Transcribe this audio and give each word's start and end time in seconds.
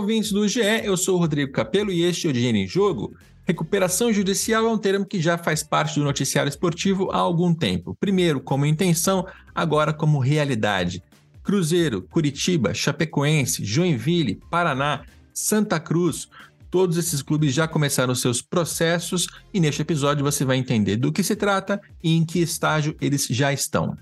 Ouvintes 0.00 0.32
do 0.32 0.48
GE, 0.48 0.62
eu 0.82 0.96
sou 0.96 1.16
o 1.16 1.18
Rodrigo 1.18 1.52
Capello 1.52 1.92
e 1.92 2.02
este 2.04 2.26
é 2.26 2.30
o 2.30 2.32
Dinheiro 2.32 2.56
em 2.56 2.66
Jogo. 2.66 3.14
Recuperação 3.44 4.10
judicial 4.10 4.64
é 4.64 4.68
um 4.70 4.78
termo 4.78 5.04
que 5.04 5.20
já 5.20 5.36
faz 5.36 5.62
parte 5.62 5.98
do 5.98 6.04
noticiário 6.04 6.48
esportivo 6.48 7.10
há 7.12 7.18
algum 7.18 7.52
tempo. 7.52 7.94
Primeiro 8.00 8.40
como 8.40 8.64
intenção, 8.64 9.26
agora 9.54 9.92
como 9.92 10.18
realidade. 10.18 11.02
Cruzeiro, 11.42 12.00
Curitiba, 12.00 12.72
Chapecoense, 12.72 13.62
Joinville, 13.62 14.40
Paraná, 14.50 15.02
Santa 15.34 15.78
Cruz, 15.78 16.28
todos 16.70 16.96
esses 16.96 17.20
clubes 17.20 17.52
já 17.52 17.68
começaram 17.68 18.14
seus 18.14 18.40
processos 18.40 19.26
e 19.52 19.60
neste 19.60 19.82
episódio 19.82 20.24
você 20.24 20.46
vai 20.46 20.56
entender 20.56 20.96
do 20.96 21.12
que 21.12 21.22
se 21.22 21.36
trata 21.36 21.78
e 22.02 22.16
em 22.16 22.24
que 22.24 22.40
estágio 22.40 22.96
eles 23.02 23.26
já 23.26 23.52
estão. 23.52 23.94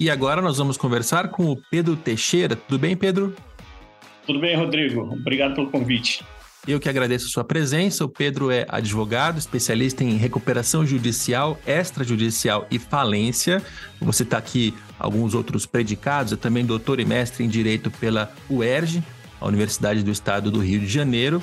E 0.00 0.08
agora 0.08 0.40
nós 0.40 0.56
vamos 0.56 0.78
conversar 0.78 1.28
com 1.28 1.44
o 1.44 1.56
Pedro 1.70 1.94
Teixeira. 1.94 2.56
Tudo 2.56 2.78
bem, 2.78 2.96
Pedro? 2.96 3.36
Tudo 4.26 4.40
bem, 4.40 4.56
Rodrigo. 4.56 5.02
Obrigado 5.02 5.54
pelo 5.54 5.70
convite. 5.70 6.24
Eu 6.66 6.80
que 6.80 6.88
agradeço 6.88 7.26
a 7.26 7.28
sua 7.28 7.44
presença. 7.44 8.02
O 8.02 8.08
Pedro 8.08 8.50
é 8.50 8.64
advogado, 8.70 9.38
especialista 9.38 10.02
em 10.02 10.16
recuperação 10.16 10.86
judicial, 10.86 11.58
extrajudicial 11.66 12.66
e 12.70 12.78
falência. 12.78 13.62
Você 14.00 14.22
está 14.22 14.38
aqui 14.38 14.72
alguns 14.98 15.34
outros 15.34 15.66
predicados. 15.66 16.32
É 16.32 16.36
também 16.36 16.64
doutor 16.64 16.98
e 16.98 17.04
mestre 17.04 17.44
em 17.44 17.48
Direito 17.48 17.90
pela 17.90 18.32
UERJ, 18.48 19.02
a 19.38 19.46
Universidade 19.46 20.02
do 20.02 20.10
Estado 20.10 20.50
do 20.50 20.60
Rio 20.60 20.80
de 20.80 20.88
Janeiro. 20.88 21.42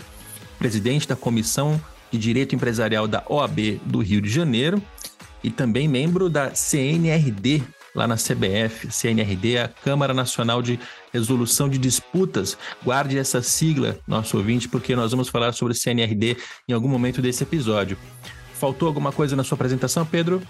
Presidente 0.58 1.08
da 1.08 1.16
Comissão 1.16 1.80
de 2.12 2.18
Direito 2.18 2.56
Empresarial 2.56 3.08
da 3.08 3.24
OAB 3.30 3.80
do 3.86 4.00
Rio 4.00 4.20
de 4.20 4.32
Janeiro 4.32 4.82
e 5.44 5.52
também 5.52 5.88
membro 5.88 6.28
da 6.28 6.56
CNRD, 6.56 7.64
lá 7.98 8.08
na 8.08 8.16
CBF, 8.16 8.92
CNRD, 8.92 9.58
a 9.58 9.68
Câmara 9.68 10.14
Nacional 10.14 10.62
de 10.62 10.80
Resolução 11.12 11.68
de 11.68 11.80
Disputas. 11.80 12.56
Guarde 12.84 13.18
essa 13.18 13.42
sigla, 13.42 13.98
nosso 14.08 14.38
ouvinte, 14.38 14.70
porque 14.70 14.96
nós 14.96 15.10
vamos 15.10 15.30
falar 15.30 15.52
sobre 15.52 15.74
CNRD 15.74 16.38
em 16.70 16.74
algum 16.74 16.88
momento 16.88 17.24
desse 17.24 17.44
episódio. 17.44 17.98
Faltou 18.54 18.88
alguma 18.88 19.12
coisa 19.12 19.36
na 19.36 19.44
sua 19.44 19.56
apresentação, 19.56 20.06
Pedro? 20.06 20.42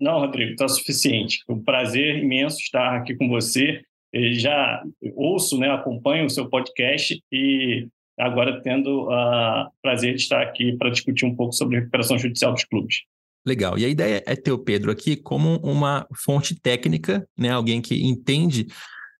Não, 0.00 0.20
Rodrigo, 0.20 0.52
está 0.52 0.68
suficiente. 0.68 1.40
Um 1.48 1.60
prazer 1.62 2.22
imenso 2.22 2.58
estar 2.58 2.96
aqui 2.96 3.16
com 3.16 3.28
você. 3.28 3.82
Eu 4.12 4.32
já 4.32 4.82
ouço, 5.16 5.58
né, 5.58 5.68
acompanho 5.68 6.26
o 6.26 6.30
seu 6.30 6.48
podcast 6.48 7.20
e 7.32 7.88
agora 8.18 8.60
tendo 8.62 8.88
o 8.88 9.08
uh, 9.08 9.68
prazer 9.82 10.14
de 10.14 10.22
estar 10.22 10.40
aqui 10.40 10.76
para 10.76 10.90
discutir 10.90 11.26
um 11.26 11.34
pouco 11.34 11.52
sobre 11.52 11.78
recuperação 11.78 12.16
judicial 12.16 12.52
dos 12.52 12.64
clubes. 12.64 13.02
Legal. 13.44 13.78
E 13.78 13.84
a 13.84 13.88
ideia 13.88 14.22
é 14.26 14.36
ter 14.36 14.52
o 14.52 14.58
Pedro 14.58 14.90
aqui 14.90 15.16
como 15.16 15.56
uma 15.58 16.06
fonte 16.14 16.54
técnica, 16.54 17.26
né? 17.36 17.50
Alguém 17.50 17.80
que 17.80 18.02
entende 18.06 18.66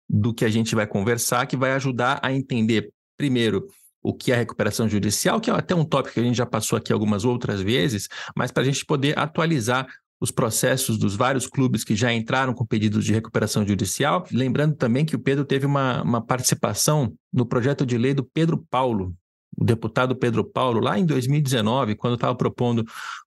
do 0.08 0.34
que 0.34 0.44
a 0.44 0.48
gente 0.48 0.74
vai 0.74 0.86
conversar, 0.86 1.46
que 1.46 1.56
vai 1.56 1.72
ajudar 1.72 2.20
a 2.22 2.32
entender, 2.32 2.91
primeiro, 3.16 3.66
o 4.02 4.14
que 4.14 4.32
é 4.32 4.36
recuperação 4.36 4.88
judicial, 4.88 5.41
que 5.41 5.50
é 5.50 5.52
até 5.52 5.74
um 5.74 5.84
tópico 5.84 6.14
que 6.14 6.20
a 6.20 6.24
gente 6.24 6.36
já 6.36 6.46
passou 6.46 6.76
aqui 6.76 6.92
algumas 6.92 7.24
outras 7.24 7.60
vezes, 7.60 8.08
mas 8.36 8.50
para 8.50 8.62
a 8.62 8.66
gente 8.66 8.84
poder 8.84 9.18
atualizar 9.18 9.86
os 10.20 10.30
processos 10.30 10.98
dos 10.98 11.16
vários 11.16 11.46
clubes 11.46 11.82
que 11.82 11.97
já 11.97 12.12
entraram 12.12 12.53
com 12.53 12.66
pedidos 12.66 13.04
de 13.04 13.12
recuperação 13.12 13.66
judicial. 13.66 14.26
Lembrando 14.30 14.76
também 14.76 15.04
que 15.04 15.16
o 15.16 15.19
Pedro 15.19 15.47
teve 15.47 15.64
uma, 15.64 16.03
uma 16.03 16.20
participação 16.25 17.14
no 17.32 17.47
projeto 17.47 17.86
de 17.86 17.97
lei 17.97 18.12
do 18.12 18.22
Pedro 18.22 18.62
Paulo, 18.70 19.14
o 19.56 19.65
deputado 19.65 20.16
Pedro 20.16 20.44
Paulo, 20.44 20.81
lá 20.81 20.99
em 20.99 21.05
2019, 21.05 21.94
quando 21.94 22.15
estava 22.15 22.34
propondo 22.34 22.84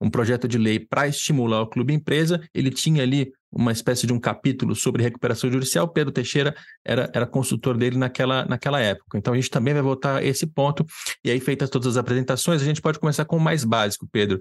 um 0.00 0.10
projeto 0.10 0.46
de 0.46 0.58
lei 0.58 0.78
para 0.78 1.08
estimular 1.08 1.62
o 1.62 1.66
clube 1.66 1.92
empresa, 1.92 2.40
ele 2.54 2.70
tinha 2.70 3.02
ali 3.02 3.32
uma 3.50 3.72
espécie 3.72 4.06
de 4.06 4.12
um 4.12 4.18
capítulo 4.18 4.74
sobre 4.74 5.02
recuperação 5.02 5.50
judicial. 5.50 5.88
Pedro 5.88 6.12
Teixeira 6.12 6.54
era, 6.84 7.10
era 7.14 7.26
consultor 7.26 7.76
dele 7.76 7.96
naquela, 7.96 8.44
naquela 8.44 8.80
época. 8.80 9.16
Então 9.16 9.32
a 9.32 9.36
gente 9.36 9.50
também 9.50 9.72
vai 9.72 9.82
voltar 9.82 10.24
esse 10.24 10.46
ponto. 10.46 10.84
E 11.24 11.30
aí, 11.30 11.40
feitas 11.40 11.70
todas 11.70 11.88
as 11.88 11.96
apresentações, 11.96 12.60
a 12.60 12.64
gente 12.64 12.82
pode 12.82 12.98
começar 12.98 13.24
com 13.24 13.36
o 13.36 13.40
mais 13.40 13.64
básico, 13.64 14.08
Pedro. 14.10 14.40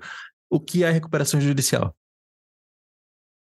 O 0.49 0.59
que 0.59 0.83
é 0.83 0.89
recuperação 0.89 1.39
judicial? 1.39 1.95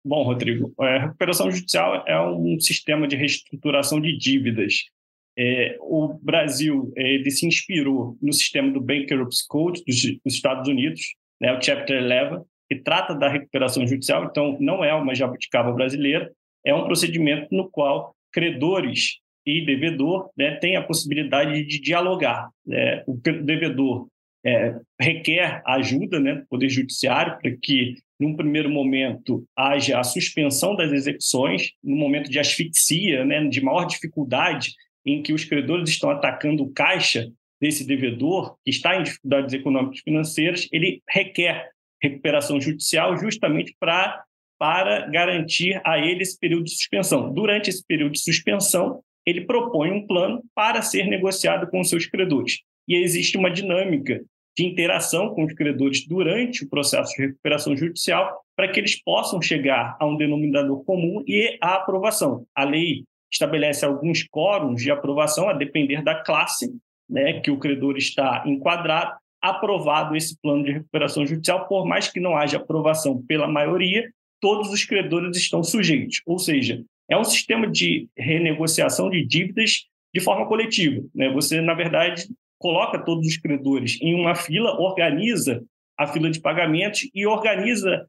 Bom, 0.06 0.24
Rodrigo, 0.24 0.74
a 0.80 1.00
recuperação 1.00 1.50
judicial 1.50 2.04
é 2.06 2.20
um 2.20 2.60
sistema 2.60 3.08
de 3.08 3.16
reestruturação 3.16 4.02
de 4.02 4.18
dívidas 4.18 4.90
é, 5.38 5.78
o 5.80 6.14
Brasil 6.22 6.92
ele 6.96 7.30
se 7.32 7.46
inspirou 7.46 8.18
no 8.22 8.32
sistema 8.34 8.72
do 8.72 8.82
Bankruptcy 8.82 9.48
Code 9.48 9.84
dos, 9.86 10.02
dos 10.24 10.36
Estados 10.36 10.68
Unidos, 10.70 11.02
né, 11.42 11.54
o 11.54 11.62
Chapter 11.62 12.02
11, 12.02 12.44
que 12.70 12.76
trata 12.78 13.14
da 13.14 13.28
recuperação 13.28 13.86
judicial, 13.86 14.26
então 14.26 14.58
não 14.60 14.84
é 14.84 14.94
uma 14.94 15.16
jabuticaba 15.16 15.72
brasileira, 15.72 16.32
é 16.66 16.74
um 16.74 16.86
procedimento 16.86 17.48
no 17.52 17.70
qual 17.70 18.16
credores 18.32 19.20
e 19.46 19.66
devedor 19.66 20.30
né, 20.38 20.56
têm 20.56 20.76
a 20.76 20.84
possibilidade 20.84 21.66
de 21.66 21.82
dialogar. 21.82 22.50
Né? 22.66 23.04
O 23.06 23.16
devedor 23.18 24.08
é, 24.46 24.76
requer 25.00 25.62
ajuda 25.66 26.20
né, 26.20 26.36
do 26.36 26.48
Poder 26.48 26.70
Judiciário 26.70 27.38
para 27.42 27.52
que, 27.62 27.96
num 28.20 28.36
primeiro 28.36 28.70
momento, 28.70 29.44
haja 29.56 30.00
a 30.00 30.04
suspensão 30.04 30.76
das 30.76 30.92
execuções, 30.92 31.72
no 31.84 31.96
momento 31.96 32.30
de 32.30 32.40
asfixia, 32.40 33.26
né, 33.26 33.46
de 33.48 33.62
maior 33.62 33.86
dificuldade 33.86 34.74
em 35.06 35.22
que 35.22 35.34
os 35.34 35.46
credores 35.46 35.90
estão 35.90 36.10
atacando 36.10 36.64
o 36.64 36.72
caixa 36.72 37.32
desse 37.62 37.86
devedor, 37.86 38.58
que 38.64 38.72
está 38.72 38.98
em 38.98 39.04
dificuldades 39.04 39.54
econômicas 39.54 40.00
e 40.00 40.04
financeiras, 40.04 40.68
ele 40.72 41.02
requer 41.10 41.70
recuperação 42.02 42.60
judicial 42.60 43.18
justamente 43.18 43.76
para 43.80 44.24
para 44.60 45.08
garantir 45.10 45.82
a 45.84 46.00
ele 46.00 46.22
esse 46.22 46.40
período 46.40 46.66
de 46.66 46.76
suspensão. 46.76 47.34
Durante 47.34 47.70
esse 47.70 47.86
período 47.86 48.14
de 48.14 48.22
suspensão, 48.22 49.02
ele 49.26 49.42
propõe 49.42 49.92
um 49.92 50.08
plano 50.08 50.42
para 50.56 50.82
ser 50.82 51.06
negociado 51.08 51.70
com 51.70 51.82
os 51.82 51.90
seus 51.90 52.06
credores. 52.06 52.60
E 52.88 52.96
existe 52.96 53.38
uma 53.38 53.52
dinâmica 53.52 54.24
de 54.56 54.66
interação 54.66 55.34
com 55.34 55.44
os 55.44 55.54
credores 55.54 56.08
durante 56.08 56.64
o 56.64 56.70
processo 56.70 57.14
de 57.16 57.28
recuperação 57.28 57.76
judicial 57.76 58.42
para 58.56 58.70
que 58.70 58.80
eles 58.80 59.02
possam 59.02 59.42
chegar 59.42 59.98
a 60.00 60.06
um 60.06 60.16
denominador 60.16 60.84
comum 60.86 61.24
e 61.28 61.58
a 61.60 61.76
aprovação. 61.76 62.46
A 62.56 62.64
lei 62.64 63.04
estabelece 63.34 63.84
alguns 63.84 64.24
quóruns 64.24 64.82
de 64.82 64.92
aprovação, 64.92 65.50
a 65.50 65.54
depender 65.54 66.04
da 66.04 66.16
classe 66.16 66.72
né, 67.10 67.42
que 67.42 67.52
o 67.52 67.58
credor 67.58 67.98
está 67.98 68.44
enquadrado, 68.46 69.16
aprovado 69.42 70.16
esse 70.16 70.40
plano 70.40 70.64
de 70.64 70.72
recuperação 70.72 71.26
judicial, 71.26 71.68
por 71.68 71.86
mais 71.86 72.08
que 72.08 72.20
não 72.20 72.38
haja 72.38 72.58
aprovação 72.58 73.22
pela 73.24 73.48
maioria, 73.48 74.10
todos 74.40 74.72
os 74.72 74.86
credores 74.86 75.36
estão 75.36 75.64
sujeitos. 75.64 76.22
Ou 76.26 76.40
seja, 76.40 76.82
é 77.10 77.18
um 77.18 77.24
sistema 77.24 77.68
de 77.68 78.08
renegociação 78.18 79.10
de 79.10 79.26
dívidas 79.26 79.86
de 80.14 80.22
forma 80.22 80.48
coletiva. 80.48 81.04
Né? 81.14 81.30
Você, 81.32 81.60
na 81.60 81.74
verdade, 81.74 82.28
coloca 82.58 83.00
todos 83.00 83.28
os 83.28 83.38
credores 83.38 84.00
em 84.02 84.14
uma 84.14 84.36
fila, 84.36 84.80
organiza 84.80 85.62
a 85.98 86.08
fila 86.08 86.30
de 86.30 86.40
pagamentos 86.40 87.10
e 87.14 87.26
organiza 87.26 88.08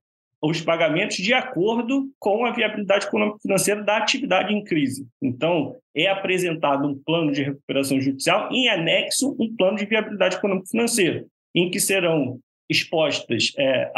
os 0.51 0.61
pagamentos 0.61 1.17
de 1.17 1.33
acordo 1.33 2.11
com 2.19 2.45
a 2.45 2.53
viabilidade 2.53 3.07
econômico-financeira 3.07 3.83
da 3.83 3.97
atividade 3.97 4.53
em 4.53 4.63
crise. 4.63 5.07
Então, 5.23 5.75
é 5.95 6.07
apresentado 6.07 6.87
um 6.87 6.95
plano 6.95 7.33
de 7.33 7.43
recuperação 7.43 8.01
judicial, 8.01 8.51
em 8.53 8.69
anexo, 8.69 9.35
um 9.39 9.55
plano 9.57 9.79
de 9.79 9.87
viabilidade 9.87 10.37
econômico-financeira, 10.37 11.25
em 11.55 11.71
que 11.71 11.81
serão 11.81 12.39
expostas 12.69 13.53
é, 13.59 13.91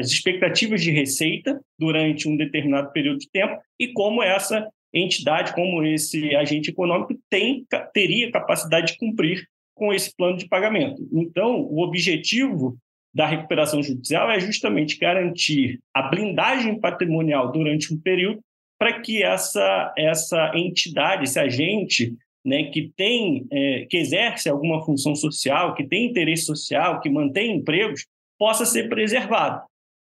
expectativas 0.00 0.82
de 0.82 0.90
receita 0.90 1.60
durante 1.78 2.28
um 2.28 2.36
determinado 2.36 2.90
período 2.92 3.18
de 3.18 3.30
tempo 3.30 3.60
e 3.78 3.88
como 3.92 4.22
essa 4.22 4.68
entidade, 4.92 5.54
como 5.54 5.84
esse 5.84 6.34
agente 6.34 6.70
econômico 6.70 7.14
tem, 7.30 7.64
teria 7.92 8.30
capacidade 8.30 8.92
de 8.92 8.98
cumprir 8.98 9.46
com 9.74 9.92
esse 9.92 10.14
plano 10.14 10.36
de 10.36 10.48
pagamento. 10.48 11.08
Então, 11.12 11.60
o 11.60 11.80
objetivo 11.82 12.76
da 13.14 13.26
recuperação 13.26 13.82
judicial 13.82 14.30
é 14.30 14.40
justamente 14.40 14.98
garantir 14.98 15.78
a 15.94 16.02
blindagem 16.02 16.80
patrimonial 16.80 17.52
durante 17.52 17.92
um 17.92 18.00
período 18.00 18.40
para 18.78 19.00
que 19.00 19.22
essa, 19.22 19.94
essa 19.96 20.52
entidade, 20.54 21.24
esse 21.24 21.38
agente 21.38 22.16
né, 22.44 22.64
que 22.64 22.90
tem, 22.96 23.46
é, 23.52 23.86
que 23.88 23.96
exerce 23.96 24.48
alguma 24.48 24.84
função 24.84 25.14
social, 25.14 25.74
que 25.74 25.84
tem 25.84 26.06
interesse 26.06 26.44
social, 26.46 27.00
que 27.00 27.08
mantém 27.08 27.56
empregos, 27.56 28.06
possa 28.38 28.64
ser 28.64 28.88
preservado 28.88 29.62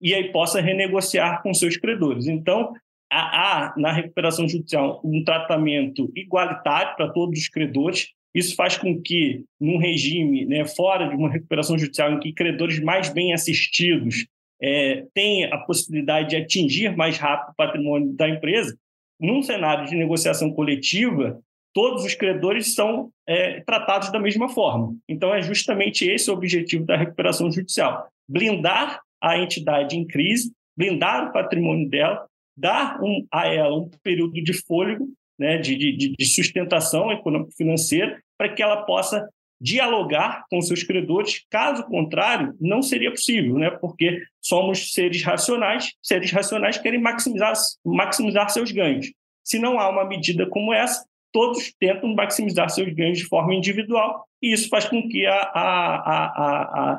e 0.02 0.14
aí 0.14 0.32
possa 0.32 0.60
renegociar 0.60 1.42
com 1.42 1.54
seus 1.54 1.78
credores. 1.78 2.28
Então, 2.28 2.74
há, 3.10 3.70
há 3.70 3.74
na 3.78 3.92
recuperação 3.92 4.48
judicial 4.50 5.00
um 5.04 5.24
tratamento 5.24 6.12
igualitário 6.16 6.96
para 6.96 7.10
todos 7.10 7.40
os 7.40 7.48
credores 7.48 8.10
Isso 8.38 8.56
faz 8.56 8.78
com 8.78 9.02
que, 9.02 9.44
num 9.60 9.80
regime 9.80 10.46
né, 10.46 10.64
fora 10.64 11.10
de 11.10 11.16
uma 11.16 11.28
recuperação 11.28 11.76
judicial, 11.76 12.14
em 12.14 12.20
que 12.20 12.32
credores 12.32 12.80
mais 12.80 13.12
bem 13.12 13.34
assistidos 13.34 14.28
é, 14.62 15.08
tenham 15.12 15.52
a 15.52 15.58
possibilidade 15.58 16.30
de 16.30 16.36
atingir 16.36 16.96
mais 16.96 17.18
rápido 17.18 17.50
o 17.52 17.56
patrimônio 17.56 18.14
da 18.14 18.30
empresa, 18.30 18.78
num 19.20 19.42
cenário 19.42 19.88
de 19.88 19.96
negociação 19.96 20.52
coletiva, 20.52 21.42
todos 21.74 22.06
os 22.06 22.14
credores 22.14 22.76
são 22.76 23.10
é, 23.28 23.62
tratados 23.62 24.12
da 24.12 24.20
mesma 24.20 24.48
forma. 24.50 24.96
Então, 25.10 25.34
é 25.34 25.42
justamente 25.42 26.08
esse 26.08 26.30
o 26.30 26.34
objetivo 26.36 26.86
da 26.86 26.96
recuperação 26.96 27.52
judicial: 27.52 28.08
blindar 28.30 29.02
a 29.20 29.40
entidade 29.40 29.98
em 29.98 30.06
crise, 30.06 30.52
blindar 30.78 31.30
o 31.30 31.34
patrimônio 31.34 31.90
dela, 31.90 32.28
dar 32.56 33.02
um, 33.02 33.26
a 33.34 33.48
ela 33.48 33.76
um 33.76 33.90
período 34.04 34.34
de 34.34 34.54
fôlego, 34.54 35.08
né, 35.38 35.58
de, 35.58 35.76
de, 35.76 36.16
de 36.18 36.26
sustentação 36.26 37.12
econômico-financeira, 37.12 38.22
para 38.38 38.54
que 38.54 38.62
ela 38.62 38.84
possa 38.84 39.28
dialogar 39.60 40.46
com 40.50 40.62
seus 40.62 40.84
credores. 40.84 41.44
Caso 41.50 41.84
contrário, 41.86 42.56
não 42.60 42.82
seria 42.82 43.12
possível, 43.12 43.56
né? 43.56 43.72
porque 43.72 44.22
somos 44.42 44.94
seres 44.94 45.24
racionais, 45.24 45.94
seres 46.02 46.32
racionais 46.32 46.78
querem 46.78 47.02
maximizar, 47.02 47.54
maximizar 47.84 48.50
seus 48.50 48.72
ganhos. 48.72 49.12
Se 49.44 49.58
não 49.60 49.80
há 49.80 49.90
uma 49.90 50.06
medida 50.06 50.48
como 50.48 50.74
essa, 50.74 51.06
todos 51.32 51.74
tentam 51.80 52.14
maximizar 52.14 52.70
seus 52.70 52.94
ganhos 52.94 53.20
de 53.20 53.26
forma 53.26 53.54
individual, 53.54 54.26
e 54.42 54.54
isso 54.54 54.70
faz 54.70 54.86
com 54.86 55.08
que 55.08 55.26
a, 55.26 55.42
a, 55.42 56.32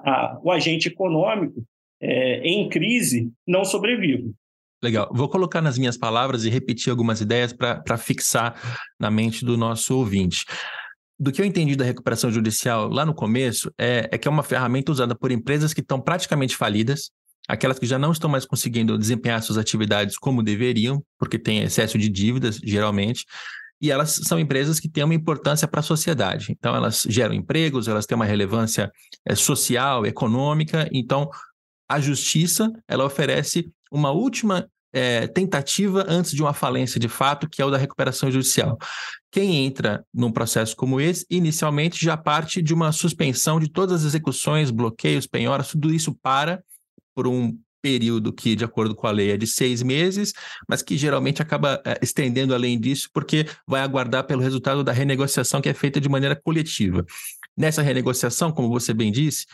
a, 0.05 0.41
o 0.43 0.50
agente 0.50 0.88
econômico 0.88 1.62
é, 2.00 2.41
em 2.41 2.69
crise 2.69 3.31
não 3.46 3.64
sobreviva. 3.64 4.31
Legal. 4.83 5.11
Vou 5.13 5.29
colocar 5.29 5.61
nas 5.61 5.77
minhas 5.77 5.97
palavras 5.97 6.45
e 6.45 6.51
repetir 6.51 6.91
algumas 6.91 7.21
ideias 7.21 7.53
para 7.53 7.97
fixar 7.97 8.55
na 8.99 9.11
mente 9.11 9.45
do 9.45 9.57
nosso 9.57 9.97
ouvinte. 9.97 10.45
Do 11.19 11.33
que 11.33 11.43
eu 11.43 11.45
entendi 11.45 11.75
da 11.75 11.85
recuperação 11.85 12.31
judicial 12.31 12.89
lá 12.89 13.05
no 13.05 13.13
começo, 13.13 13.73
é, 13.77 14.09
é 14.13 14.19
que 14.19 14.29
é 14.29 14.31
uma 14.31 14.45
ferramenta 14.45 14.93
usada 14.93 15.17
por 15.17 15.33
empresas 15.33 15.75
que 15.75 15.81
estão 15.81 16.01
praticamente 16.01 16.57
falidas, 16.57 17.11
aquelas 17.49 17.79
que 17.79 17.87
já 17.87 17.99
não 17.99 18.13
estão 18.13 18.31
mais 18.31 18.45
conseguindo 18.45 18.97
desempenhar 18.97 19.43
suas 19.43 19.59
atividades 19.59 20.17
como 20.17 20.45
deveriam, 20.45 21.03
porque 21.19 21.39
tem 21.39 21.61
excesso 21.63 21.99
de 21.99 22.09
dívidas, 22.09 22.61
geralmente, 22.63 23.25
e 23.81 23.91
elas 23.91 24.21
são 24.25 24.39
empresas 24.39 24.79
que 24.79 24.89
têm 24.89 25.03
uma 25.03 25.15
importância 25.15 25.67
para 25.67 25.81
a 25.81 25.85
sociedade. 25.85 26.53
Então, 26.53 26.75
elas 26.75 27.05
geram 27.09 27.35
empregos, 27.35 27.89
elas 27.89 28.07
têm 28.07 28.17
uma 28.17 28.25
relevância 28.25 28.91
é, 29.25 29.35
social, 29.35 30.07
econômica. 30.07 30.89
Então, 30.93 31.31
a 31.89 32.01
justiça 32.01 32.71
ela 32.87 33.05
oferece 33.05 33.73
uma 33.90 34.11
última 34.11 34.69
é, 34.93 35.26
tentativa 35.26 36.05
antes 36.08 36.32
de 36.32 36.43
uma 36.43 36.55
falência 36.55 36.99
de 36.99 37.08
fato, 37.08 37.49
que 37.49 37.61
é 37.61 37.64
o 37.64 37.70
da 37.70 37.76
recuperação 37.76 38.31
judicial. 38.31 38.79
Quem 39.31 39.67
entra 39.67 40.05
num 40.12 40.32
processo 40.32 40.75
como 40.75 41.00
esse, 41.00 41.26
inicialmente 41.31 42.02
já 42.02 42.17
parte 42.17 42.62
de 42.62 42.73
uma 42.73 42.93
suspensão 42.93 43.61
de 43.61 43.70
todas 43.70 44.00
as 44.00 44.06
execuções, 44.06 44.70
bloqueios, 44.70 45.26
penhoras, 45.26 45.69
tudo 45.69 45.93
isso 45.93 46.14
para 46.23 46.62
por 47.14 47.26
um 47.26 47.58
período 47.82 48.32
que, 48.32 48.56
de 48.56 48.64
acordo 48.64 48.94
com 48.94 49.06
a 49.06 49.11
lei, 49.11 49.31
é 49.31 49.37
de 49.37 49.46
seis 49.46 49.82
meses, 49.82 50.32
mas 50.69 50.82
que 50.82 50.96
geralmente 50.96 51.41
acaba 51.41 51.81
é, 51.84 51.99
estendendo 52.02 52.55
além 52.55 52.79
disso, 52.79 53.08
porque 53.12 53.46
vai 53.67 53.81
aguardar 53.81 54.25
pelo 54.25 54.43
resultado 54.43 54.82
da 54.82 54.93
renegociação 54.93 55.61
que 55.61 55.69
é 55.69 55.75
feita 55.75 56.00
de 56.00 56.08
maneira 56.08 56.34
coletiva. 56.34 57.05
Nessa 57.56 57.82
renegociação, 57.82 58.52
como 58.52 58.69
você 58.69 58.93
bem 58.94 59.11
disse, 59.12 59.46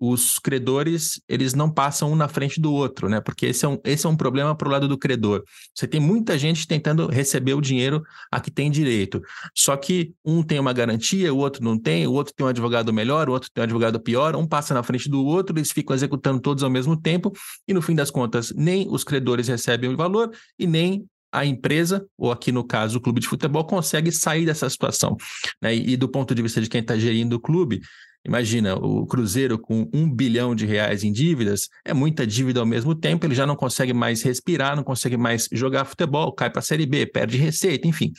os 0.00 0.38
credores 0.38 1.20
eles 1.28 1.54
não 1.54 1.70
passam 1.70 2.12
um 2.12 2.16
na 2.16 2.28
frente 2.28 2.60
do 2.60 2.72
outro, 2.72 3.08
né? 3.08 3.20
Porque 3.20 3.46
esse 3.46 3.64
é 3.64 3.68
um, 3.68 3.78
esse 3.84 4.06
é 4.06 4.08
um 4.08 4.16
problema 4.16 4.54
para 4.54 4.68
o 4.68 4.70
lado 4.70 4.86
do 4.86 4.96
credor. 4.96 5.42
Você 5.74 5.86
tem 5.86 6.00
muita 6.00 6.38
gente 6.38 6.66
tentando 6.66 7.08
receber 7.08 7.54
o 7.54 7.60
dinheiro 7.60 8.02
a 8.30 8.40
que 8.40 8.50
tem 8.50 8.70
direito. 8.70 9.20
Só 9.54 9.76
que 9.76 10.12
um 10.24 10.42
tem 10.42 10.58
uma 10.58 10.72
garantia, 10.72 11.32
o 11.32 11.38
outro 11.38 11.64
não 11.64 11.78
tem, 11.78 12.06
o 12.06 12.12
outro 12.12 12.32
tem 12.34 12.46
um 12.46 12.48
advogado 12.48 12.92
melhor, 12.92 13.28
o 13.28 13.32
outro 13.32 13.50
tem 13.52 13.62
um 13.62 13.64
advogado 13.64 13.98
pior, 14.00 14.36
um 14.36 14.46
passa 14.46 14.72
na 14.72 14.82
frente 14.82 15.08
do 15.08 15.24
outro, 15.24 15.56
eles 15.56 15.72
ficam 15.72 15.94
executando 15.94 16.40
todos 16.40 16.62
ao 16.62 16.70
mesmo 16.70 17.00
tempo, 17.00 17.32
e 17.66 17.74
no 17.74 17.82
fim 17.82 17.94
das 17.94 18.10
contas, 18.10 18.52
nem 18.54 18.86
os 18.88 19.02
credores 19.04 19.48
recebem 19.48 19.90
o 19.90 19.96
valor 19.96 20.30
e 20.58 20.66
nem 20.66 21.06
a 21.30 21.44
empresa, 21.44 22.06
ou 22.16 22.32
aqui 22.32 22.50
no 22.50 22.64
caso 22.64 22.98
o 22.98 23.00
clube 23.00 23.20
de 23.20 23.28
futebol, 23.28 23.64
consegue 23.64 24.10
sair 24.10 24.46
dessa 24.46 24.68
situação. 24.68 25.16
Né? 25.60 25.74
E, 25.74 25.92
e 25.92 25.96
do 25.96 26.08
ponto 26.08 26.34
de 26.34 26.42
vista 26.42 26.60
de 26.60 26.68
quem 26.68 26.80
está 26.80 26.96
gerindo 26.96 27.36
o 27.36 27.40
clube, 27.40 27.80
Imagina, 28.28 28.74
o 28.74 29.06
Cruzeiro 29.06 29.58
com 29.58 29.88
um 29.90 30.08
bilhão 30.08 30.54
de 30.54 30.66
reais 30.66 31.02
em 31.02 31.10
dívidas, 31.10 31.70
é 31.82 31.94
muita 31.94 32.26
dívida 32.26 32.60
ao 32.60 32.66
mesmo 32.66 32.94
tempo, 32.94 33.24
ele 33.24 33.34
já 33.34 33.46
não 33.46 33.56
consegue 33.56 33.94
mais 33.94 34.22
respirar, 34.22 34.76
não 34.76 34.84
consegue 34.84 35.16
mais 35.16 35.48
jogar 35.50 35.86
futebol, 35.86 36.30
cai 36.30 36.50
para 36.50 36.58
a 36.58 36.62
Série 36.62 36.84
B, 36.84 37.06
perde 37.06 37.38
receita, 37.38 37.88
enfim. 37.88 38.12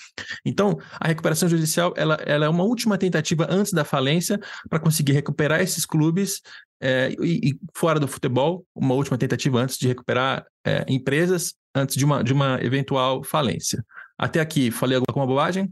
Então, 0.43 0.79
a 0.99 1.07
recuperação 1.07 1.47
judicial 1.47 1.93
ela, 1.95 2.15
ela 2.25 2.45
é 2.45 2.49
uma 2.49 2.63
última 2.63 2.97
tentativa 2.97 3.45
antes 3.47 3.71
da 3.71 3.85
falência 3.85 4.39
para 4.67 4.79
conseguir 4.79 5.11
recuperar 5.11 5.61
esses 5.61 5.85
clubes 5.85 6.41
é, 6.81 7.13
e, 7.21 7.51
e, 7.51 7.59
fora 7.75 7.99
do 7.99 8.07
futebol, 8.07 8.65
uma 8.73 8.95
última 8.95 9.17
tentativa 9.17 9.59
antes 9.59 9.77
de 9.77 9.87
recuperar 9.87 10.43
é, 10.65 10.83
empresas 10.87 11.53
antes 11.75 11.95
de 11.95 12.03
uma, 12.03 12.23
de 12.23 12.33
uma 12.33 12.57
eventual 12.63 13.23
falência. 13.23 13.85
Até 14.17 14.39
aqui, 14.39 14.71
falei 14.71 14.97
alguma 14.97 15.27
bobagem? 15.27 15.69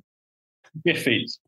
Perfeito. 0.84 1.46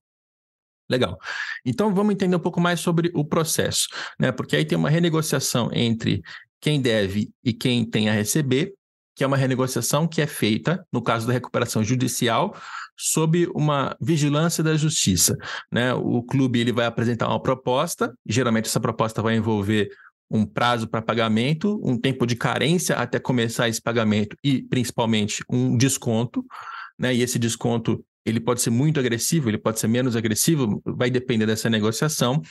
Legal. 0.89 1.17
Então 1.65 1.93
vamos 1.93 2.13
entender 2.13 2.35
um 2.35 2.39
pouco 2.39 2.59
mais 2.59 2.79
sobre 2.79 3.11
o 3.13 3.23
processo, 3.23 3.87
né? 4.19 4.31
Porque 4.31 4.55
aí 4.55 4.65
tem 4.65 4.77
uma 4.77 4.89
renegociação 4.89 5.69
entre 5.71 6.21
quem 6.59 6.81
deve 6.81 7.29
e 7.43 7.53
quem 7.53 7.85
tem 7.85 8.09
a 8.09 8.13
receber, 8.13 8.73
que 9.15 9.23
é 9.23 9.27
uma 9.27 9.37
renegociação 9.37 10.07
que 10.07 10.21
é 10.21 10.27
feita, 10.27 10.85
no 10.91 11.01
caso 11.01 11.27
da 11.27 11.33
recuperação 11.33 11.83
judicial, 11.83 12.55
sob 12.97 13.47
uma 13.55 13.95
vigilância 14.01 14.63
da 14.63 14.75
justiça. 14.75 15.37
Né? 15.71 15.93
O 15.93 16.23
clube 16.23 16.59
ele 16.59 16.71
vai 16.71 16.85
apresentar 16.85 17.27
uma 17.27 17.41
proposta, 17.41 18.13
geralmente 18.25 18.65
essa 18.65 18.79
proposta 18.79 19.21
vai 19.21 19.35
envolver 19.35 19.89
um 20.31 20.45
prazo 20.45 20.87
para 20.87 21.01
pagamento, 21.01 21.81
um 21.83 21.97
tempo 21.97 22.25
de 22.25 22.35
carência 22.35 22.95
até 22.95 23.19
começar 23.19 23.67
esse 23.67 23.81
pagamento 23.81 24.35
e, 24.43 24.61
principalmente, 24.61 25.43
um 25.49 25.75
desconto. 25.75 26.45
Né? 26.97 27.15
E 27.15 27.21
esse 27.21 27.39
desconto 27.39 28.03
ele 28.25 28.39
pode 28.39 28.61
ser 28.61 28.69
muito 28.69 28.99
agressivo, 28.99 29.49
ele 29.49 29.57
pode 29.57 29.79
ser 29.79 29.87
menos 29.87 30.15
agressivo, 30.15 30.81
vai 30.85 31.09
depender 31.09 31.45
dessa 31.45 31.69
negociação. 31.69 32.41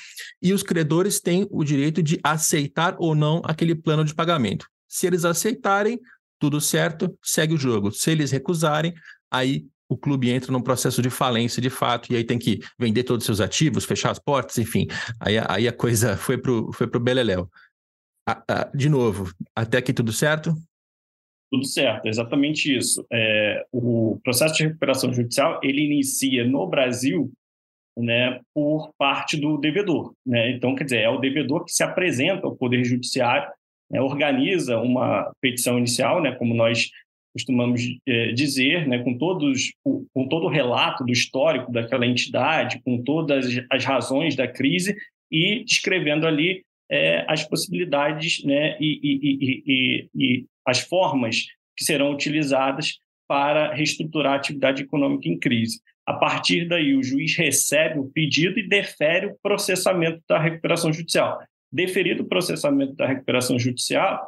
E 0.42 0.52
os 0.52 0.62
credores 0.62 1.20
têm 1.20 1.46
o 1.50 1.62
direito 1.62 2.02
de 2.02 2.18
aceitar 2.22 2.96
ou 2.98 3.14
não 3.14 3.42
aquele 3.44 3.74
plano 3.74 4.04
de 4.04 4.14
pagamento. 4.14 4.66
Se 4.88 5.06
eles 5.06 5.24
aceitarem, 5.24 6.00
tudo 6.38 6.60
certo, 6.60 7.16
segue 7.22 7.54
o 7.54 7.58
jogo. 7.58 7.92
Se 7.92 8.10
eles 8.10 8.30
recusarem, 8.30 8.94
aí 9.30 9.66
o 9.88 9.96
clube 9.96 10.30
entra 10.30 10.52
num 10.52 10.60
processo 10.60 11.00
de 11.00 11.08
falência 11.08 11.62
de 11.62 11.70
fato, 11.70 12.12
e 12.12 12.16
aí 12.16 12.24
tem 12.24 12.38
que 12.38 12.60
vender 12.78 13.04
todos 13.04 13.22
os 13.22 13.26
seus 13.26 13.40
ativos, 13.40 13.84
fechar 13.84 14.10
as 14.10 14.18
portas, 14.18 14.58
enfim. 14.58 14.86
Aí, 15.18 15.36
aí 15.48 15.66
a 15.66 15.72
coisa 15.72 16.16
foi 16.18 16.36
para 16.36 16.52
o 16.52 16.72
foi 16.72 16.86
pro 16.86 17.00
Beleléu. 17.00 17.50
De 18.74 18.90
novo, 18.90 19.32
até 19.56 19.78
aqui 19.78 19.92
tudo 19.92 20.12
certo? 20.12 20.54
Tudo 21.50 21.64
certo, 21.64 22.06
exatamente 22.06 22.76
isso. 22.76 23.04
É, 23.10 23.64
o 23.72 24.18
processo 24.22 24.54
de 24.54 24.64
recuperação 24.64 25.12
judicial 25.12 25.58
ele 25.62 25.82
inicia 25.82 26.44
no 26.44 26.66
Brasil 26.66 27.32
né, 27.96 28.40
por 28.54 28.92
parte 28.96 29.36
do 29.36 29.56
devedor. 29.58 30.12
Né? 30.24 30.50
Então, 30.52 30.74
quer 30.74 30.84
dizer, 30.84 31.00
é 31.00 31.08
o 31.08 31.18
devedor 31.18 31.64
que 31.64 31.72
se 31.72 31.82
apresenta 31.82 32.46
ao 32.46 32.54
Poder 32.54 32.84
Judiciário, 32.84 33.50
né, 33.90 34.00
organiza 34.00 34.78
uma 34.78 35.32
petição 35.40 35.78
inicial, 35.78 36.22
né, 36.22 36.32
como 36.32 36.54
nós 36.54 36.90
costumamos 37.32 37.82
é, 38.06 38.32
dizer, 38.32 38.86
né, 38.86 38.98
com, 38.98 39.16
todos, 39.16 39.72
com 39.82 40.28
todo 40.28 40.46
o 40.46 40.50
relato 40.50 41.04
do 41.04 41.12
histórico 41.12 41.72
daquela 41.72 42.06
entidade, 42.06 42.80
com 42.84 43.02
todas 43.02 43.46
as 43.70 43.84
razões 43.84 44.36
da 44.36 44.46
crise 44.46 44.96
e 45.30 45.64
descrevendo 45.64 46.26
ali 46.26 46.62
é, 46.90 47.24
as 47.28 47.44
possibilidades 47.44 48.42
né, 48.44 48.76
e, 48.80 49.00
e, 49.02 49.62
e, 49.66 50.10
e, 50.14 50.46
as 50.66 50.80
formas 50.80 51.46
que 51.76 51.84
serão 51.84 52.12
utilizadas 52.12 52.98
para 53.26 53.74
reestruturar 53.74 54.32
a 54.32 54.36
atividade 54.36 54.82
econômica 54.82 55.28
em 55.28 55.38
crise. 55.38 55.80
A 56.06 56.14
partir 56.14 56.66
daí, 56.66 56.94
o 56.94 57.02
juiz 57.02 57.36
recebe 57.36 57.98
o 57.98 58.08
pedido 58.08 58.58
e 58.58 58.66
defere 58.66 59.26
o 59.26 59.36
processamento 59.42 60.22
da 60.26 60.38
recuperação 60.38 60.92
judicial. 60.92 61.38
Deferido 61.70 62.22
o 62.22 62.26
processamento 62.26 62.94
da 62.94 63.06
recuperação 63.06 63.58
judicial, 63.58 64.26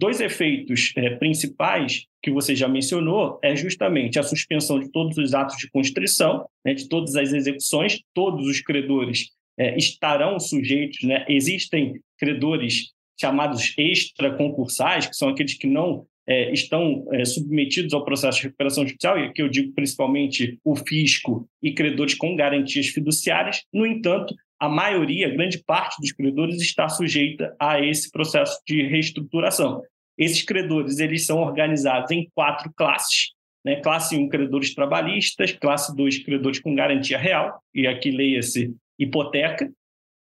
dois 0.00 0.20
efeitos 0.20 0.92
é, 0.96 1.10
principais 1.16 2.06
que 2.22 2.30
você 2.30 2.56
já 2.56 2.66
mencionou 2.66 3.38
é 3.42 3.54
justamente 3.54 4.18
a 4.18 4.22
suspensão 4.22 4.80
de 4.80 4.90
todos 4.90 5.18
os 5.18 5.34
atos 5.34 5.58
de 5.58 5.70
constrição, 5.70 6.46
né, 6.64 6.72
de 6.72 6.88
todas 6.88 7.14
as 7.14 7.32
execuções, 7.32 8.00
todos 8.14 8.46
os 8.46 8.60
credores 8.62 9.28
é, 9.58 9.76
estarão 9.76 10.38
sujeitos, 10.38 11.02
né? 11.02 11.24
existem 11.28 12.00
credores 12.18 12.92
chamados 13.20 13.74
extraconcursais, 13.76 15.06
que 15.06 15.14
são 15.14 15.28
aqueles 15.28 15.54
que 15.54 15.66
não 15.66 16.06
é, 16.26 16.52
estão 16.52 17.06
é, 17.12 17.24
submetidos 17.24 17.92
ao 17.94 18.04
processo 18.04 18.38
de 18.38 18.44
recuperação 18.44 18.86
judicial, 18.86 19.18
e 19.18 19.24
aqui 19.24 19.42
eu 19.42 19.48
digo 19.48 19.72
principalmente 19.74 20.58
o 20.64 20.76
fisco 20.76 21.48
e 21.62 21.72
credores 21.72 22.14
com 22.14 22.36
garantias 22.36 22.88
fiduciárias. 22.88 23.62
No 23.72 23.86
entanto, 23.86 24.34
a 24.58 24.68
maioria, 24.68 25.28
grande 25.28 25.62
parte 25.64 26.00
dos 26.00 26.12
credores 26.12 26.60
está 26.60 26.88
sujeita 26.88 27.54
a 27.58 27.80
esse 27.80 28.10
processo 28.10 28.60
de 28.66 28.82
reestruturação. 28.82 29.82
Esses 30.16 30.42
credores 30.42 30.98
eles 30.98 31.26
são 31.26 31.38
organizados 31.38 32.10
em 32.10 32.28
quatro 32.34 32.72
classes. 32.74 33.32
né? 33.64 33.80
classe 33.80 34.16
1, 34.16 34.28
credores 34.28 34.74
trabalhistas, 34.74 35.52
classe 35.52 35.94
2, 35.96 36.18
credores 36.24 36.60
com 36.60 36.74
garantia 36.74 37.18
real, 37.18 37.60
e 37.74 37.86
aqui 37.86 38.10
leia-se 38.10 38.72
hipoteca, 38.98 39.70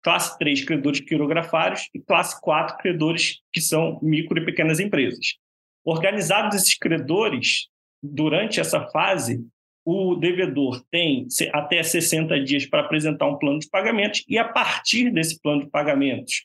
classe 0.03 0.39
3, 0.39 0.65
credores 0.65 1.01
quirografários, 1.01 1.89
e 1.95 2.01
classe 2.01 2.41
4, 2.41 2.79
credores 2.79 3.41
que 3.53 3.61
são 3.61 3.99
micro 4.03 4.41
e 4.41 4.45
pequenas 4.45 4.79
empresas. 4.79 5.37
Organizados 5.85 6.57
esses 6.57 6.77
credores, 6.77 7.69
durante 8.03 8.61
essa 8.61 8.87
fase, 8.89 9.45
o 9.85 10.17
devedor 10.17 10.85
tem 10.91 11.27
até 11.53 11.83
60 11.83 12.41
dias 12.43 12.67
para 12.67 12.81
apresentar 12.81 13.27
um 13.27 13.39
plano 13.39 13.59
de 13.59 13.69
pagamentos, 13.69 14.25
e 14.29 14.37
a 14.39 14.45
partir 14.45 15.11
desse 15.11 15.41
plano 15.41 15.65
de 15.65 15.71
pagamentos, 15.71 16.45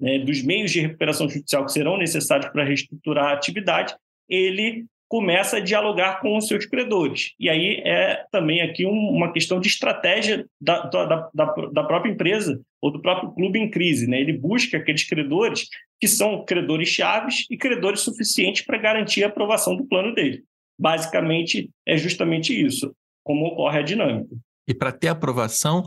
né, 0.00 0.18
dos 0.18 0.42
meios 0.42 0.70
de 0.70 0.80
recuperação 0.80 1.28
judicial 1.28 1.64
que 1.64 1.72
serão 1.72 1.96
necessários 1.96 2.50
para 2.50 2.64
reestruturar 2.64 3.26
a 3.26 3.32
atividade, 3.32 3.94
ele 4.28 4.84
começa 5.08 5.58
a 5.58 5.60
dialogar 5.60 6.20
com 6.20 6.36
os 6.36 6.48
seus 6.48 6.66
credores. 6.66 7.32
E 7.38 7.48
aí 7.48 7.80
é 7.84 8.24
também 8.30 8.60
aqui 8.60 8.84
uma 8.84 9.32
questão 9.32 9.60
de 9.60 9.68
estratégia 9.68 10.46
da, 10.60 10.80
da, 10.86 11.30
da, 11.32 11.54
da 11.72 11.84
própria 11.84 12.10
empresa 12.10 12.60
ou 12.82 12.90
do 12.90 13.00
próprio 13.00 13.30
clube 13.32 13.58
em 13.58 13.70
crise. 13.70 14.06
Né? 14.06 14.20
Ele 14.20 14.32
busca 14.32 14.76
aqueles 14.76 15.04
credores 15.04 15.68
que 16.00 16.08
são 16.08 16.44
credores 16.44 16.88
chaves 16.88 17.46
e 17.50 17.56
credores 17.56 18.00
suficientes 18.00 18.64
para 18.64 18.78
garantir 18.78 19.24
a 19.24 19.28
aprovação 19.28 19.76
do 19.76 19.86
plano 19.86 20.14
dele. 20.14 20.42
Basicamente, 20.78 21.70
é 21.86 21.96
justamente 21.96 22.52
isso, 22.52 22.94
como 23.24 23.46
ocorre 23.46 23.78
a 23.78 23.82
dinâmica. 23.82 24.36
E 24.68 24.74
para 24.74 24.92
ter 24.92 25.08
aprovação, 25.08 25.84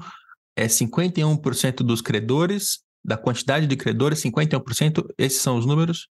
é 0.58 0.66
51% 0.66 1.84
dos 1.84 2.02
credores, 2.02 2.80
da 3.06 3.18
quantidade 3.18 3.68
de 3.68 3.76
credores, 3.76 4.24
51%, 4.24 5.06
esses 5.18 5.42
são 5.42 5.58
os 5.58 5.66
números? 5.66 6.08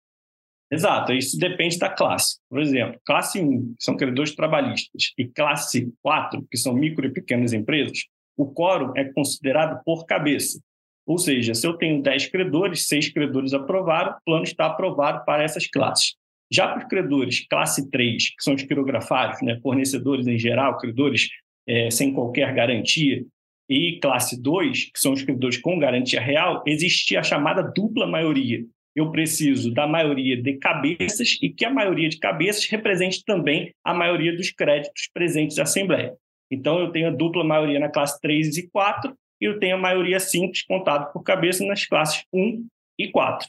Exato, 0.72 1.14
isso 1.14 1.38
depende 1.38 1.78
da 1.78 1.90
classe. 1.90 2.38
Por 2.50 2.60
exemplo, 2.60 3.00
classe 3.06 3.40
1, 3.40 3.76
que 3.78 3.84
são 3.84 3.96
credores 3.96 4.36
trabalhistas, 4.36 5.14
e 5.18 5.28
classe 5.28 5.92
4, 6.02 6.46
que 6.50 6.58
são 6.58 6.74
micro 6.74 7.06
e 7.06 7.14
pequenas 7.14 7.54
empresas, 7.54 8.06
o 8.36 8.52
quórum 8.52 8.92
é 8.98 9.06
considerado 9.06 9.82
por 9.84 10.06
cabeça. 10.06 10.60
Ou 11.06 11.20
seja, 11.20 11.54
se 11.54 11.68
eu 11.68 11.78
tenho 11.78 12.02
10 12.02 12.28
credores, 12.28 12.88
6 12.88 13.10
credores 13.10 13.54
aprovaram, 13.54 14.14
o 14.14 14.24
plano 14.26 14.44
está 14.44 14.66
aprovado 14.66 15.24
para 15.24 15.44
essas 15.44 15.68
classes. 15.68 16.16
Já 16.52 16.68
para 16.68 16.80
os 16.80 16.86
credores 16.86 17.46
classe 17.48 17.90
3, 17.90 18.30
que 18.30 18.44
são 18.44 18.56
os 18.56 18.64
quirografários, 18.64 19.42
né, 19.42 19.60
fornecedores 19.62 20.26
em 20.26 20.38
geral, 20.38 20.78
credores 20.78 21.30
é, 21.68 21.90
sem 21.92 22.14
qualquer 22.14 22.54
garantia, 22.54 23.24
e 23.70 24.00
classe 24.00 24.40
2, 24.40 24.86
que 24.86 25.00
são 25.00 25.14
os 25.14 25.24
credores 25.24 25.58
com 25.58 25.80
garantia 25.80 26.22
real, 26.22 26.64
existe 26.68 27.18
a 27.18 27.24
chamada 27.24 27.64
dupla 27.64 28.06
maioria, 28.06 28.64
eu 28.96 29.12
preciso 29.12 29.74
da 29.74 29.86
maioria 29.86 30.42
de 30.42 30.54
cabeças 30.58 31.38
e 31.42 31.50
que 31.50 31.66
a 31.66 31.70
maioria 31.70 32.08
de 32.08 32.18
cabeças 32.18 32.66
represente 32.66 33.24
também 33.26 33.74
a 33.84 33.94
maioria 33.94 34.36
dos 34.36 34.52
créditos 34.52 35.10
presentes 35.14 35.58
na 35.58 35.64
Assembleia. 35.64 36.14
Então, 36.50 36.80
eu 36.80 36.92
tenho 36.92 37.08
a 37.08 37.12
dupla 37.12 37.44
maioria 37.44 37.80
na 37.80 37.90
classe 37.90 38.20
3 38.22 38.58
e 38.58 38.70
4 38.70 39.14
e 39.42 39.46
eu 39.46 39.60
tenho 39.60 39.76
a 39.76 39.80
maioria 39.80 40.20
simples 40.20 40.64
contado 40.64 41.12
por 41.12 41.24
cabeça 41.24 41.66
nas 41.66 41.86
classes 41.86 42.24
1 42.34 42.66
e 42.98 43.10
4. 43.10 43.48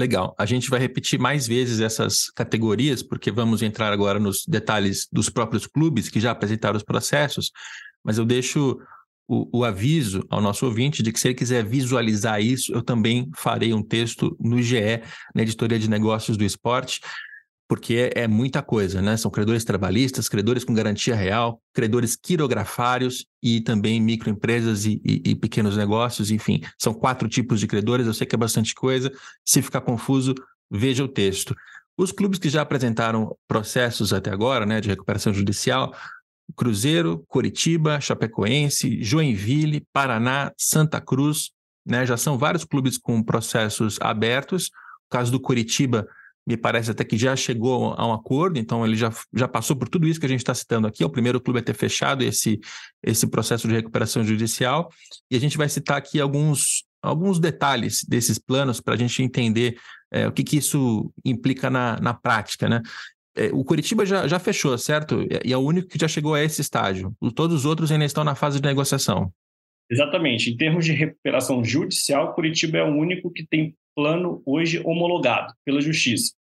Legal. 0.00 0.34
A 0.38 0.46
gente 0.46 0.70
vai 0.70 0.80
repetir 0.80 1.18
mais 1.18 1.46
vezes 1.46 1.78
essas 1.78 2.30
categorias, 2.30 3.02
porque 3.02 3.30
vamos 3.30 3.60
entrar 3.60 3.92
agora 3.92 4.18
nos 4.18 4.46
detalhes 4.46 5.06
dos 5.12 5.28
próprios 5.28 5.66
clubes 5.66 6.08
que 6.08 6.18
já 6.18 6.30
apresentaram 6.30 6.78
os 6.78 6.82
processos, 6.82 7.50
mas 8.02 8.16
eu 8.16 8.24
deixo 8.24 8.80
o, 9.30 9.60
o, 9.60 9.64
aviso 9.64 10.26
ao 10.28 10.40
nosso 10.40 10.66
ouvinte 10.66 11.04
de 11.04 11.12
que 11.12 11.20
se 11.20 11.28
ele 11.28 11.36
quiser 11.36 11.64
visualizar 11.64 12.42
isso, 12.42 12.72
eu 12.72 12.82
também 12.82 13.30
farei 13.36 13.72
um 13.72 13.80
texto 13.80 14.36
no 14.40 14.60
GE, 14.60 15.02
na 15.32 15.42
editoria 15.42 15.78
de 15.78 15.88
negócios 15.88 16.36
do 16.36 16.42
esporte, 16.42 17.00
porque 17.68 18.10
é, 18.16 18.26
muita 18.26 18.60
coisa, 18.60 19.00
né? 19.00 19.16
São 19.16 19.30
credores 19.30 19.62
trabalhistas, 19.62 20.28
credores 20.28 20.64
com 20.64 20.74
garantia 20.74 21.14
real, 21.14 21.62
credores 21.72 22.16
quirografários 22.16 23.24
e 23.40 23.60
também 23.60 24.00
microempresas 24.00 24.84
e, 24.84 25.00
e, 25.04 25.30
e 25.30 25.34
pequenos 25.36 25.76
negócios, 25.76 26.32
enfim, 26.32 26.60
são 26.76 26.92
quatro 26.92 27.28
tipos 27.28 27.60
de 27.60 27.68
credores, 27.68 28.08
eu 28.08 28.14
sei 28.14 28.26
que 28.26 28.34
é 28.34 28.38
bastante 28.38 28.74
coisa. 28.74 29.12
Se 29.44 29.62
ficar 29.62 29.82
confuso, 29.82 30.34
veja 30.68 31.04
o 31.04 31.08
texto. 31.08 31.54
Os 31.96 32.10
clubes 32.10 32.40
que 32.40 32.48
já 32.48 32.62
apresentaram 32.62 33.36
processos 33.46 34.12
até 34.12 34.30
agora, 34.30 34.66
né, 34.66 34.80
de 34.80 34.88
recuperação 34.88 35.32
judicial, 35.32 35.94
Cruzeiro, 36.56 37.24
Coritiba, 37.28 38.00
Chapecoense, 38.00 39.02
Joinville, 39.02 39.86
Paraná, 39.92 40.52
Santa 40.56 41.00
Cruz, 41.00 41.50
né? 41.86 42.06
Já 42.06 42.16
são 42.16 42.38
vários 42.38 42.64
clubes 42.64 42.98
com 42.98 43.22
processos 43.22 43.98
abertos. 44.00 44.66
O 44.66 45.10
caso 45.10 45.32
do 45.32 45.40
Coritiba 45.40 46.06
me 46.46 46.56
parece 46.56 46.90
até 46.90 47.04
que 47.04 47.16
já 47.16 47.36
chegou 47.36 47.94
a 47.94 48.06
um 48.06 48.12
acordo, 48.12 48.58
então 48.58 48.84
ele 48.84 48.96
já, 48.96 49.12
já 49.34 49.46
passou 49.46 49.76
por 49.76 49.88
tudo 49.88 50.08
isso 50.08 50.18
que 50.18 50.26
a 50.26 50.28
gente 50.28 50.40
está 50.40 50.54
citando 50.54 50.86
aqui. 50.86 51.02
É 51.02 51.06
o 51.06 51.10
primeiro 51.10 51.40
clube 51.40 51.60
a 51.60 51.62
ter 51.62 51.74
fechado 51.74 52.22
esse, 52.22 52.58
esse 53.02 53.26
processo 53.26 53.68
de 53.68 53.74
recuperação 53.74 54.24
judicial. 54.24 54.90
E 55.30 55.36
a 55.36 55.40
gente 55.40 55.56
vai 55.56 55.68
citar 55.68 55.98
aqui 55.98 56.20
alguns, 56.20 56.84
alguns 57.02 57.38
detalhes 57.38 58.04
desses 58.04 58.38
planos 58.38 58.80
para 58.80 58.94
a 58.94 58.96
gente 58.96 59.22
entender 59.22 59.78
é, 60.10 60.26
o 60.26 60.32
que, 60.32 60.42
que 60.42 60.56
isso 60.56 61.12
implica 61.24 61.70
na, 61.70 62.00
na 62.00 62.14
prática, 62.14 62.68
né? 62.68 62.82
É, 63.36 63.46
o 63.52 63.64
Curitiba 63.64 64.04
já, 64.04 64.26
já 64.26 64.38
fechou, 64.38 64.76
certo? 64.76 65.26
E 65.44 65.52
é 65.52 65.56
o 65.56 65.60
único 65.60 65.88
que 65.88 65.98
já 65.98 66.08
chegou 66.08 66.34
a 66.34 66.42
esse 66.42 66.60
estágio. 66.60 67.14
Todos 67.34 67.58
os 67.58 67.64
outros 67.64 67.90
ainda 67.92 68.04
estão 68.04 68.24
na 68.24 68.34
fase 68.34 68.60
de 68.60 68.66
negociação. 68.66 69.32
Exatamente. 69.90 70.50
Em 70.50 70.56
termos 70.56 70.84
de 70.84 70.92
recuperação 70.92 71.64
judicial, 71.64 72.34
Curitiba 72.34 72.78
é 72.78 72.84
o 72.84 72.94
único 72.94 73.30
que 73.30 73.46
tem 73.46 73.74
plano 73.94 74.42
hoje 74.46 74.80
homologado 74.84 75.52
pela 75.64 75.80
Justiça. 75.80 76.32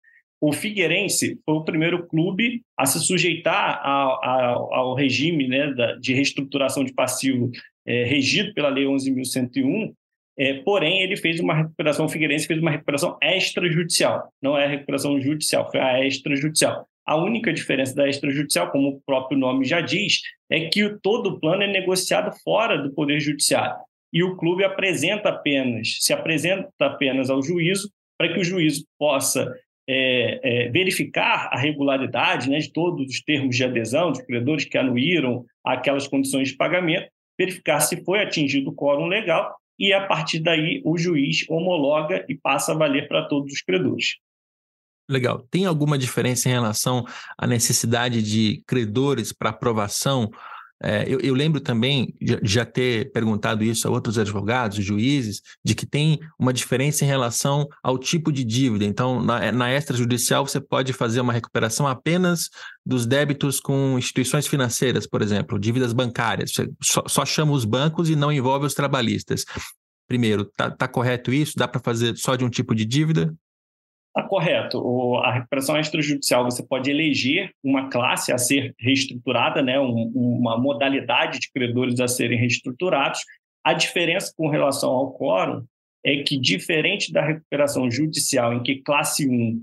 O 0.40 0.52
Figueirense 0.52 1.38
foi 1.44 1.54
o 1.54 1.64
primeiro 1.64 2.06
clube 2.06 2.62
a 2.76 2.86
se 2.86 3.00
sujeitar 3.00 3.80
ao, 3.84 4.24
ao, 4.24 4.74
ao 4.74 4.94
regime 4.94 5.48
né, 5.48 5.72
de 6.00 6.14
reestruturação 6.14 6.84
de 6.84 6.92
passivo 6.92 7.50
é, 7.84 8.04
regido 8.04 8.52
pela 8.54 8.68
Lei 8.68 8.84
11.101, 8.84 9.92
é, 10.38 10.54
porém, 10.54 11.02
ele 11.02 11.16
fez 11.16 11.40
uma 11.40 11.52
recuperação, 11.52 12.06
o 12.06 12.08
Figueirense 12.08 12.46
fez 12.46 12.60
uma 12.60 12.70
recuperação 12.70 13.18
extrajudicial. 13.20 14.32
Não 14.40 14.56
é 14.56 14.68
recuperação 14.68 15.20
judicial, 15.20 15.68
foi 15.68 15.80
a 15.80 16.06
extrajudicial. 16.06 16.86
A 17.04 17.16
única 17.16 17.52
diferença 17.52 17.94
da 17.94 18.08
extrajudicial, 18.08 18.70
como 18.70 18.88
o 18.88 19.00
próprio 19.00 19.36
nome 19.36 19.64
já 19.64 19.80
diz, 19.80 20.20
é 20.48 20.68
que 20.68 20.96
todo 21.02 21.30
o 21.30 21.40
plano 21.40 21.64
é 21.64 21.66
negociado 21.66 22.32
fora 22.44 22.78
do 22.78 22.94
Poder 22.94 23.18
Judiciário. 23.18 23.76
E 24.12 24.22
o 24.22 24.36
clube 24.36 24.62
apresenta 24.62 25.30
apenas, 25.30 25.96
se 26.00 26.12
apresenta 26.12 26.70
apenas 26.78 27.30
ao 27.30 27.42
juízo, 27.42 27.90
para 28.16 28.32
que 28.32 28.38
o 28.38 28.44
juízo 28.44 28.84
possa 28.98 29.52
é, 29.88 30.40
é, 30.42 30.68
verificar 30.68 31.48
a 31.50 31.58
regularidade 31.58 32.48
né, 32.48 32.58
de 32.58 32.72
todos 32.72 33.08
os 33.08 33.20
termos 33.22 33.56
de 33.56 33.64
adesão, 33.64 34.12
dos 34.12 34.22
credores 34.22 34.66
que 34.66 34.78
anuíram 34.78 35.44
aquelas 35.64 36.06
condições 36.06 36.48
de 36.48 36.56
pagamento, 36.56 37.08
verificar 37.38 37.80
se 37.80 38.04
foi 38.04 38.20
atingido 38.20 38.70
o 38.70 38.74
quórum 38.74 39.06
legal 39.06 39.57
e 39.78 39.92
a 39.92 40.06
partir 40.06 40.40
daí 40.40 40.82
o 40.84 40.98
juiz 40.98 41.44
homologa 41.48 42.24
e 42.28 42.34
passa 42.34 42.72
a 42.72 42.74
valer 42.74 43.06
para 43.08 43.28
todos 43.28 43.52
os 43.52 43.62
credores. 43.62 44.16
Legal. 45.08 45.46
Tem 45.50 45.64
alguma 45.64 45.96
diferença 45.96 46.48
em 46.48 46.52
relação 46.52 47.04
à 47.38 47.46
necessidade 47.46 48.22
de 48.22 48.62
credores 48.66 49.32
para 49.32 49.50
aprovação 49.50 50.30
é, 50.82 51.04
eu, 51.08 51.18
eu, 51.20 51.34
lembro 51.34 51.60
também 51.60 52.14
de 52.20 52.38
já 52.44 52.64
ter 52.64 53.10
perguntado 53.10 53.64
isso 53.64 53.88
a 53.88 53.90
outros 53.90 54.16
advogados, 54.16 54.82
juízes, 54.84 55.42
de 55.64 55.74
que 55.74 55.84
tem 55.84 56.20
uma 56.38 56.52
diferença 56.52 57.04
em 57.04 57.08
relação 57.08 57.66
ao 57.82 57.98
tipo 57.98 58.30
de 58.30 58.44
dívida. 58.44 58.84
Então, 58.84 59.20
na, 59.20 59.50
na 59.50 59.72
extrajudicial, 59.72 60.46
você 60.46 60.60
pode 60.60 60.92
fazer 60.92 61.20
uma 61.20 61.32
recuperação 61.32 61.86
apenas 61.86 62.48
dos 62.86 63.06
débitos 63.06 63.58
com 63.58 63.98
instituições 63.98 64.46
financeiras, 64.46 65.04
por 65.04 65.20
exemplo, 65.20 65.58
dívidas 65.58 65.92
bancárias. 65.92 66.52
Você 66.52 66.68
só, 66.80 67.02
só 67.08 67.26
chama 67.26 67.52
os 67.52 67.64
bancos 67.64 68.08
e 68.08 68.14
não 68.14 68.30
envolve 68.30 68.64
os 68.64 68.74
trabalhistas. 68.74 69.44
Primeiro, 70.06 70.44
tá, 70.44 70.70
tá 70.70 70.86
correto 70.86 71.32
isso? 71.32 71.54
Dá 71.56 71.66
para 71.66 71.80
fazer 71.80 72.16
só 72.16 72.36
de 72.36 72.44
um 72.44 72.48
tipo 72.48 72.72
de 72.72 72.84
dívida? 72.84 73.34
Está 74.16 74.28
correto. 74.28 75.16
A 75.18 75.32
recuperação 75.32 75.78
extrajudicial, 75.78 76.44
você 76.44 76.62
pode 76.62 76.90
eleger 76.90 77.52
uma 77.62 77.88
classe 77.88 78.32
a 78.32 78.38
ser 78.38 78.74
reestruturada, 78.78 79.62
né? 79.62 79.78
Um, 79.78 80.10
uma 80.14 80.58
modalidade 80.58 81.38
de 81.38 81.52
credores 81.52 82.00
a 82.00 82.08
serem 82.08 82.38
reestruturados. 82.38 83.20
A 83.64 83.74
diferença 83.74 84.32
com 84.36 84.48
relação 84.48 84.90
ao 84.90 85.12
quórum 85.12 85.64
é 86.04 86.22
que, 86.22 86.38
diferente 86.38 87.12
da 87.12 87.24
recuperação 87.24 87.90
judicial, 87.90 88.54
em 88.54 88.62
que 88.62 88.82
classe 88.82 89.28
1, 89.28 89.62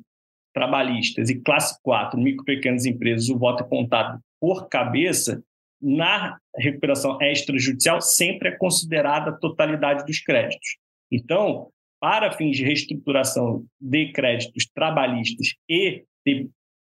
trabalhistas, 0.54 1.30
e 1.30 1.42
classe 1.42 1.78
4, 1.82 2.20
micro 2.20 2.44
e 2.44 2.56
pequenas 2.56 2.86
empresas, 2.86 3.30
o 3.30 3.38
voto 3.38 3.64
é 3.64 3.68
contado 3.68 4.20
por 4.40 4.70
cabeça, 4.70 5.44
na 5.82 6.38
recuperação 6.56 7.22
extrajudicial 7.22 8.02
sempre 8.02 8.50
é 8.50 8.58
considerada 8.58 9.32
a 9.32 9.38
totalidade 9.38 10.06
dos 10.06 10.20
créditos. 10.20 10.78
Então, 11.12 11.70
para 12.06 12.32
fins 12.34 12.56
de 12.56 12.64
reestruturação 12.64 13.66
de 13.82 14.12
créditos 14.12 14.68
trabalhistas 14.76 15.56
e 15.68 16.04
de 16.24 16.48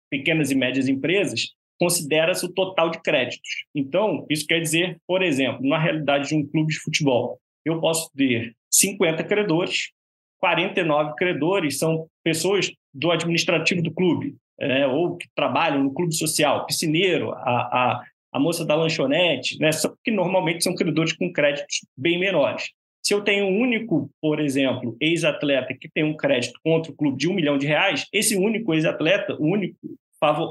pequenas 0.09 0.49
e 0.49 0.55
médias 0.55 0.87
empresas, 0.87 1.51
considera-se 1.79 2.43
o 2.43 2.51
total 2.51 2.89
de 2.89 2.99
créditos. 2.99 3.47
Então, 3.75 4.25
isso 4.27 4.47
quer 4.47 4.59
dizer, 4.59 4.99
por 5.05 5.21
exemplo, 5.21 5.69
na 5.69 5.77
realidade 5.77 6.29
de 6.29 6.35
um 6.35 6.43
clube 6.43 6.73
de 6.73 6.79
futebol, 6.79 7.39
eu 7.63 7.79
posso 7.79 8.11
ter 8.17 8.55
50 8.71 9.23
credores, 9.25 9.91
49 10.39 11.13
credores 11.15 11.77
são 11.77 12.07
pessoas 12.23 12.71
do 12.91 13.11
administrativo 13.11 13.83
do 13.83 13.93
clube, 13.93 14.35
né, 14.59 14.87
ou 14.87 15.15
que 15.15 15.27
trabalham 15.35 15.83
no 15.83 15.93
clube 15.93 16.15
social, 16.15 16.65
piscineiro, 16.65 17.33
a, 17.33 17.37
a, 17.37 18.03
a 18.31 18.39
moça 18.39 18.65
da 18.65 18.73
lanchonete, 18.73 19.59
né, 19.59 19.69
que 20.03 20.09
normalmente 20.09 20.63
são 20.63 20.73
credores 20.73 21.13
com 21.13 21.31
créditos 21.31 21.85
bem 21.95 22.19
menores. 22.19 22.71
Se 23.03 23.13
eu 23.13 23.21
tenho 23.21 23.45
um 23.45 23.59
único, 23.59 24.09
por 24.21 24.39
exemplo, 24.39 24.95
ex-atleta 24.99 25.75
que 25.77 25.89
tem 25.89 26.05
um 26.05 26.15
crédito 26.15 26.57
contra 26.63 26.89
o 26.91 26.95
clube 26.95 27.17
de 27.17 27.27
um 27.27 27.33
milhão 27.33 27.57
de 27.57 27.67
reais, 27.67 28.07
esse 28.13 28.37
único 28.37 28.73
ex-atleta, 28.73 29.35
o 29.35 29.45
único 29.45 29.77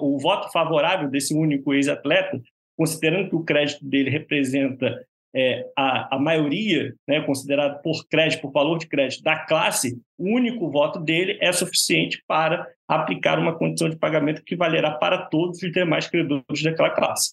o 0.02 0.18
voto 0.18 0.52
favorável 0.52 1.09
desse 1.09 1.35
único 1.35 1.73
ex-atleta, 1.73 2.38
considerando 2.76 3.30
que 3.30 3.37
o 3.37 3.42
crédito 3.42 3.82
dele 3.82 4.11
representa 4.11 5.02
é, 5.35 5.66
a, 5.75 6.16
a 6.16 6.18
maioria, 6.18 6.94
né, 7.09 7.23
considerado 7.23 7.80
por 7.80 8.06
crédito, 8.06 8.42
por 8.42 8.52
valor 8.52 8.78
de 8.78 8.87
crédito 8.87 9.23
da 9.23 9.47
classe, 9.47 9.99
o 10.18 10.28
único 10.28 10.71
voto 10.71 10.99
dele 10.99 11.38
é 11.40 11.50
suficiente 11.52 12.23
para 12.28 12.68
aplicar 12.87 13.38
uma 13.38 13.56
condição 13.56 13.88
de 13.88 13.97
pagamento 13.97 14.42
que 14.44 14.54
valerá 14.54 14.90
para 14.90 15.26
todos 15.26 15.62
os 15.62 15.73
demais 15.73 16.06
credores 16.06 16.62
daquela 16.62 16.90
classe. 16.90 17.32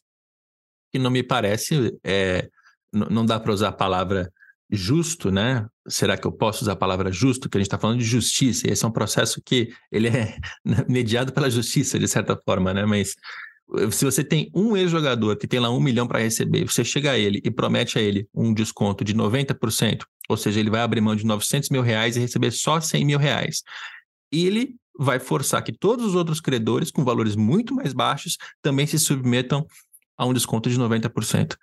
Que 0.93 0.97
não 0.97 1.11
me 1.11 1.23
parece, 1.23 1.93
é, 2.05 2.47
não 2.93 3.25
dá 3.25 3.37
para 3.37 3.51
usar 3.51 3.67
a 3.67 3.73
palavra 3.73 4.31
justo, 4.71 5.31
né? 5.31 5.67
Será 5.87 6.17
que 6.17 6.27
eu 6.27 6.31
posso 6.31 6.61
usar 6.63 6.73
a 6.73 6.75
palavra 6.75 7.11
justo? 7.11 7.49
Que 7.49 7.57
a 7.57 7.59
gente 7.59 7.67
está 7.67 7.79
falando 7.79 7.99
de 7.99 8.05
justiça, 8.05 8.67
e 8.67 8.71
esse 8.71 8.85
é 8.85 8.87
um 8.87 8.91
processo 8.91 9.41
que 9.43 9.73
ele 9.91 10.07
é 10.09 10.37
mediado 10.87 11.33
pela 11.33 11.49
justiça, 11.49 11.97
de 11.97 12.07
certa 12.07 12.39
forma, 12.45 12.73
né? 12.73 12.85
Mas 12.85 13.15
eh, 13.77 13.89
se 13.91 14.05
você 14.05 14.23
tem 14.23 14.49
um 14.53 14.77
ex-jogador 14.77 15.35
que 15.37 15.47
tem 15.47 15.59
lá 15.59 15.69
um 15.69 15.79
milhão 15.79 16.07
para 16.07 16.19
receber, 16.19 16.65
você 16.65 16.83
chega 16.83 17.11
a 17.11 17.17
ele 17.17 17.41
e 17.43 17.49
promete 17.49 17.97
a 17.97 18.01
ele 18.01 18.27
um 18.33 18.53
desconto 18.53 19.03
de 19.03 19.13
90%, 19.13 20.03
ou 20.29 20.37
seja, 20.37 20.59
ele 20.59 20.69
vai 20.69 20.81
abrir 20.81 21.01
mão 21.01 21.15
de 21.15 21.25
900 21.25 21.69
mil 21.69 21.81
reais 21.81 22.15
e 22.15 22.19
receber 22.19 22.51
só 22.51 22.79
100 22.79 23.05
mil 23.05 23.17
reais. 23.17 23.63
E 24.31 24.45
ele 24.45 24.75
vai 24.97 25.17
forçar 25.17 25.63
que 25.63 25.71
todos 25.71 26.05
os 26.05 26.13
outros 26.13 26.41
credores 26.41 26.91
com 26.91 27.05
valores 27.05 27.35
muito 27.35 27.73
mais 27.73 27.93
baixos 27.93 28.37
também 28.61 28.85
se 28.85 28.99
submetam 28.99 29.65
a 30.19 30.25
um 30.25 30.33
desconto 30.33 30.69
de 30.69 30.77
90%. 30.77 31.55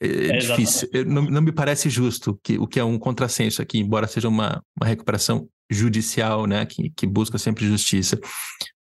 É, 0.00 0.06
é 0.06 0.36
difícil, 0.36 0.86
não, 1.06 1.22
não, 1.22 1.40
me 1.40 1.50
parece 1.50 1.88
justo 1.88 2.38
que, 2.44 2.58
o 2.58 2.66
que 2.66 2.78
é 2.78 2.84
um 2.84 2.98
contrassenso 2.98 3.62
aqui, 3.62 3.78
embora 3.78 4.06
seja 4.06 4.28
uma, 4.28 4.62
uma 4.78 4.86
recuperação 4.86 5.48
judicial, 5.70 6.46
né, 6.46 6.66
que, 6.66 6.90
que 6.90 7.06
busca 7.06 7.38
sempre 7.38 7.66
justiça. 7.66 8.20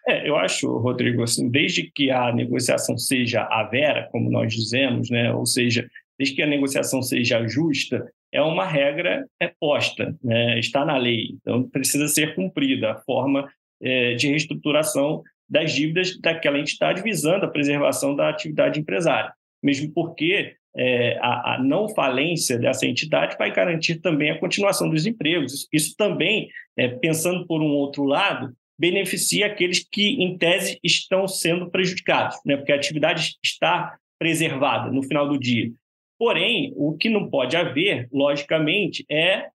É, 0.08 0.30
eu 0.30 0.36
acho, 0.36 0.68
Rodrigo, 0.78 1.24
assim, 1.24 1.50
desde 1.50 1.90
que 1.92 2.12
a 2.12 2.32
negociação 2.32 2.96
seja 2.96 3.42
a 3.42 3.64
vera, 3.64 4.08
como 4.12 4.30
nós 4.30 4.54
dizemos, 4.54 5.10
né, 5.10 5.34
ou 5.34 5.48
seja, 5.48 5.90
desde 6.16 6.36
que 6.36 6.44
a 6.44 6.48
negociação 6.48 7.02
seja 7.02 7.48
justa, 7.48 8.08
é 8.32 8.40
uma 8.40 8.68
regra 8.68 9.26
é 9.42 9.52
posta, 9.60 10.16
né, 10.24 10.60
está 10.60 10.86
na 10.86 10.96
lei, 10.96 11.36
então 11.42 11.68
precisa 11.68 12.08
ser 12.08 12.36
cumprida 12.36 12.92
a 12.92 13.02
forma 13.02 13.50
é, 13.82 14.14
de 14.14 14.28
reestruturação 14.28 15.24
das 15.56 15.72
dívidas 15.72 16.20
daquela 16.20 16.60
entidade 16.60 17.02
visando 17.02 17.46
a 17.46 17.50
preservação 17.50 18.14
da 18.14 18.28
atividade 18.28 18.78
empresária, 18.78 19.32
mesmo 19.64 19.90
porque 19.94 20.54
é, 20.76 21.18
a, 21.22 21.54
a, 21.54 21.64
não 21.64 21.88
falência 21.88 22.60
dessa 22.60 22.86
entidade 22.86 23.38
vai 23.40 23.54
garantir 23.54 24.02
também 24.02 24.32
a 24.32 24.38
continuação 24.38 24.90
dos 24.90 25.06
empregos. 25.06 25.54
Isso, 25.54 25.68
isso 25.72 25.96
também, 25.98 26.50
é, 26.76 26.90
pensando 26.90 27.48
por 27.48 27.62
um 27.62 27.70
outro 27.70 28.04
lado, 28.04 28.54
beneficia 28.78 29.46
aqueles 29.46 29.88
que, 29.90 30.22
em 30.22 30.38
tese, 30.38 30.78
estão 30.84 31.26
sendo 31.26 31.72
prejudicados, 31.72 32.38
né? 32.46 32.58
porque 32.58 32.74
a 32.74 32.76
atividade 32.76 33.38
está 33.42 33.96
preservada 34.20 34.92
no 34.92 35.04
final 35.04 35.26
do 35.30 35.40
dia. 35.40 35.72
Porém, 36.20 36.74
o 36.76 36.98
que 36.98 37.10
não 37.10 37.30
pode 37.30 37.56
haver, 37.56 38.10
logicamente, 38.12 39.06
é 39.10 39.46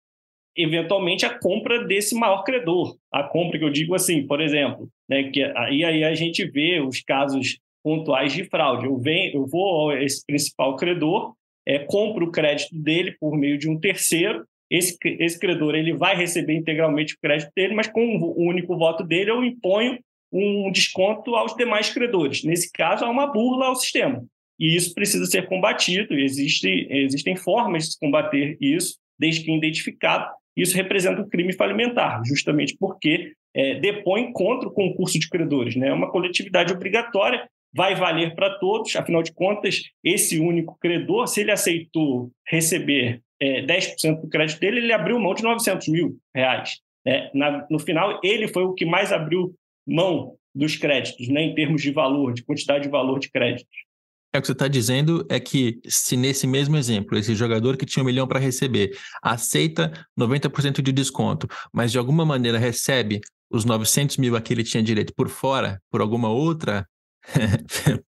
eventualmente 0.63 1.27
a 1.27 1.39
compra 1.39 1.85
desse 1.85 2.15
maior 2.15 2.43
credor. 2.43 2.97
A 3.13 3.23
compra 3.23 3.59
que 3.59 3.65
eu 3.65 3.71
digo 3.71 3.95
assim, 3.95 4.27
por 4.27 4.41
exemplo, 4.41 4.89
né, 5.09 5.25
que 5.25 5.43
aí, 5.43 5.85
aí 5.85 6.05
a 6.05 6.15
gente 6.15 6.45
vê 6.45 6.81
os 6.81 7.01
casos 7.01 7.59
pontuais 7.83 8.33
de 8.33 8.45
fraude. 8.45 8.87
Eu, 8.87 8.99
venho, 8.99 9.35
eu 9.35 9.47
vou 9.47 9.91
a 9.91 10.03
esse 10.03 10.25
principal 10.25 10.77
credor, 10.77 11.35
é, 11.67 11.79
compro 11.79 12.27
o 12.27 12.33
crédito 12.33 12.75
dele 12.75 13.17
por 13.21 13.37
meio 13.37 13.59
de 13.59 13.69
um 13.69 13.79
terceiro, 13.79 14.45
esse, 14.71 14.97
esse 15.05 15.39
credor 15.39 15.75
ele 15.75 15.93
vai 15.93 16.15
receber 16.15 16.55
integralmente 16.55 17.15
o 17.15 17.19
crédito 17.21 17.51
dele, 17.55 17.75
mas 17.75 17.89
com 17.89 18.17
o 18.19 18.47
único 18.47 18.77
voto 18.77 19.03
dele 19.03 19.31
eu 19.31 19.45
imponho 19.45 19.99
um 20.33 20.71
desconto 20.71 21.35
aos 21.35 21.57
demais 21.57 21.91
credores. 21.91 22.45
Nesse 22.45 22.71
caso, 22.71 23.05
há 23.05 23.11
uma 23.11 23.27
burla 23.27 23.67
ao 23.67 23.75
sistema. 23.75 24.25
E 24.59 24.77
isso 24.77 24.95
precisa 24.95 25.27
ser 25.27 25.49
combatido. 25.49 26.15
Existe, 26.15 26.87
existem 26.89 27.35
formas 27.35 27.89
de 27.89 27.99
combater 27.99 28.57
isso, 28.61 28.97
desde 29.19 29.43
que 29.43 29.53
identificado. 29.53 30.31
Isso 30.57 30.77
representa 30.77 31.21
um 31.21 31.29
crime 31.29 31.53
falimentar, 31.53 32.23
justamente 32.25 32.77
porque 32.79 33.33
é, 33.55 33.75
depõe 33.81 34.33
contra 34.33 34.69
o 34.69 34.73
concurso 34.73 35.19
de 35.19 35.29
credores. 35.29 35.77
Né? 35.77 35.89
É 35.89 35.93
uma 35.93 36.11
coletividade 36.11 36.73
obrigatória, 36.73 37.49
vai 37.73 37.95
valer 37.95 38.35
para 38.35 38.59
todos, 38.59 38.95
afinal 38.97 39.23
de 39.23 39.33
contas, 39.33 39.83
esse 40.03 40.39
único 40.39 40.77
credor, 40.81 41.27
se 41.27 41.41
ele 41.41 41.53
aceitou 41.53 42.31
receber 42.47 43.21
é, 43.41 43.63
10% 43.63 44.21
do 44.21 44.29
crédito 44.29 44.61
dele, 44.61 44.81
ele 44.81 44.93
abriu 44.93 45.19
mão 45.19 45.35
de 45.35 45.43
900 45.43 45.89
mil 45.89 46.17
reais. 46.35 46.81
Né? 47.07 47.31
Na, 47.33 47.67
no 47.71 47.79
final, 47.79 48.21
ele 48.23 48.49
foi 48.49 48.65
o 48.65 48.75
que 48.75 48.85
mais 48.85 49.13
abriu 49.13 49.55
mão 49.87 50.35
dos 50.55 50.77
créditos, 50.77 51.29
né? 51.29 51.43
em 51.43 51.55
termos 51.55 51.81
de 51.81 51.93
valor, 51.93 52.33
de 52.33 52.45
quantidade 52.45 52.85
de 52.85 52.91
valor 52.91 53.19
de 53.19 53.31
créditos. 53.31 53.90
É 54.33 54.39
o 54.39 54.41
que 54.41 54.47
você 54.47 54.53
está 54.53 54.69
dizendo 54.69 55.27
é 55.29 55.41
que 55.41 55.81
se 55.89 56.17
nesse 56.17 56.47
mesmo 56.47 56.77
exemplo, 56.77 57.19
esse 57.19 57.35
jogador 57.35 57.77
que 57.77 57.85
tinha 57.85 58.03
um 58.03 58.07
milhão 58.07 58.29
para 58.29 58.39
receber 58.39 58.97
aceita 59.23 59.93
90% 60.19 60.81
de 60.81 60.93
desconto, 60.93 61.49
mas 61.73 61.91
de 61.91 61.99
alguma 61.99 62.25
maneira 62.25 62.59
recebe 62.59 63.21
os 63.51 63.65
900 63.65 64.19
mil 64.19 64.37
a 64.37 64.41
que 64.41 64.53
ele 64.53 64.63
tinha 64.63 64.83
direito 64.83 65.13
por 65.15 65.29
fora, 65.29 65.83
por 65.91 66.01
alguma 66.01 66.29
outra 66.29 66.87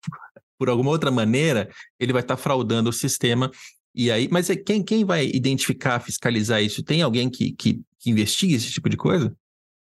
por 0.59 0.69
alguma 0.69 0.91
outra 0.91 1.11
maneira, 1.11 1.69
ele 1.99 2.13
vai 2.13 2.23
estar 2.23 2.37
tá 2.37 2.43
fraudando 2.43 2.91
o 2.91 2.93
sistema 2.93 3.51
e 3.95 4.11
aí, 4.11 4.29
mas 4.31 4.49
é 4.49 4.57
quem, 4.57 4.83
quem 4.83 5.05
vai 5.05 5.27
identificar, 5.27 6.01
fiscalizar 6.01 6.63
isso? 6.63 6.83
Tem 6.83 7.03
alguém 7.03 7.29
que, 7.29 7.53
que, 7.53 7.83
que 7.99 8.11
investigue 8.11 8.55
esse 8.55 8.71
tipo 8.71 8.89
de 8.89 8.97
coisa? 8.97 9.35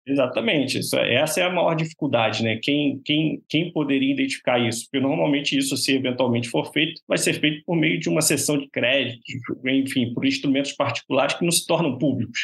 Exatamente, 0.08 0.78
isso, 0.78 0.96
é, 0.98 1.16
essa 1.16 1.42
é 1.42 1.44
a 1.44 1.50
maior 1.50 1.74
dificuldade, 1.74 2.44
né? 2.44 2.60
Quem, 2.62 3.02
quem, 3.04 3.42
quem 3.50 3.72
poderia 3.72 4.14
identificar 4.14 4.60
isso? 4.60 4.86
Porque 4.86 5.00
normalmente 5.00 5.58
isso, 5.58 5.76
se 5.76 5.96
eventualmente 5.96 6.48
for 6.48 6.72
feito, 6.72 7.02
vai 7.08 7.18
ser 7.18 7.34
feito 7.34 7.64
por 7.66 7.76
meio 7.76 8.00
de 8.00 8.08
uma 8.08 8.22
sessão 8.22 8.56
de 8.56 8.70
crédito, 8.70 9.24
enfim, 9.66 10.14
por 10.14 10.24
instrumentos 10.24 10.74
particulares 10.74 11.34
que 11.36 11.44
não 11.44 11.52
se 11.52 11.66
tornam 11.66 11.98
públicos. 11.98 12.40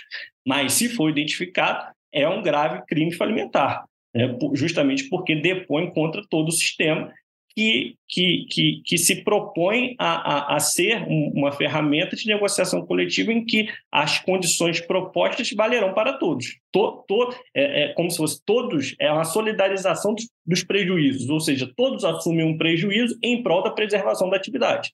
Mas 0.46 0.74
se 0.74 0.90
for 0.90 1.10
identificado, 1.10 1.94
é 2.12 2.28
um 2.28 2.42
grave 2.42 2.84
crime 2.88 3.14
falimentar, 3.14 3.86
né? 4.14 4.36
justamente 4.56 5.08
porque 5.08 5.36
depõe 5.36 5.94
contra 5.94 6.24
todo 6.28 6.48
o 6.50 6.52
sistema 6.52 7.14
que, 7.56 7.96
que, 8.08 8.46
que, 8.50 8.82
que 8.86 8.98
se 8.98 9.24
propõe 9.24 9.96
a, 9.98 10.54
a, 10.54 10.56
a 10.56 10.60
ser 10.60 11.06
uma 11.08 11.52
ferramenta 11.52 12.16
de 12.16 12.28
negociação 12.28 12.86
coletiva 12.86 13.32
em 13.32 13.46
que 13.46 13.68
as 13.92 14.20
condições 14.20 14.80
propostas 14.80 15.52
valerão 15.52 15.94
para 15.94 16.14
todos. 16.14 16.58
To, 16.72 17.04
to, 17.08 17.34
é, 17.54 17.84
é 17.84 17.94
como 17.94 18.10
se 18.10 18.18
fosse 18.18 18.42
todos, 18.46 18.96
é 19.00 19.12
uma 19.12 19.26
solidarização 19.26 20.14
dos, 20.14 20.28
dos 20.46 20.64
prejuízos, 20.64 21.30
ou 21.30 21.40
seja, 21.40 21.72
todos 21.76 22.04
assumem 22.04 22.46
um 22.46 22.58
prejuízo 22.58 23.18
em 23.22 23.44
prol 23.44 23.64
da 23.64 23.72
preservação 23.72 24.30
da 24.30 24.38
atividade. 24.38 24.92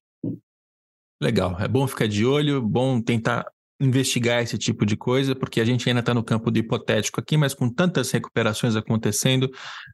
Legal, 1.22 1.58
é 1.60 1.68
bom 1.68 1.88
ficar 1.88 2.08
de 2.08 2.26
olho, 2.26 2.62
bom 2.62 3.02
tentar 3.02 3.46
investigar 3.80 4.42
esse 4.42 4.58
tipo 4.58 4.86
de 4.86 4.98
coisa, 4.98 5.36
porque 5.36 5.62
a 5.62 5.66
gente 5.66 5.88
ainda 5.88 6.00
está 6.00 6.14
no 6.14 6.24
campo 6.24 6.50
do 6.50 6.58
hipotético 6.58 7.20
aqui, 7.20 7.38
mas 7.38 7.54
com 7.54 7.70
tantas 7.70 8.12
recuperações 8.12 8.76
acontecendo, 8.76 9.50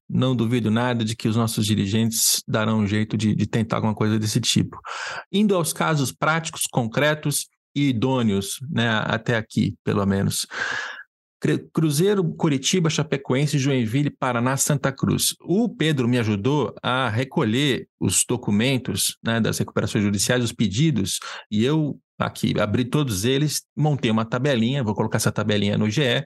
não 0.09 0.35
duvido 0.35 0.71
nada 0.71 1.03
de 1.03 1.15
que 1.15 1.27
os 1.27 1.35
nossos 1.35 1.65
dirigentes 1.65 2.41
darão 2.47 2.79
um 2.79 2.87
jeito 2.87 3.17
de, 3.17 3.35
de 3.35 3.45
tentar 3.45 3.77
alguma 3.77 3.93
coisa 3.93 4.17
desse 4.17 4.39
tipo. 4.39 4.79
Indo 5.31 5.55
aos 5.55 5.73
casos 5.73 6.11
práticos, 6.11 6.61
concretos 6.71 7.47
e 7.75 7.89
idôneos, 7.89 8.59
né, 8.69 8.89
até 9.05 9.35
aqui, 9.35 9.75
pelo 9.83 10.05
menos. 10.05 10.47
Cruzeiro, 11.73 12.23
Curitiba, 12.23 12.89
Chapecoense, 12.89 13.59
Joinville, 13.59 14.09
Paraná, 14.09 14.55
Santa 14.55 14.93
Cruz. 14.93 15.35
O 15.41 15.67
Pedro 15.67 16.07
me 16.07 16.17
ajudou 16.17 16.73
a 16.81 17.09
recolher 17.09 17.87
os 17.99 18.23
documentos 18.25 19.17
né, 19.21 19.41
das 19.41 19.57
recuperações 19.57 20.05
judiciais, 20.05 20.41
os 20.41 20.53
pedidos, 20.53 21.19
e 21.51 21.65
eu 21.65 21.99
aqui 22.17 22.59
abri 22.59 22.85
todos 22.85 23.25
eles, 23.25 23.63
montei 23.75 24.11
uma 24.11 24.25
tabelinha, 24.25 24.83
vou 24.83 24.95
colocar 24.95 25.17
essa 25.17 25.31
tabelinha 25.31 25.77
no 25.77 25.89
GE, 25.89 26.25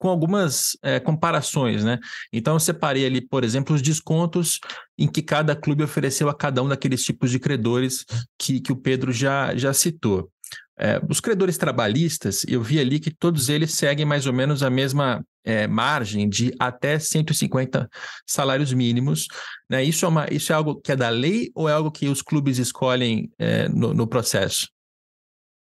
com 0.00 0.08
algumas 0.08 0.78
é, 0.82 0.98
comparações, 0.98 1.84
né? 1.84 1.98
Então 2.32 2.54
eu 2.54 2.60
separei 2.60 3.04
ali, 3.04 3.20
por 3.20 3.44
exemplo, 3.44 3.76
os 3.76 3.82
descontos 3.82 4.58
em 4.98 5.06
que 5.06 5.20
cada 5.20 5.54
clube 5.54 5.84
ofereceu 5.84 6.28
a 6.30 6.34
cada 6.34 6.62
um 6.62 6.68
daqueles 6.68 7.02
tipos 7.02 7.30
de 7.30 7.38
credores 7.38 8.06
que, 8.38 8.60
que 8.60 8.72
o 8.72 8.76
Pedro 8.76 9.12
já, 9.12 9.54
já 9.54 9.74
citou. 9.74 10.30
É, 10.78 10.98
os 11.06 11.20
credores 11.20 11.58
trabalhistas, 11.58 12.44
eu 12.48 12.62
vi 12.62 12.80
ali 12.80 12.98
que 12.98 13.10
todos 13.10 13.50
eles 13.50 13.74
seguem 13.74 14.06
mais 14.06 14.26
ou 14.26 14.32
menos 14.32 14.62
a 14.62 14.70
mesma 14.70 15.22
é, 15.44 15.66
margem 15.66 16.26
de 16.26 16.54
até 16.58 16.98
150 16.98 17.86
salários 18.26 18.72
mínimos. 18.72 19.26
Né? 19.68 19.84
Isso, 19.84 20.06
é 20.06 20.08
uma, 20.08 20.26
isso 20.32 20.50
é 20.50 20.54
algo 20.54 20.80
que 20.80 20.92
é 20.92 20.96
da 20.96 21.10
lei 21.10 21.50
ou 21.54 21.68
é 21.68 21.72
algo 21.74 21.90
que 21.90 22.08
os 22.08 22.22
clubes 22.22 22.56
escolhem 22.56 23.30
no, 23.74 23.92
no 23.92 24.06
processo? 24.06 24.66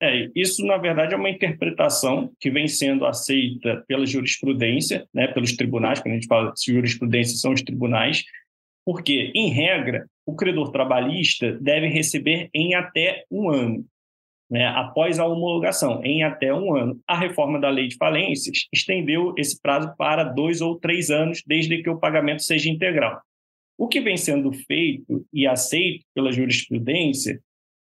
É, 0.01 0.29
isso, 0.35 0.63
na 0.65 0.77
verdade, 0.77 1.15
é 1.15 1.17
uma 1.17 1.29
interpretação 1.29 2.31
que 2.39 2.51
vem 2.51 2.67
sendo 2.67 3.05
aceita 3.05 3.83
pela 3.87 4.05
jurisprudência, 4.05 5.07
né, 5.11 5.27
pelos 5.27 5.55
tribunais, 5.55 5.99
quando 5.99 6.11
a 6.11 6.15
gente 6.15 6.27
fala 6.27 6.53
de 6.53 6.71
jurisprudência, 6.71 7.37
são 7.37 7.51
os 7.51 7.63
tribunais, 7.63 8.23
porque, 8.85 9.31
em 9.33 9.49
regra, 9.49 10.07
o 10.25 10.35
credor 10.35 10.71
trabalhista 10.71 11.51
deve 11.59 11.87
receber 11.87 12.49
em 12.53 12.75
até 12.75 13.23
um 13.31 13.49
ano, 13.49 13.85
né, 14.49 14.67
após 14.67 15.17
a 15.17 15.25
homologação, 15.25 16.03
em 16.05 16.23
até 16.23 16.53
um 16.53 16.75
ano. 16.75 16.99
A 17.07 17.17
reforma 17.17 17.59
da 17.59 17.69
lei 17.69 17.87
de 17.87 17.97
falências 17.97 18.67
estendeu 18.71 19.33
esse 19.35 19.59
prazo 19.59 19.93
para 19.97 20.23
dois 20.23 20.61
ou 20.61 20.79
três 20.79 21.09
anos, 21.09 21.41
desde 21.45 21.81
que 21.81 21.89
o 21.89 21.99
pagamento 21.99 22.43
seja 22.43 22.69
integral. 22.69 23.19
O 23.77 23.87
que 23.87 23.99
vem 23.99 24.15
sendo 24.15 24.51
feito 24.53 25.25
e 25.33 25.47
aceito 25.47 26.05
pela 26.13 26.31
jurisprudência 26.31 27.39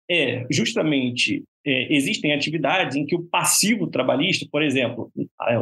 é 0.09 0.45
justamente 0.49 1.43
é, 1.67 1.93
existem 1.93 2.31
atividades 2.31 2.95
em 2.95 3.05
que 3.05 3.15
o 3.15 3.23
passivo 3.23 3.87
trabalhista, 3.87 4.47
por 4.49 4.63
exemplo, 4.63 5.11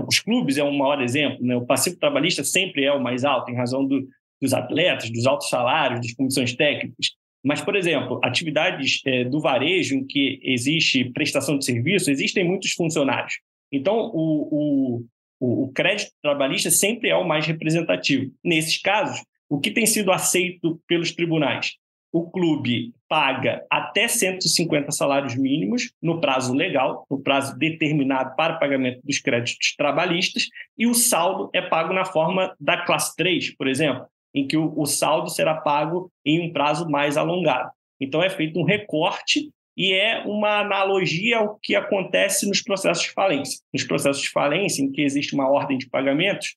os 0.07 0.19
clubes 0.19 0.55
é 0.57 0.63
um 0.63 0.77
maior 0.77 1.01
exemplo, 1.01 1.43
né? 1.43 1.55
o 1.55 1.65
passivo 1.65 1.97
trabalhista 1.97 2.43
sempre 2.43 2.85
é 2.85 2.93
o 2.93 3.01
mais 3.01 3.25
alto 3.25 3.51
em 3.51 3.55
razão 3.55 3.83
do, 3.83 4.07
dos 4.39 4.53
atletas, 4.53 5.09
dos 5.09 5.25
altos 5.25 5.49
salários, 5.49 6.01
das 6.01 6.13
comissões 6.13 6.55
técnicas. 6.55 7.07
Mas, 7.43 7.59
por 7.59 7.75
exemplo, 7.75 8.19
atividades 8.23 9.01
é, 9.05 9.23
do 9.23 9.39
varejo 9.39 9.95
em 9.95 10.05
que 10.05 10.39
existe 10.43 11.05
prestação 11.05 11.57
de 11.57 11.65
serviço, 11.65 12.11
existem 12.11 12.43
muitos 12.43 12.71
funcionários. 12.73 13.39
Então, 13.71 14.11
o, 14.13 15.01
o, 15.39 15.65
o 15.65 15.71
crédito 15.73 16.11
trabalhista 16.21 16.69
sempre 16.69 17.09
é 17.09 17.15
o 17.15 17.27
mais 17.27 17.47
representativo. 17.47 18.31
Nesses 18.43 18.79
casos, 18.79 19.23
o 19.49 19.59
que 19.59 19.71
tem 19.71 19.87
sido 19.87 20.11
aceito 20.11 20.79
pelos 20.87 21.11
tribunais? 21.11 21.73
O 22.15 22.31
clube 22.31 22.93
paga 23.09 23.65
até 23.69 24.07
150 24.07 24.89
salários 24.93 25.35
mínimos 25.35 25.91
no 26.01 26.21
prazo 26.21 26.53
legal, 26.53 27.05
no 27.11 27.21
prazo 27.21 27.59
determinado 27.59 28.33
para 28.37 28.53
pagamento 28.53 29.01
dos 29.03 29.19
créditos 29.19 29.75
trabalhistas, 29.75 30.47
e 30.77 30.87
o 30.87 30.93
saldo 30.93 31.49
é 31.53 31.61
pago 31.61 31.93
na 31.93 32.05
forma 32.05 32.55
da 32.57 32.77
classe 32.77 33.13
3, 33.17 33.57
por 33.57 33.67
exemplo, 33.67 34.05
em 34.33 34.47
que 34.47 34.55
o, 34.55 34.85
saldo 34.85 35.29
será 35.29 35.55
pago 35.55 36.09
em 36.25 36.39
um 36.39 36.53
prazo 36.53 36.89
mais 36.89 37.17
alongado. 37.17 37.69
Então 37.99 38.23
é 38.23 38.29
feito 38.29 38.57
um 38.61 38.63
recorte 38.63 39.51
e 39.75 39.91
é 39.91 40.23
uma 40.25 40.61
analogia 40.61 41.39
ao 41.39 41.59
que 41.61 41.75
acontece 41.75 42.47
nos 42.47 42.61
processos 42.61 43.03
de 43.03 43.11
falência. 43.11 43.59
Nos 43.73 43.83
processos 43.83 44.21
de 44.21 44.29
falência, 44.29 44.81
em 44.81 44.89
que 44.89 45.01
existe 45.01 45.35
uma 45.35 45.49
ordem 45.49 45.77
de 45.77 45.89
pagamentos, 45.89 46.55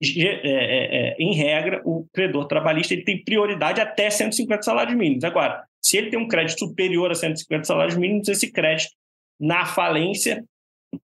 é, 0.00 0.22
é, 0.22 1.10
é, 1.10 1.16
em 1.18 1.34
regra, 1.34 1.82
o 1.84 2.06
credor 2.12 2.46
trabalhista 2.46 2.94
ele 2.94 3.04
tem 3.04 3.22
prioridade 3.22 3.80
até 3.80 4.08
150 4.08 4.62
salários 4.62 4.96
mínimos. 4.96 5.24
Agora, 5.24 5.64
se 5.82 5.96
ele 5.96 6.10
tem 6.10 6.18
um 6.18 6.28
crédito 6.28 6.60
superior 6.60 7.10
a 7.10 7.14
150 7.14 7.64
salários 7.64 7.96
mínimos, 7.96 8.28
esse 8.28 8.52
crédito, 8.52 8.92
na 9.40 9.66
falência, 9.66 10.44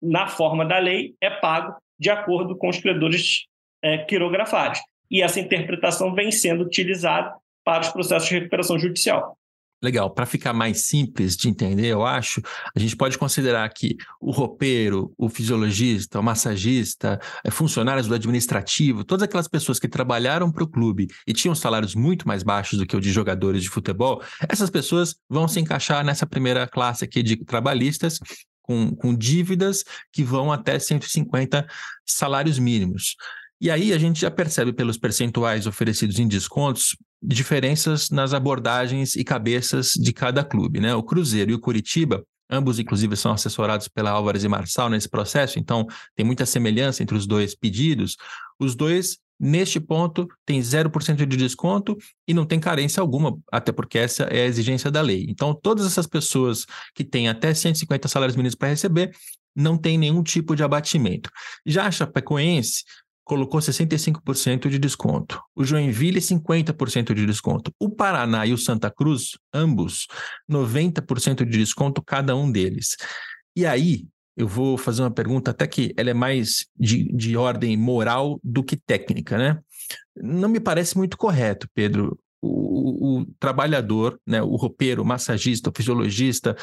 na 0.01 0.27
forma 0.27 0.65
da 0.65 0.77
lei, 0.77 1.15
é 1.21 1.29
pago 1.29 1.75
de 1.99 2.09
acordo 2.09 2.55
com 2.55 2.69
os 2.69 2.79
credores 2.79 3.45
é, 3.81 3.97
quirografários. 3.99 4.79
E 5.09 5.21
essa 5.21 5.39
interpretação 5.39 6.13
vem 6.13 6.31
sendo 6.31 6.63
utilizada 6.63 7.33
para 7.63 7.81
os 7.81 7.89
processos 7.89 8.27
de 8.29 8.35
recuperação 8.35 8.77
judicial. 8.77 9.37
Legal. 9.83 10.09
Para 10.09 10.25
ficar 10.25 10.53
mais 10.53 10.85
simples 10.87 11.35
de 11.35 11.49
entender, 11.49 11.87
eu 11.87 12.05
acho, 12.05 12.41
a 12.73 12.79
gente 12.79 12.95
pode 12.95 13.17
considerar 13.17 13.67
que 13.67 13.97
o 14.21 14.31
roupeiro, 14.31 15.13
o 15.17 15.27
fisiologista, 15.27 16.21
o 16.21 16.23
massagista, 16.23 17.19
eh, 17.43 17.51
funcionários 17.51 18.07
do 18.07 18.15
administrativo, 18.15 19.03
todas 19.03 19.23
aquelas 19.23 19.49
pessoas 19.49 19.79
que 19.79 19.89
trabalharam 19.89 20.49
para 20.49 20.63
o 20.63 20.67
clube 20.67 21.07
e 21.27 21.33
tinham 21.33 21.53
salários 21.53 21.95
muito 21.95 22.25
mais 22.25 22.43
baixos 22.43 22.79
do 22.79 22.85
que 22.85 22.95
o 22.95 23.01
de 23.01 23.11
jogadores 23.11 23.61
de 23.61 23.69
futebol, 23.69 24.23
essas 24.47 24.69
pessoas 24.69 25.17
vão 25.29 25.49
se 25.49 25.59
encaixar 25.59 26.05
nessa 26.05 26.25
primeira 26.25 26.65
classe 26.65 27.03
aqui 27.03 27.21
de 27.21 27.35
trabalhistas 27.43 28.19
com, 28.61 28.95
com 28.95 29.13
dívidas 29.13 29.83
que 30.13 30.23
vão 30.23 30.49
até 30.49 30.79
150 30.79 31.67
salários 32.05 32.57
mínimos. 32.57 33.17
E 33.63 33.71
aí 33.71 33.93
a 33.93 33.97
gente 33.97 34.19
já 34.19 34.29
percebe 34.29 34.73
pelos 34.73 34.97
percentuais 34.97 35.65
oferecidos 35.65 36.19
em 36.19 36.27
descontos 36.27 36.97
diferenças 37.21 38.09
nas 38.09 38.33
abordagens 38.33 39.15
e 39.15 39.23
cabeças 39.23 39.93
de 39.93 40.11
cada 40.11 40.43
clube, 40.43 40.81
né? 40.81 40.93
O 40.93 41.01
Cruzeiro 41.01 41.49
e 41.49 41.53
o 41.53 41.59
Curitiba, 41.59 42.25
ambos 42.49 42.77
inclusive 42.77 43.15
são 43.15 43.31
assessorados 43.31 43.87
pela 43.87 44.09
Álvares 44.09 44.43
e 44.43 44.49
Marçal 44.49 44.89
nesse 44.89 45.07
processo, 45.07 45.59
então 45.59 45.87
tem 46.13 46.25
muita 46.25 46.45
semelhança 46.45 47.01
entre 47.01 47.15
os 47.15 47.25
dois 47.25 47.55
pedidos. 47.55 48.17
Os 48.59 48.75
dois 48.75 49.17
Neste 49.39 49.77
ponto, 49.77 50.27
tem 50.45 50.61
0% 50.61 51.25
de 51.25 51.35
desconto 51.35 51.97
e 52.25 52.33
não 52.33 52.45
tem 52.45 52.61
carência 52.61 53.01
alguma, 53.01 53.37
até 53.51 53.73
porque 53.73 53.97
essa 53.97 54.23
é 54.25 54.43
a 54.43 54.45
exigência 54.45 54.89
da 54.89 55.01
lei. 55.01 55.25
Então, 55.27 55.53
todas 55.53 55.85
essas 55.85 56.07
pessoas 56.07 56.65
que 56.95 57.03
têm 57.03 57.27
até 57.27 57.53
150 57.53 58.07
salários 58.07 58.37
mínimos 58.37 58.55
para 58.55 58.69
receber, 58.69 59.11
não 59.55 59.77
tem 59.77 59.97
nenhum 59.97 60.23
tipo 60.23 60.55
de 60.55 60.63
abatimento. 60.63 61.29
Já 61.65 61.87
a 61.87 61.91
Chapecoense 61.91 62.83
colocou 63.23 63.59
65% 63.59 64.69
de 64.69 64.77
desconto. 64.77 65.41
O 65.55 65.63
Joinville, 65.63 66.19
50% 66.19 67.13
de 67.13 67.25
desconto. 67.25 67.73
O 67.79 67.89
Paraná 67.89 68.45
e 68.45 68.53
o 68.53 68.57
Santa 68.57 68.91
Cruz, 68.91 69.37
ambos, 69.53 70.07
90% 70.49 71.45
de 71.45 71.57
desconto 71.57 72.01
cada 72.01 72.35
um 72.35 72.51
deles. 72.51 72.95
E 73.55 73.65
aí, 73.65 74.05
eu 74.35 74.47
vou 74.47 74.77
fazer 74.77 75.03
uma 75.03 75.11
pergunta 75.11 75.51
até 75.51 75.67
que 75.67 75.93
ela 75.95 76.09
é 76.09 76.13
mais 76.13 76.65
de, 76.77 77.03
de 77.13 77.37
ordem 77.37 77.77
moral 77.77 78.39
do 78.43 78.63
que 78.63 78.75
técnica, 78.75 79.37
né? 79.37 79.59
Não 80.15 80.49
me 80.49 80.59
parece 80.59 80.97
muito 80.97 81.17
correto, 81.17 81.67
Pedro, 81.73 82.19
o, 82.43 83.19
o, 83.19 83.25
trabalhador, 83.39 84.19
né, 84.27 84.41
o 84.41 84.55
roupeiro, 84.55 85.05
massagista, 85.05 85.69
o 85.69 85.73
fisiologista, 85.75 86.55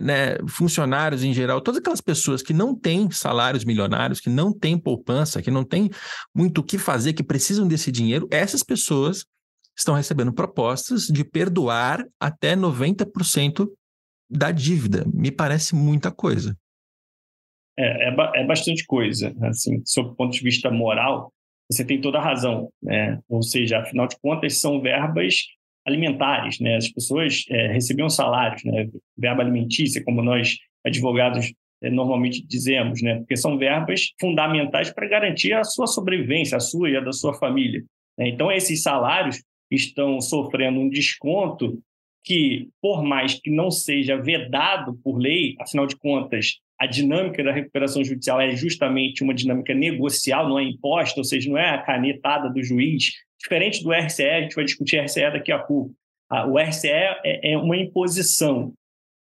né, 0.00 0.38
funcionários 0.48 1.24
em 1.24 1.34
geral, 1.34 1.60
todas 1.60 1.80
aquelas 1.80 2.00
pessoas 2.00 2.42
que 2.42 2.52
não 2.52 2.74
têm 2.74 3.10
salários 3.10 3.64
milionários, 3.64 4.20
que 4.20 4.30
não 4.30 4.52
têm 4.52 4.78
poupança, 4.78 5.42
que 5.42 5.50
não 5.50 5.64
têm 5.64 5.90
muito 6.34 6.58
o 6.58 6.64
que 6.64 6.78
fazer, 6.78 7.12
que 7.12 7.24
precisam 7.24 7.66
desse 7.66 7.90
dinheiro, 7.90 8.28
essas 8.30 8.62
pessoas 8.62 9.24
estão 9.76 9.94
recebendo 9.94 10.32
propostas 10.32 11.06
de 11.06 11.24
perdoar 11.24 12.06
até 12.20 12.54
90% 12.54 13.68
da 14.30 14.52
dívida. 14.52 15.04
Me 15.12 15.32
parece 15.32 15.74
muita 15.74 16.12
coisa. 16.12 16.56
É, 17.76 18.08
é, 18.08 18.16
é, 18.36 18.46
bastante 18.46 18.86
coisa. 18.86 19.34
Assim, 19.42 19.82
sob 19.84 20.10
o 20.10 20.14
ponto 20.14 20.32
de 20.32 20.42
vista 20.42 20.70
moral, 20.70 21.32
você 21.70 21.84
tem 21.84 22.00
toda 22.00 22.18
a 22.18 22.22
razão. 22.22 22.70
Né? 22.82 23.18
Ou 23.28 23.42
seja, 23.42 23.78
afinal 23.78 24.06
de 24.06 24.16
contas, 24.20 24.60
são 24.60 24.80
verbas 24.80 25.44
alimentares. 25.86 26.60
Né? 26.60 26.76
As 26.76 26.88
pessoas 26.88 27.44
é, 27.50 27.68
recebiam 27.68 28.08
salários, 28.08 28.64
né? 28.64 28.88
verba 29.16 29.42
alimentícia, 29.42 30.02
como 30.04 30.22
nós 30.22 30.56
advogados 30.84 31.52
é, 31.82 31.90
normalmente 31.90 32.46
dizemos, 32.46 33.02
né? 33.02 33.16
porque 33.18 33.36
são 33.36 33.58
verbas 33.58 34.12
fundamentais 34.20 34.92
para 34.92 35.08
garantir 35.08 35.52
a 35.52 35.64
sua 35.64 35.86
sobrevivência, 35.86 36.56
a 36.56 36.60
sua 36.60 36.90
e 36.90 36.96
a 36.96 37.00
da 37.00 37.12
sua 37.12 37.34
família. 37.34 37.84
Né? 38.18 38.28
Então, 38.28 38.50
esses 38.50 38.82
salários 38.82 39.42
estão 39.70 40.20
sofrendo 40.20 40.80
um 40.80 40.88
desconto 40.88 41.80
que, 42.22 42.70
por 42.80 43.02
mais 43.02 43.34
que 43.34 43.50
não 43.50 43.70
seja 43.70 44.16
vedado 44.16 44.98
por 45.04 45.18
lei, 45.18 45.54
afinal 45.60 45.86
de 45.86 45.96
contas, 45.96 46.58
a 46.84 46.86
dinâmica 46.86 47.42
da 47.42 47.50
recuperação 47.50 48.04
judicial 48.04 48.40
é 48.40 48.54
justamente 48.54 49.24
uma 49.24 49.34
dinâmica 49.34 49.74
negocial, 49.74 50.48
não 50.48 50.58
é 50.58 50.64
imposta, 50.64 51.18
ou 51.18 51.24
seja, 51.24 51.48
não 51.48 51.58
é 51.58 51.70
a 51.70 51.82
canetada 51.82 52.50
do 52.50 52.62
juiz. 52.62 53.12
Diferente 53.40 53.82
do 53.82 53.90
RCE, 53.90 54.22
a 54.22 54.42
gente 54.42 54.54
vai 54.54 54.64
discutir 54.64 55.00
RCE 55.00 55.30
daqui 55.32 55.50
a 55.50 55.58
pouco. 55.58 55.94
O 56.50 56.58
RCE 56.58 56.88
é, 56.88 57.52
é 57.52 57.56
uma 57.56 57.76
imposição 57.76 58.74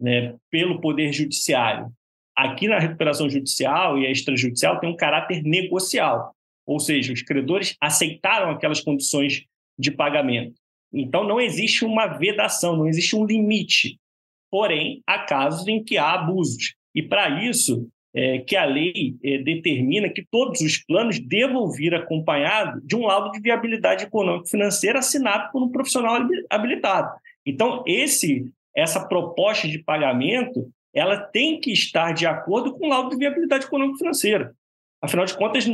né, 0.00 0.36
pelo 0.50 0.80
Poder 0.80 1.12
Judiciário. 1.12 1.90
Aqui 2.36 2.68
na 2.68 2.78
recuperação 2.78 3.28
judicial 3.28 3.98
e 3.98 4.06
a 4.06 4.10
extrajudicial 4.10 4.78
tem 4.78 4.88
um 4.88 4.96
caráter 4.96 5.42
negocial, 5.42 6.32
ou 6.64 6.78
seja, 6.78 7.12
os 7.12 7.22
credores 7.22 7.76
aceitaram 7.80 8.50
aquelas 8.50 8.80
condições 8.80 9.44
de 9.76 9.90
pagamento. 9.90 10.54
Então, 10.92 11.24
não 11.24 11.40
existe 11.40 11.84
uma 11.84 12.06
vedação, 12.06 12.76
não 12.76 12.86
existe 12.86 13.16
um 13.16 13.26
limite. 13.26 13.98
Porém, 14.48 15.02
há 15.06 15.18
casos 15.18 15.66
em 15.66 15.82
que 15.82 15.98
há 15.98 16.12
abusos. 16.12 16.77
E 16.98 17.02
para 17.02 17.44
isso, 17.44 17.88
é, 18.12 18.38
que 18.38 18.56
a 18.56 18.64
lei 18.64 19.14
é, 19.22 19.38
determina 19.38 20.08
que 20.08 20.26
todos 20.28 20.60
os 20.60 20.78
planos 20.78 21.20
devam 21.20 21.70
vir 21.70 21.94
acompanhados 21.94 22.82
de 22.84 22.96
um 22.96 23.06
laudo 23.06 23.30
de 23.30 23.40
viabilidade 23.40 24.02
econômico-financeira 24.02 24.98
assinado 24.98 25.52
por 25.52 25.62
um 25.62 25.70
profissional 25.70 26.18
habilitado. 26.50 27.08
Então, 27.46 27.84
esse, 27.86 28.52
essa 28.76 29.06
proposta 29.06 29.68
de 29.68 29.78
pagamento 29.78 30.68
ela 30.92 31.16
tem 31.18 31.60
que 31.60 31.70
estar 31.70 32.12
de 32.12 32.26
acordo 32.26 32.76
com 32.76 32.86
o 32.86 32.88
laudo 32.88 33.10
de 33.10 33.16
viabilidade 33.18 33.66
econômico-financeira. 33.66 34.52
Afinal 35.00 35.24
de 35.24 35.38
contas, 35.38 35.64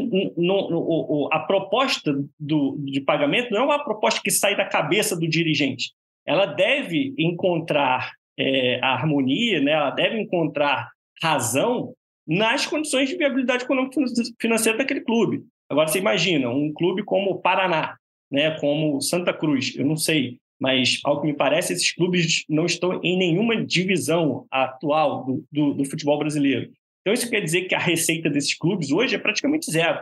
a 1.32 1.38
proposta 1.38 2.12
do, 2.38 2.76
de 2.84 3.00
pagamento 3.00 3.50
não 3.50 3.60
é 3.60 3.64
uma 3.64 3.82
proposta 3.82 4.20
que 4.22 4.30
sai 4.30 4.54
da 4.54 4.66
cabeça 4.66 5.18
do 5.18 5.26
dirigente. 5.26 5.92
Ela 6.26 6.44
deve 6.44 7.14
encontrar 7.16 8.12
é, 8.38 8.78
a 8.82 8.88
harmonia, 8.88 9.62
né? 9.62 9.72
ela 9.72 9.90
deve 9.90 10.20
encontrar 10.20 10.93
razão 11.22 11.94
nas 12.26 12.66
condições 12.66 13.08
de 13.08 13.16
viabilidade 13.16 13.64
econômica 13.64 14.00
financeira 14.40 14.78
daquele 14.78 15.02
clube. 15.02 15.44
Agora, 15.68 15.88
você 15.88 15.98
imagina 15.98 16.48
um 16.48 16.72
clube 16.72 17.02
como 17.02 17.32
o 17.32 17.40
Paraná, 17.40 17.96
né, 18.30 18.58
como 18.58 19.00
Santa 19.00 19.32
Cruz, 19.32 19.74
eu 19.76 19.84
não 19.84 19.96
sei, 19.96 20.38
mas 20.60 21.00
ao 21.04 21.20
que 21.20 21.26
me 21.26 21.34
parece, 21.34 21.72
esses 21.72 21.92
clubes 21.92 22.44
não 22.48 22.66
estão 22.66 23.00
em 23.02 23.18
nenhuma 23.18 23.64
divisão 23.64 24.46
atual 24.50 25.24
do, 25.24 25.44
do, 25.50 25.74
do 25.74 25.84
futebol 25.84 26.18
brasileiro. 26.18 26.70
Então, 27.00 27.12
isso 27.12 27.28
quer 27.28 27.40
dizer 27.40 27.62
que 27.62 27.74
a 27.74 27.78
receita 27.78 28.30
desses 28.30 28.54
clubes 28.54 28.90
hoje 28.90 29.14
é 29.14 29.18
praticamente 29.18 29.70
zero. 29.70 30.00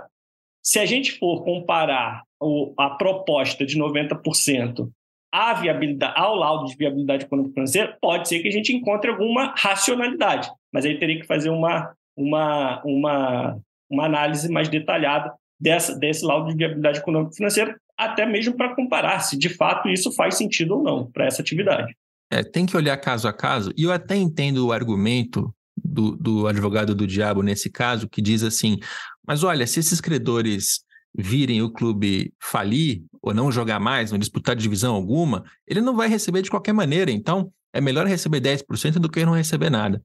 Se 0.63 0.79
a 0.79 0.87
gente 0.87 1.19
for 1.19 1.43
comparar 1.43 2.23
o, 2.41 2.73
a 2.79 2.91
proposta 2.91 3.67
de 3.67 3.77
90% 3.77 4.89
à 5.33 5.55
viabilidade, 5.55 6.15
ao 6.17 6.37
laudo 6.37 6.67
de 6.67 6.77
viabilidade 6.77 7.25
econômica 7.25 7.55
financeira, 7.55 7.99
pode 8.01 8.29
ser 8.29 8.41
que 8.41 8.49
a 8.49 8.53
gente 8.53 8.73
encontre 8.73 9.11
alguma 9.11 9.55
racionalidade, 9.57 10.49
mas 10.73 10.85
aí 10.85 10.99
teria 10.99 11.21
que 11.21 11.27
fazer 11.27 11.51
uma, 11.51 11.93
uma, 12.17 12.83
uma, 12.85 13.59
uma 13.91 14.07
análise 14.07 14.51
mais 14.51 14.69
detalhada 14.69 15.33
dessa, 15.61 15.97
desse 15.99 16.25
laudo 16.25 16.51
de 16.51 16.57
viabilidade 16.57 16.99
econômica 16.99 17.35
financeira, 17.35 17.77
até 17.97 18.27
mesmo 18.27 18.57
para 18.57 18.75
comparar 18.75 19.21
se 19.21 19.39
de 19.39 19.49
fato 19.49 19.89
isso 19.89 20.13
faz 20.13 20.37
sentido 20.37 20.77
ou 20.77 20.83
não 20.83 21.11
para 21.11 21.27
essa 21.27 21.43
atividade. 21.43 21.95
É, 22.31 22.43
tem 22.43 22.65
que 22.65 22.77
olhar 22.77 22.97
caso 22.97 23.29
a 23.29 23.33
caso, 23.33 23.73
e 23.77 23.85
eu 23.85 23.93
até 23.93 24.17
entendo 24.17 24.67
o 24.67 24.73
argumento 24.73 25.55
do, 25.77 26.17
do 26.17 26.47
advogado 26.47 26.95
do 26.95 27.07
diabo 27.07 27.43
nesse 27.43 27.71
caso, 27.71 28.09
que 28.09 28.23
diz 28.23 28.43
assim: 28.43 28.79
mas 29.27 29.45
olha, 29.45 29.67
se 29.67 29.81
esses 29.81 30.01
credores 30.01 30.81
virem 31.15 31.63
o 31.63 31.71
clube 31.71 32.33
falir 32.41 33.03
ou 33.21 33.35
não 33.35 33.53
jogar 33.53 33.79
mais, 33.79 34.11
não 34.11 34.19
disputar 34.19 34.57
divisão 34.57 34.95
alguma, 34.95 35.45
ele 35.67 35.81
não 35.81 35.95
vai 35.95 36.09
receber 36.09 36.43
de 36.43 36.51
qualquer 36.51 36.73
maneira. 36.73 37.11
Então, 37.11 37.53
é 37.73 37.81
melhor 37.81 38.07
receber 38.07 38.41
10% 38.41 38.95
do 38.95 39.11
que 39.11 39.25
não 39.25 39.35
receber 39.35 39.71
nada. 39.71 40.03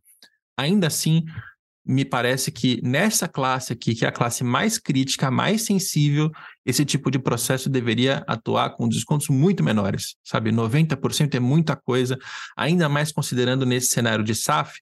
Ainda 0.57 0.87
assim, 0.87 1.23
me 1.87 2.03
parece 2.03 2.51
que 2.51 2.81
nessa 2.83 3.29
classe 3.29 3.71
aqui, 3.71 3.95
que 3.95 4.03
é 4.03 4.09
a 4.09 4.11
classe 4.11 4.43
mais 4.43 4.77
crítica, 4.77 5.31
mais 5.31 5.61
sensível, 5.61 6.29
esse 6.65 6.83
tipo 6.83 7.09
de 7.09 7.17
processo 7.17 7.69
deveria 7.69 8.25
atuar 8.27 8.71
com 8.71 8.89
descontos 8.89 9.29
muito 9.29 9.63
menores, 9.63 10.17
sabe? 10.21 10.51
90% 10.51 11.35
é 11.35 11.39
muita 11.39 11.77
coisa, 11.77 12.17
ainda 12.57 12.89
mais 12.89 13.11
considerando 13.13 13.65
nesse 13.65 13.87
cenário 13.87 14.23
de 14.23 14.35
SAF, 14.35 14.77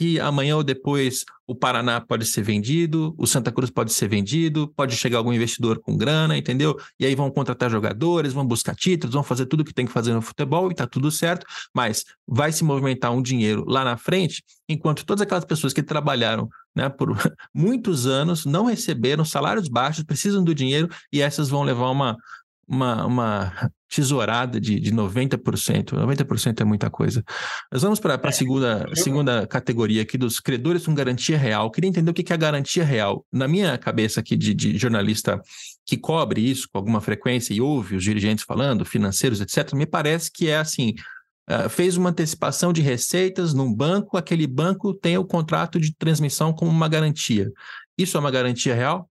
que 0.00 0.18
amanhã 0.18 0.56
ou 0.56 0.64
depois 0.64 1.26
o 1.46 1.54
Paraná 1.54 2.00
pode 2.00 2.24
ser 2.24 2.40
vendido, 2.40 3.14
o 3.18 3.26
Santa 3.26 3.52
Cruz 3.52 3.70
pode 3.70 3.92
ser 3.92 4.08
vendido, 4.08 4.72
pode 4.74 4.96
chegar 4.96 5.18
algum 5.18 5.30
investidor 5.30 5.78
com 5.78 5.94
grana, 5.94 6.38
entendeu? 6.38 6.74
E 6.98 7.04
aí 7.04 7.14
vão 7.14 7.30
contratar 7.30 7.68
jogadores, 7.68 8.32
vão 8.32 8.46
buscar 8.46 8.74
títulos, 8.74 9.12
vão 9.12 9.22
fazer 9.22 9.44
tudo 9.44 9.60
o 9.60 9.64
que 9.64 9.74
tem 9.74 9.84
que 9.84 9.92
fazer 9.92 10.14
no 10.14 10.22
futebol 10.22 10.72
e 10.72 10.74
tá 10.74 10.86
tudo 10.86 11.10
certo, 11.10 11.44
mas 11.74 12.02
vai 12.26 12.50
se 12.50 12.64
movimentar 12.64 13.12
um 13.12 13.20
dinheiro 13.20 13.62
lá 13.68 13.84
na 13.84 13.98
frente, 13.98 14.42
enquanto 14.66 15.04
todas 15.04 15.20
aquelas 15.20 15.44
pessoas 15.44 15.74
que 15.74 15.82
trabalharam 15.82 16.48
né, 16.74 16.88
por 16.88 17.10
muitos 17.52 18.06
anos 18.06 18.46
não 18.46 18.64
receberam 18.64 19.22
salários 19.22 19.68
baixos, 19.68 20.02
precisam 20.02 20.42
do 20.42 20.54
dinheiro 20.54 20.88
e 21.12 21.20
essas 21.20 21.50
vão 21.50 21.62
levar 21.62 21.90
uma, 21.90 22.16
uma, 22.70 23.04
uma 23.04 23.70
tesourada 23.88 24.60
de, 24.60 24.78
de 24.78 24.92
90%. 24.92 25.92
90% 25.92 26.60
é 26.60 26.64
muita 26.64 26.88
coisa. 26.88 27.24
Nós 27.72 27.82
vamos 27.82 27.98
para 27.98 28.14
a 28.14 28.28
é. 28.28 28.32
segunda, 28.32 28.86
segunda 28.94 29.46
categoria 29.46 30.02
aqui 30.02 30.16
dos 30.16 30.38
credores 30.38 30.86
com 30.86 30.94
garantia 30.94 31.36
real. 31.36 31.64
Eu 31.64 31.70
queria 31.70 31.90
entender 31.90 32.08
o 32.10 32.14
que 32.14 32.32
é 32.32 32.34
a 32.34 32.38
garantia 32.38 32.84
real. 32.84 33.26
Na 33.32 33.48
minha 33.48 33.76
cabeça 33.76 34.20
aqui 34.20 34.36
de, 34.36 34.54
de 34.54 34.78
jornalista 34.78 35.42
que 35.84 35.96
cobre 35.96 36.40
isso 36.40 36.68
com 36.72 36.78
alguma 36.78 37.00
frequência 37.00 37.52
e 37.52 37.60
ouve 37.60 37.96
os 37.96 38.04
dirigentes 38.04 38.44
falando, 38.44 38.84
financeiros, 38.84 39.40
etc., 39.40 39.74
me 39.74 39.86
parece 39.86 40.30
que 40.30 40.48
é 40.48 40.58
assim. 40.58 40.94
Uh, 41.50 41.68
fez 41.68 41.96
uma 41.96 42.10
antecipação 42.10 42.72
de 42.72 42.80
receitas 42.80 43.52
num 43.52 43.74
banco, 43.74 44.16
aquele 44.16 44.46
banco 44.46 44.94
tem 44.94 45.18
o 45.18 45.24
contrato 45.24 45.80
de 45.80 45.92
transmissão 45.96 46.52
como 46.52 46.70
uma 46.70 46.86
garantia. 46.86 47.50
Isso 47.98 48.16
é 48.16 48.20
uma 48.20 48.30
garantia 48.30 48.72
real? 48.72 49.09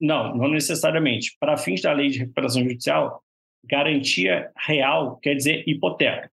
Não, 0.00 0.36
não 0.36 0.48
necessariamente. 0.48 1.36
Para 1.40 1.56
fins 1.56 1.82
da 1.82 1.92
lei 1.92 2.08
de 2.08 2.20
recuperação 2.20 2.62
judicial, 2.62 3.22
garantia 3.64 4.50
real 4.56 5.16
quer 5.16 5.34
dizer 5.34 5.64
hipoteca. 5.66 6.30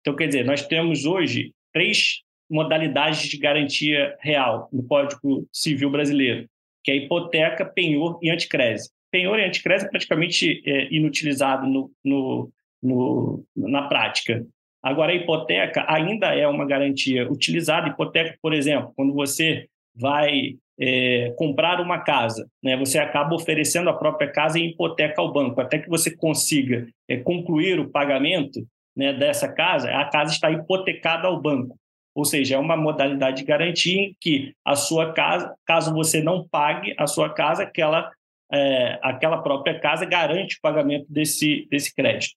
Então, 0.00 0.14
quer 0.14 0.26
dizer, 0.26 0.44
nós 0.44 0.66
temos 0.66 1.04
hoje 1.04 1.52
três 1.72 2.22
modalidades 2.48 3.28
de 3.28 3.38
garantia 3.38 4.16
real 4.20 4.68
no 4.72 4.82
Código 4.84 5.48
Civil 5.52 5.90
Brasileiro, 5.90 6.48
que 6.84 6.92
é 6.92 6.96
hipoteca, 6.96 7.64
penhor 7.64 8.18
e 8.22 8.30
anticrese. 8.30 8.90
Penhor 9.10 9.38
e 9.38 9.44
anticrese 9.44 9.86
é 9.86 9.88
praticamente 9.88 10.62
é, 10.64 10.92
inutilizado 10.94 11.66
no, 11.66 11.90
no, 12.04 12.52
no, 12.82 13.44
na 13.56 13.88
prática. 13.88 14.46
Agora, 14.82 15.10
a 15.10 15.16
hipoteca 15.16 15.84
ainda 15.88 16.34
é 16.34 16.46
uma 16.46 16.64
garantia 16.64 17.30
utilizada. 17.30 17.88
Hipoteca, 17.88 18.38
por 18.40 18.52
exemplo, 18.52 18.92
quando 18.94 19.12
você 19.12 19.68
vai 19.92 20.56
é, 20.78 21.32
comprar 21.36 21.80
uma 21.80 22.00
casa, 22.00 22.48
né? 22.62 22.76
Você 22.76 22.98
acaba 22.98 23.34
oferecendo 23.34 23.88
a 23.88 23.94
própria 23.94 24.30
casa 24.30 24.58
em 24.58 24.70
hipoteca 24.70 25.20
ao 25.20 25.32
banco, 25.32 25.60
até 25.60 25.78
que 25.78 25.88
você 25.88 26.14
consiga 26.14 26.86
é, 27.08 27.16
concluir 27.16 27.80
o 27.80 27.88
pagamento 27.88 28.66
né, 28.96 29.12
dessa 29.12 29.48
casa, 29.48 29.90
a 29.90 30.04
casa 30.06 30.32
está 30.32 30.50
hipotecada 30.50 31.28
ao 31.28 31.40
banco. 31.40 31.78
Ou 32.14 32.24
seja, 32.24 32.54
é 32.54 32.58
uma 32.58 32.76
modalidade 32.78 33.38
de 33.38 33.44
garantia 33.44 34.00
em 34.00 34.16
que 34.18 34.54
a 34.64 34.74
sua 34.74 35.12
casa, 35.12 35.54
caso 35.66 35.92
você 35.92 36.22
não 36.22 36.48
pague 36.48 36.94
a 36.98 37.06
sua 37.06 37.28
casa, 37.28 37.62
aquela, 37.62 38.10
é, 38.50 38.98
aquela 39.02 39.42
própria 39.42 39.78
casa 39.78 40.06
garante 40.06 40.56
o 40.56 40.60
pagamento 40.62 41.04
desse, 41.10 41.68
desse 41.70 41.94
crédito. 41.94 42.34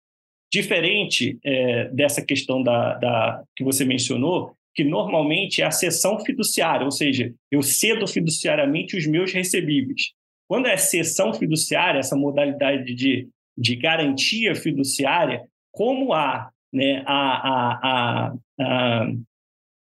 Diferente 0.51 1.39
é, 1.45 1.85
dessa 1.89 2.25
questão 2.25 2.61
da, 2.61 2.95
da, 2.95 3.43
que 3.55 3.63
você 3.63 3.85
mencionou, 3.85 4.53
que 4.75 4.83
normalmente 4.83 5.61
é 5.61 5.65
a 5.65 5.71
cessão 5.71 6.19
fiduciária, 6.19 6.85
ou 6.85 6.91
seja, 6.91 7.33
eu 7.51 7.61
cedo 7.61 8.07
fiduciariamente 8.07 8.95
os 8.95 9.05
meus 9.07 9.33
recebíveis. 9.33 10.13
Quando 10.47 10.67
é 10.67 10.77
cessão 10.77 11.33
fiduciária, 11.33 11.99
essa 11.99 12.15
modalidade 12.15 12.93
de, 12.95 13.27
de 13.57 13.75
garantia 13.75 14.55
fiduciária, 14.55 15.43
como 15.71 16.13
há 16.13 16.49
né, 16.71 17.03
a, 17.05 17.13
a, 17.13 17.79
a, 17.83 18.33
a 18.61 19.11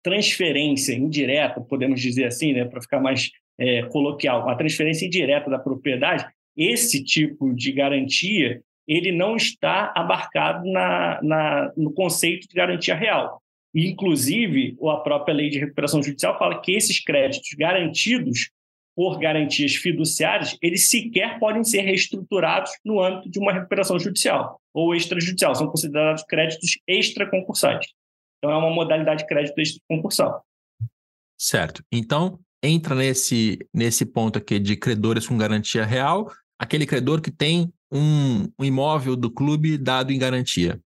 transferência 0.04 0.94
indireta, 0.94 1.62
podemos 1.62 2.02
dizer 2.02 2.26
assim, 2.26 2.54
né, 2.54 2.66
para 2.66 2.82
ficar 2.82 3.00
mais 3.00 3.30
é, 3.60 3.84
coloquial, 3.84 4.50
a 4.50 4.56
transferência 4.56 5.06
indireta 5.06 5.50
da 5.50 5.60
propriedade, 5.60 6.26
esse 6.56 7.04
tipo 7.04 7.54
de 7.54 7.72
garantia 7.72 8.62
ele 8.88 9.12
não 9.12 9.36
está 9.36 9.94
abarcado 9.96 10.70
na, 10.70 11.22
na, 11.22 11.72
no 11.78 11.94
conceito 11.94 12.48
de 12.48 12.54
garantia 12.54 12.96
real. 12.96 13.41
Inclusive, 13.74 14.78
a 14.90 14.98
própria 14.98 15.34
lei 15.34 15.50
de 15.50 15.60
recuperação 15.60 16.04
judicial 16.04 16.38
fala 16.38 16.62
que 16.62 16.74
esses 16.74 17.02
créditos 17.04 17.50
garantidos 17.58 18.50
por 18.96 19.18
garantias 19.20 19.76
fiduciárias, 19.76 20.58
eles 20.62 20.90
sequer 20.90 21.40
podem 21.40 21.64
ser 21.64 21.82
reestruturados 21.82 22.72
no 22.84 23.02
âmbito 23.02 23.30
de 23.30 23.40
uma 23.40 23.54
recuperação 23.54 23.98
judicial 23.98 24.60
ou 24.74 24.94
extrajudicial. 24.94 25.56
São 25.56 25.68
considerados 25.68 26.24
créditos 26.24 26.78
extraconcursais. 26.88 27.88
Então, 28.38 28.52
é 28.52 28.58
uma 28.58 28.70
modalidade 28.70 29.22
de 29.22 29.28
crédito 29.28 29.58
extraconcursal. 29.60 30.44
Certo. 31.38 31.84
Então, 31.92 32.40
entra 32.62 32.94
nesse, 32.94 33.60
nesse 33.74 34.06
ponto 34.06 34.38
aqui 34.38 34.60
de 34.60 34.76
credores 34.76 35.28
com 35.28 35.38
garantia 35.38 35.86
real, 35.86 36.32
aquele 36.60 36.86
credor 36.86 37.22
que 37.22 37.32
tem 37.32 37.72
um, 37.92 38.44
um 38.60 38.66
imóvel 38.66 39.16
do 39.16 39.32
clube 39.32 39.78
dado 39.78 40.12
em 40.12 40.20
garantia. 40.20 40.80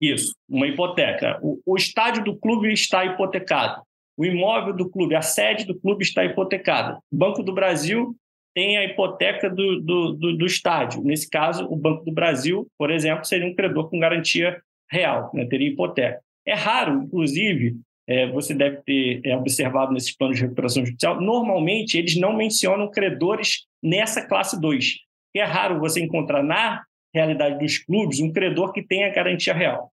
Isso, 0.00 0.34
uma 0.48 0.66
hipoteca. 0.66 1.38
O, 1.42 1.60
o, 1.66 1.76
estádio 1.76 2.24
do 2.24 2.36
clube 2.36 2.72
está 2.72 3.04
hipotecado. 3.04 3.82
O 4.16 4.24
imóvel 4.24 4.74
do 4.74 4.88
clube, 4.88 5.14
a 5.14 5.22
sede 5.22 5.66
do 5.66 5.78
clube 5.78 6.02
está 6.02 6.24
hipotecada. 6.24 6.98
O 7.12 7.16
Banco 7.16 7.42
do 7.42 7.52
Brasil 7.52 8.16
tem 8.54 8.76
a 8.78 8.84
hipoteca 8.84 9.48
do, 9.48 9.80
do, 9.80 10.12
do, 10.12 10.36
do 10.38 10.46
estádio. 10.46 11.02
Nesse 11.02 11.28
caso, 11.28 11.66
o 11.66 11.76
Banco 11.76 12.04
do 12.04 12.12
Brasil, 12.12 12.66
por 12.78 12.90
exemplo, 12.90 13.24
seria 13.24 13.46
um 13.46 13.54
credor 13.54 13.88
com 13.90 13.98
garantia 13.98 14.60
real, 14.90 15.30
né? 15.34 15.46
teria 15.46 15.68
hipoteca. 15.68 16.20
É 16.46 16.54
raro, 16.54 17.02
inclusive, 17.02 17.76
é, 18.08 18.26
você 18.26 18.54
deve 18.54 18.78
ter 18.78 19.20
é, 19.24 19.36
observado 19.36 19.92
nesses 19.92 20.16
planos 20.16 20.36
de 20.36 20.42
recuperação 20.42 20.84
judicial, 20.84 21.20
normalmente 21.20 21.96
eles 21.96 22.16
não 22.16 22.34
mencionam 22.34 22.90
credores 22.90 23.66
nessa 23.82 24.26
classe 24.26 24.60
2. 24.60 24.96
É 25.36 25.44
raro 25.44 25.78
você 25.78 26.00
encontrar 26.00 26.42
na 26.42 26.82
realidade 27.14 27.58
dos 27.58 27.78
clubes 27.78 28.20
um 28.20 28.32
credor 28.32 28.72
que 28.72 28.82
tenha 28.82 29.12
garantia 29.12 29.54
real. 29.54 29.92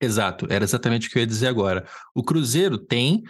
Exato, 0.00 0.46
era 0.50 0.64
exatamente 0.64 1.08
o 1.08 1.10
que 1.10 1.18
eu 1.18 1.20
ia 1.20 1.26
dizer 1.26 1.48
agora. 1.48 1.86
O 2.14 2.22
Cruzeiro 2.22 2.78
tem, 2.78 3.22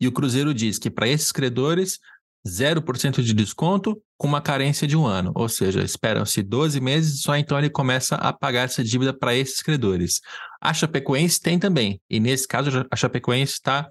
e 0.00 0.08
o 0.08 0.12
Cruzeiro 0.12 0.54
diz 0.54 0.78
que 0.78 0.90
para 0.90 1.08
esses 1.08 1.30
credores, 1.30 1.98
0% 2.46 3.22
de 3.22 3.34
desconto 3.34 4.00
com 4.16 4.26
uma 4.26 4.40
carência 4.40 4.86
de 4.86 4.96
um 4.96 5.06
ano, 5.06 5.30
ou 5.34 5.48
seja, 5.48 5.82
esperam-se 5.82 6.42
12 6.42 6.80
meses, 6.80 7.20
só 7.22 7.36
então 7.36 7.58
ele 7.58 7.68
começa 7.68 8.14
a 8.14 8.32
pagar 8.32 8.62
essa 8.62 8.82
dívida 8.82 9.12
para 9.12 9.34
esses 9.34 9.60
credores. 9.60 10.20
A 10.60 10.72
Chapecoense 10.72 11.40
tem 11.40 11.58
também, 11.58 12.00
e 12.08 12.18
nesse 12.18 12.48
caso 12.48 12.86
a 12.90 12.96
Chapecoense 12.96 13.52
está 13.52 13.90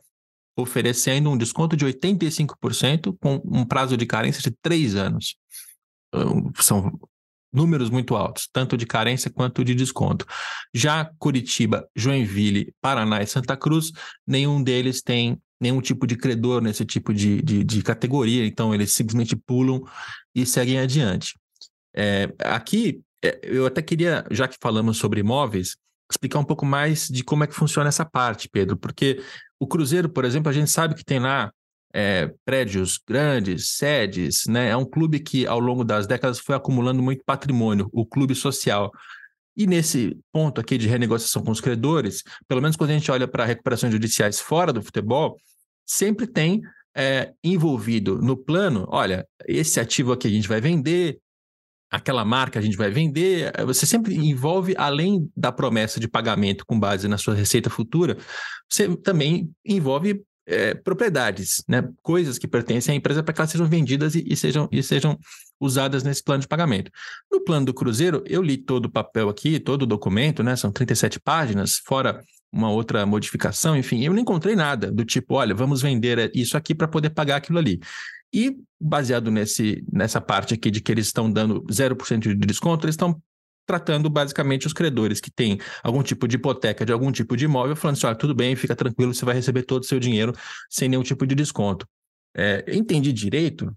oferecendo 0.58 1.30
um 1.30 1.38
desconto 1.38 1.78
de 1.78 1.86
85% 1.86 3.16
com 3.20 3.42
um 3.46 3.64
prazo 3.64 3.96
de 3.96 4.06
carência 4.06 4.42
de 4.42 4.52
3 4.62 4.96
anos. 4.96 5.36
São 6.56 7.00
números 7.52 7.90
muito 7.90 8.16
altos, 8.16 8.48
tanto 8.52 8.78
de 8.78 8.86
carência 8.86 9.32
quanto 9.32 9.64
de 9.64 9.74
desconto. 9.74 10.26
Já 10.74 11.10
Curitiba, 11.18 11.88
Joinville, 11.96 12.74
Paraná 12.82 13.22
e 13.22 13.28
Santa 13.28 13.58
Cruz, 13.58 13.92
nenhum 14.26 14.62
deles 14.62 15.02
tem 15.02 15.40
nenhum 15.60 15.82
tipo 15.82 16.08
de 16.08 16.16
credor 16.16 16.62
nesse 16.62 16.86
tipo 16.86 17.14
de, 17.14 17.42
de, 17.42 17.64
de 17.64 17.82
categoria, 17.82 18.46
então 18.46 18.74
eles 18.74 18.94
simplesmente 18.94 19.36
pulam 19.36 19.82
e 20.34 20.46
seguem 20.46 20.80
adiante. 20.80 21.38
É, 21.94 22.34
aqui, 22.40 23.02
é, 23.24 23.40
eu 23.44 23.66
até 23.66 23.82
queria, 23.82 24.24
já 24.32 24.48
que 24.48 24.56
falamos 24.62 24.98
sobre 24.98 25.20
imóveis, 25.20 25.76
explicar 26.10 26.40
um 26.40 26.46
pouco 26.46 26.66
mais 26.66 27.08
de 27.08 27.24
como 27.24 27.44
é 27.44 27.48
que 27.48 27.54
funciona 27.54 27.90
essa 27.90 28.06
parte, 28.06 28.50
Pedro, 28.50 28.78
porque 28.78 29.22
o 29.60 29.68
Cruzeiro, 29.68 30.10
por 30.10 30.24
exemplo, 30.24 30.50
a 30.50 30.54
gente 30.54 30.72
sabe 30.72 30.96
que 30.96 31.04
tem 31.04 31.20
lá 31.20 31.52
é, 31.94 32.32
prédios 32.46 33.00
grandes, 33.06 33.70
sedes, 33.70 34.46
né? 34.48 34.70
É 34.70 34.78
um 34.78 34.86
clube 34.86 35.20
que 35.20 35.46
ao 35.48 35.60
longo 35.60 35.84
das 35.84 36.08
décadas 36.08 36.40
foi 36.40 36.56
acumulando 36.56 37.02
muito 37.02 37.24
patrimônio, 37.26 37.90
o 37.92 38.06
clube 38.06 38.36
social. 38.36 38.92
E 39.58 39.68
nesse 39.68 40.18
ponto 40.32 40.62
aqui 40.62 40.78
de 40.78 40.88
renegociação 40.88 41.44
com 41.44 41.52
os 41.52 41.60
credores, 41.60 42.24
pelo 42.48 42.62
menos 42.62 42.78
quando 42.78 42.92
a 42.92 42.94
gente 42.94 43.12
olha 43.12 43.28
para 43.28 43.46
recuperações 43.46 43.92
judiciais 43.92 44.40
fora 44.40 44.72
do 44.72 44.82
futebol, 44.82 45.38
sempre 45.86 46.28
tem 46.28 46.62
é, 46.96 47.34
envolvido 47.44 48.22
no 48.22 48.38
plano, 48.38 48.86
olha, 48.90 49.28
esse 49.48 49.80
ativo 49.80 50.12
aqui 50.12 50.28
a 50.28 50.32
gente 50.32 50.48
vai 50.48 50.62
vender, 50.62 51.20
aquela 51.92 52.24
marca 52.24 52.60
a 52.60 52.62
gente 52.62 52.78
vai 52.78 52.92
vender, 52.92 53.52
você 53.66 53.86
sempre 53.86 54.16
envolve, 54.16 54.76
além 54.78 55.30
da 55.36 55.52
promessa 55.52 56.00
de 56.00 56.08
pagamento 56.08 56.64
com 56.66 56.80
base 56.80 57.08
na 57.08 57.18
sua 57.18 57.34
receita 57.34 57.70
futura, 57.70 58.18
você 58.70 58.96
também 58.98 59.52
envolve 59.66 60.24
é, 60.50 60.74
propriedades, 60.74 61.64
né? 61.68 61.88
coisas 62.02 62.40
que 62.40 62.48
pertencem 62.48 62.94
à 62.94 62.96
empresa 62.96 63.22
para 63.22 63.34
que 63.34 63.40
elas 63.40 63.52
sejam 63.52 63.68
vendidas 63.68 64.16
e, 64.16 64.24
e, 64.28 64.36
sejam, 64.36 64.68
e 64.72 64.82
sejam 64.82 65.18
usadas 65.60 66.04
nesse 66.04 66.24
plano 66.24 66.42
de 66.42 66.48
pagamento. 66.48 66.92
No 67.32 67.42
plano 67.42 67.68
do 67.68 67.74
Cruzeiro, 67.74 68.24
eu 68.26 68.42
li 68.42 68.58
todo 68.58 68.86
o 68.86 68.90
papel 68.90 69.30
aqui, 69.30 69.60
todo 69.60 69.84
o 69.84 69.86
documento, 69.86 70.42
né? 70.42 70.56
são 70.56 70.72
37 70.72 71.20
páginas, 71.20 71.80
fora 71.86 72.20
uma 72.52 72.72
outra 72.72 73.06
modificação, 73.06 73.78
enfim, 73.78 74.04
eu 74.04 74.12
não 74.12 74.20
encontrei 74.20 74.56
nada 74.56 74.92
do 74.92 75.06
tipo, 75.06 75.36
olha, 75.36 75.54
vamos 75.54 75.84
vender 75.84 76.32
isso 76.34 76.58
aqui 76.58 76.74
para 76.74 76.88
poder 76.88 77.12
pagar 77.12 77.36
aquilo 77.36 77.60
ali. 77.60 77.80
E 78.34 78.58
baseado 78.82 79.30
nesse, 79.30 79.84
nessa 79.92 80.20
parte 80.20 80.56
aqui 80.56 80.72
de 80.72 80.82
que 80.82 80.92
eles 80.92 81.08
estão 81.08 81.32
dando 81.32 81.62
0% 81.66 82.20
de 82.20 82.36
desconto, 82.36 82.86
eles 82.86 82.94
estão 82.94 83.22
tratando 83.70 84.10
basicamente 84.10 84.66
os 84.66 84.74
credores 84.74 85.22
que 85.22 85.30
têm 85.30 85.60
algum 85.84 86.02
tipo 86.02 86.28
de 86.28 86.38
hipoteca 86.38 86.84
de 86.84 86.92
algum 86.92 87.12
tipo 87.12 87.38
de 87.38 87.46
imóvel, 87.46 87.76
falando 87.76 87.98
assim: 87.98 88.08
olha, 88.08 88.16
tudo 88.16 88.34
bem, 88.34 88.56
fica 88.56 88.76
tranquilo, 88.76 89.14
você 89.14 89.24
vai 89.24 89.36
receber 89.36 89.62
todo 89.62 89.84
o 89.84 89.86
seu 89.86 90.00
dinheiro 90.00 90.34
sem 90.68 90.90
nenhum 90.90 91.04
tipo 91.04 91.28
de 91.28 91.36
desconto. 91.36 91.88
É, 92.36 92.66
entendi 92.68 93.14
direito? 93.14 93.72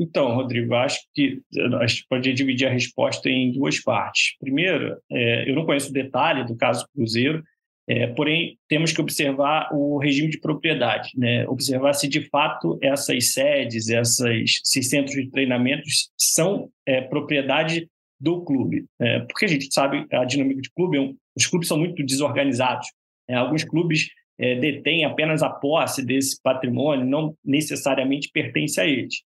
Então, 0.00 0.34
Rodrigo, 0.34 0.74
acho 0.74 1.00
que 1.14 1.42
a 1.80 1.86
gente 1.86 2.06
pode 2.08 2.32
dividir 2.32 2.66
a 2.66 2.72
resposta 2.72 3.28
em 3.28 3.52
duas 3.52 3.78
partes. 3.78 4.36
Primeiro, 4.40 4.96
é, 5.10 5.50
eu 5.50 5.54
não 5.54 5.66
conheço 5.66 5.90
o 5.90 5.92
detalhe 5.92 6.44
do 6.44 6.56
caso 6.56 6.86
Cruzeiro, 6.94 7.42
é, 7.88 8.08
porém, 8.08 8.58
temos 8.68 8.92
que 8.92 9.00
observar 9.00 9.68
o 9.72 9.98
regime 9.98 10.28
de 10.28 10.40
propriedade, 10.40 11.10
né? 11.16 11.46
observar 11.46 11.92
se 11.92 12.08
de 12.08 12.20
fato 12.28 12.78
essas 12.82 13.32
sedes, 13.32 13.88
essas, 13.88 14.18
esses 14.64 14.88
centros 14.88 15.14
de 15.14 15.30
treinamentos 15.30 16.10
são 16.18 16.68
é, 16.84 17.00
propriedade 17.00 17.88
do 18.18 18.44
clube. 18.44 18.86
É, 19.00 19.20
porque 19.20 19.44
a 19.44 19.48
gente 19.48 19.72
sabe 19.72 20.06
a 20.12 20.24
dinâmica 20.24 20.60
de 20.60 20.70
clube, 20.70 20.96
é 20.96 21.00
um, 21.00 21.16
os 21.36 21.46
clubes 21.46 21.68
são 21.68 21.78
muito 21.78 22.04
desorganizados. 22.04 22.88
É, 23.28 23.34
alguns 23.34 23.64
clubes 23.64 24.08
é, 24.38 24.56
detêm 24.56 25.04
apenas 25.04 25.42
a 25.42 25.50
posse 25.50 26.04
desse 26.04 26.40
patrimônio, 26.42 27.06
não 27.06 27.36
necessariamente 27.44 28.30
pertence 28.32 28.80
a 28.80 28.86
eles. 28.86 29.22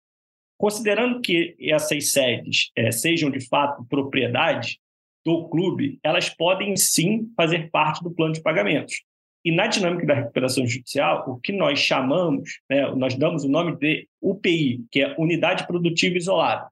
Considerando 0.58 1.22
que 1.22 1.56
essas 1.60 2.12
sedes 2.12 2.72
é, 2.76 2.92
sejam 2.92 3.30
de 3.30 3.46
fato 3.48 3.86
propriedade 3.90 4.80
do 5.26 5.50
clube, 5.50 6.00
elas 6.04 6.30
podem 6.30 6.76
sim 6.76 7.32
fazer 7.36 7.70
parte 7.72 8.04
do 8.04 8.12
plano 8.12 8.34
de 8.34 8.42
pagamentos. 8.42 9.04
E 9.44 9.52
na 9.52 9.68
dinâmica 9.68 10.06
da 10.06 10.14
recuperação 10.14 10.66
judicial, 10.66 11.24
o 11.28 11.40
que 11.40 11.52
nós 11.52 11.80
chamamos, 11.80 12.60
né, 12.70 12.90
nós 12.96 13.16
damos 13.16 13.44
o 13.44 13.50
nome 13.50 13.76
de 13.78 14.08
UPI, 14.22 14.84
que 14.92 15.02
é 15.02 15.16
Unidade 15.20 15.68
Produtiva 15.68 16.18
Isolada 16.18 16.68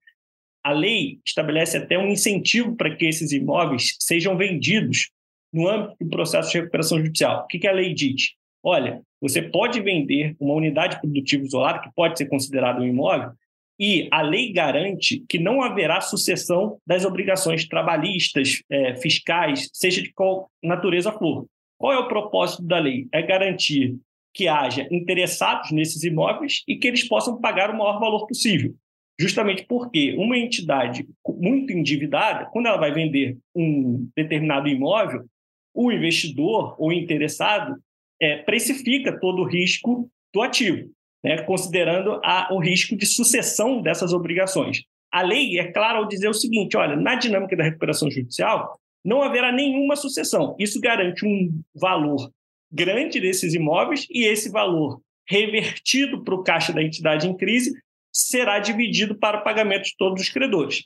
a 0.63 0.71
lei 0.71 1.19
estabelece 1.26 1.78
até 1.78 1.97
um 1.97 2.08
incentivo 2.08 2.76
para 2.76 2.95
que 2.95 3.06
esses 3.06 3.32
imóveis 3.32 3.95
sejam 3.99 4.38
vendidos 4.38 5.10
no 5.52 5.67
âmbito 5.67 5.97
do 5.99 6.10
processo 6.10 6.52
de 6.52 6.60
recuperação 6.60 6.99
judicial. 6.99 7.43
O 7.43 7.47
que, 7.47 7.60
que 7.60 7.67
a 7.67 7.71
lei 7.71 7.93
diz? 7.93 8.32
Olha, 8.63 9.02
você 9.21 9.41
pode 9.41 9.82
vender 9.82 10.36
uma 10.39 10.54
unidade 10.54 10.99
produtiva 11.02 11.43
isolada, 11.43 11.80
que 11.80 11.93
pode 11.93 12.17
ser 12.17 12.28
considerada 12.28 12.80
um 12.80 12.88
imóvel, 12.88 13.32
e 13.78 14.08
a 14.12 14.21
lei 14.21 14.54
garante 14.54 15.26
que 15.28 15.38
não 15.38 15.62
haverá 15.62 15.99
sucessão 15.99 16.78
das 16.88 17.04
obrigações 17.04 17.67
trabalhistas, 17.67 18.62
é, 18.69 18.95
fiscais, 18.95 19.69
seja 19.73 20.02
de 20.02 20.13
qual 20.13 20.49
natureza 20.63 21.12
for. 21.12 21.45
Qual 21.78 21.91
é 21.91 21.97
o 21.97 22.08
propósito 22.08 22.63
da 22.63 22.80
lei? 22.80 23.08
É 23.12 23.21
garantir 23.21 23.97
que 24.34 24.47
haja 24.47 24.88
interessados 24.89 25.71
nesses 25.71 26.04
imóveis 26.04 26.63
e 26.67 26.78
que 26.78 26.88
eles 26.88 27.08
possam 27.08 27.39
pagar 27.41 27.69
o 27.69 27.78
maior 27.78 27.99
valor 27.99 28.26
possível 28.26 28.73
justamente 29.19 29.65
porque 29.67 30.15
uma 30.17 30.38
entidade 30.38 31.08
muito 31.28 31.71
endividada, 31.71 32.45
quando 32.52 32.67
ela 32.67 32.78
vai 32.78 32.91
vender 32.91 33.38
um 33.56 34.08
determinado 34.15 34.67
imóvel, 34.67 35.26
o 35.73 35.91
investidor 35.91 36.76
ou 36.80 36.91
interessado 36.91 37.76
é, 38.21 38.38
precifica 38.38 39.19
todo 39.19 39.41
o 39.41 39.47
risco 39.47 40.10
do 40.34 40.41
ativo, 40.41 40.89
né, 41.23 41.41
considerando 41.43 42.19
a, 42.23 42.49
o 42.52 42.60
risco 42.60 42.95
de 42.95 43.06
sucessão 43.06 43.82
dessas 43.82 44.13
obrigações. 44.13 44.82
A 45.12 45.21
lei 45.21 45.60
é 45.60 45.71
clara 45.71 45.99
ao 45.99 46.08
dizer 46.08 46.28
o 46.28 46.34
seguinte: 46.34 46.76
olha, 46.76 46.95
na 46.95 47.15
dinâmica 47.15 47.56
da 47.56 47.63
recuperação 47.63 48.10
judicial, 48.10 48.80
não 49.06 49.21
haverá 49.21 49.52
nenhuma 49.52 49.95
sucessão. 49.95 50.56
Isso 50.58 50.80
garante 50.80 51.26
um 51.26 51.62
valor 51.76 52.32
grande 52.71 53.19
desses 53.19 53.54
imóveis 53.54 54.08
e 54.10 54.26
esse 54.26 54.49
valor 54.49 54.99
revertido 55.28 56.23
para 56.23 56.34
o 56.34 56.43
caixa 56.43 56.73
da 56.73 56.82
entidade 56.82 57.28
em 57.28 57.38
crise 57.38 57.73
será 58.13 58.60
dividido 58.60 59.15
para 59.15 59.39
o 59.39 59.43
pagamento 59.43 59.86
de 59.86 59.97
todos 59.97 60.21
os 60.21 60.30
credores. 60.30 60.86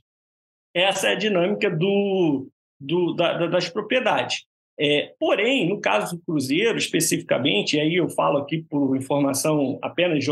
Essa 0.73 1.09
é 1.09 1.11
a 1.11 1.15
dinâmica 1.15 1.69
do, 1.69 2.47
do, 2.79 3.13
da, 3.13 3.47
das 3.47 3.69
propriedades. 3.69 4.45
É, 4.79 5.13
porém, 5.19 5.67
no 5.67 5.81
caso 5.81 6.15
do 6.15 6.23
Cruzeiro, 6.23 6.77
especificamente, 6.77 7.75
e 7.75 7.79
aí 7.79 7.95
eu 7.95 8.07
falo 8.09 8.37
aqui 8.37 8.63
por 8.69 8.95
informação 8.95 9.79
apenas 9.81 10.23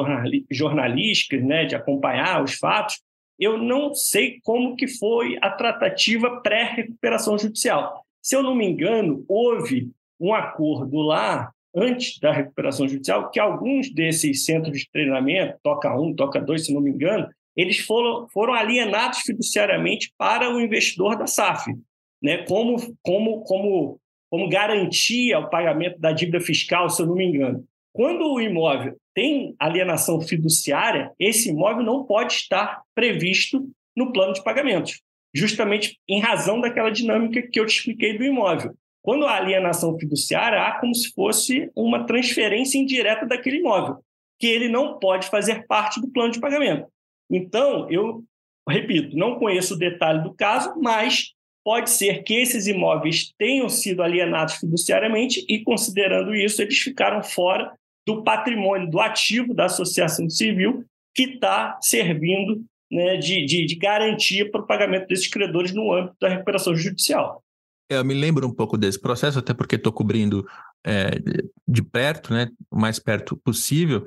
jornalística, 0.52 1.38
né, 1.38 1.66
de 1.66 1.76
acompanhar 1.76 2.44
os 2.44 2.54
fatos, 2.54 3.02
eu 3.40 3.58
não 3.58 3.94
sei 3.94 4.40
como 4.44 4.76
que 4.76 4.88
foi 4.88 5.38
a 5.42 5.50
tratativa 5.50 6.42
pré-recuperação 6.42 7.38
judicial. 7.38 8.06
Se 8.22 8.36
eu 8.36 8.44
não 8.44 8.56
me 8.56 8.66
engano, 8.66 9.26
houve 9.28 9.90
um 10.20 10.34
acordo 10.34 10.98
lá 11.02 11.52
antes 11.76 12.20
da 12.20 12.32
recuperação 12.32 12.88
judicial, 12.88 13.30
que 13.30 13.40
alguns 13.40 13.94
desses 13.94 14.46
centros 14.46 14.80
de 14.80 14.90
treinamento, 14.90 15.60
Toca 15.62 15.94
1, 15.94 16.16
Toca 16.16 16.40
2, 16.40 16.66
se 16.66 16.74
não 16.74 16.82
me 16.82 16.92
engano, 16.92 17.28
eles 17.56 17.80
foram, 17.80 18.28
foram 18.30 18.54
alienados 18.54 19.20
fiduciariamente 19.20 20.14
para 20.18 20.54
o 20.54 20.60
investidor 20.60 21.18
da 21.18 21.28
SAF, 21.28 21.74
né? 22.22 22.44
como, 22.46 22.78
como, 23.02 23.42
como, 23.42 24.00
como 24.30 24.50
garantia 24.50 25.38
ao 25.38 25.50
pagamento 25.50 26.00
da 26.00 26.12
dívida 26.12 26.40
fiscal, 26.40 26.90
se 26.90 27.02
eu 27.02 27.08
não 27.08 27.16
me 27.16 27.26
engano. 27.26 27.64
Quando 27.94 28.30
o 28.30 28.42
imóvel 28.42 28.98
tem 29.14 29.56
alienação 29.58 30.20
fiduciária, 30.20 31.12
esse 31.18 31.50
imóvel 31.50 31.84
não 31.84 32.04
pode 32.04 32.34
estar 32.34 32.82
previsto 32.94 33.70
no 33.96 34.12
plano 34.12 34.34
de 34.34 34.44
pagamentos, 34.44 35.02
justamente 35.34 35.98
em 36.08 36.20
razão 36.20 36.60
daquela 36.60 36.90
dinâmica 36.90 37.42
que 37.42 37.58
eu 37.58 37.66
te 37.66 37.78
expliquei 37.78 38.18
do 38.18 38.26
imóvel. 38.26 38.76
Quando 39.06 39.28
há 39.28 39.36
alienação 39.36 39.96
fiduciária, 40.00 40.64
há 40.64 40.80
como 40.80 40.96
se 40.96 41.14
fosse 41.14 41.70
uma 41.76 42.08
transferência 42.08 42.80
indireta 42.80 43.24
daquele 43.24 43.58
imóvel, 43.58 44.00
que 44.40 44.48
ele 44.48 44.68
não 44.68 44.98
pode 44.98 45.28
fazer 45.28 45.68
parte 45.68 46.02
do 46.02 46.08
plano 46.08 46.32
de 46.32 46.40
pagamento. 46.40 46.88
Então, 47.30 47.88
eu 47.92 48.24
repito, 48.68 49.16
não 49.16 49.38
conheço 49.38 49.76
o 49.76 49.78
detalhe 49.78 50.24
do 50.24 50.34
caso, 50.34 50.74
mas 50.82 51.34
pode 51.64 51.92
ser 51.92 52.24
que 52.24 52.34
esses 52.34 52.66
imóveis 52.66 53.32
tenham 53.38 53.70
sido 53.70 54.02
alienados 54.02 54.56
fiduciariamente 54.56 55.46
e, 55.48 55.64
considerando 55.64 56.34
isso, 56.34 56.60
eles 56.64 56.80
ficaram 56.80 57.22
fora 57.22 57.72
do 58.08 58.24
patrimônio, 58.24 58.90
do 58.90 59.00
ativo 59.00 59.54
da 59.54 59.66
associação 59.66 60.28
civil 60.28 60.84
que 61.14 61.26
está 61.26 61.78
servindo 61.80 62.66
né, 62.92 63.18
de, 63.18 63.46
de, 63.46 63.68
de 63.68 63.76
garantia 63.76 64.50
para 64.50 64.62
o 64.62 64.66
pagamento 64.66 65.08
desses 65.08 65.28
credores 65.28 65.72
no 65.72 65.94
âmbito 65.94 66.16
da 66.20 66.28
recuperação 66.28 66.76
judicial. 66.76 67.45
Eu 67.90 68.04
me 68.04 68.14
lembro 68.14 68.48
um 68.48 68.54
pouco 68.54 68.78
desse 68.78 69.00
processo, 69.00 69.40
até 69.40 69.54
porque 69.54 69.76
estou 69.76 69.94
cobrindo 69.94 70.46
é, 70.84 71.20
de 71.68 71.84
perto, 71.84 72.34
né, 72.34 72.50
o 72.70 72.80
mais 72.80 73.00
perto 73.00 73.38
possível. 73.38 74.06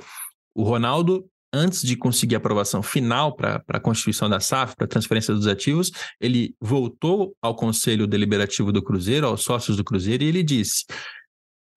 O 0.54 0.64
Ronaldo, 0.64 1.28
antes 1.52 1.82
de 1.82 1.96
conseguir 1.96 2.34
a 2.34 2.38
aprovação 2.38 2.82
final 2.82 3.36
para 3.36 3.62
a 3.68 3.80
constituição 3.80 4.28
da 4.28 4.40
SAF, 4.40 4.74
para 4.74 4.84
a 4.84 4.88
transferência 4.88 5.32
dos 5.32 5.46
ativos, 5.46 5.92
ele 6.20 6.54
voltou 6.60 7.36
ao 7.40 7.54
Conselho 7.54 8.06
Deliberativo 8.06 8.72
do 8.72 8.82
Cruzeiro, 8.82 9.26
aos 9.26 9.42
sócios 9.42 9.76
do 9.76 9.84
Cruzeiro, 9.84 10.24
e 10.24 10.26
ele 10.26 10.42
disse: 10.42 10.84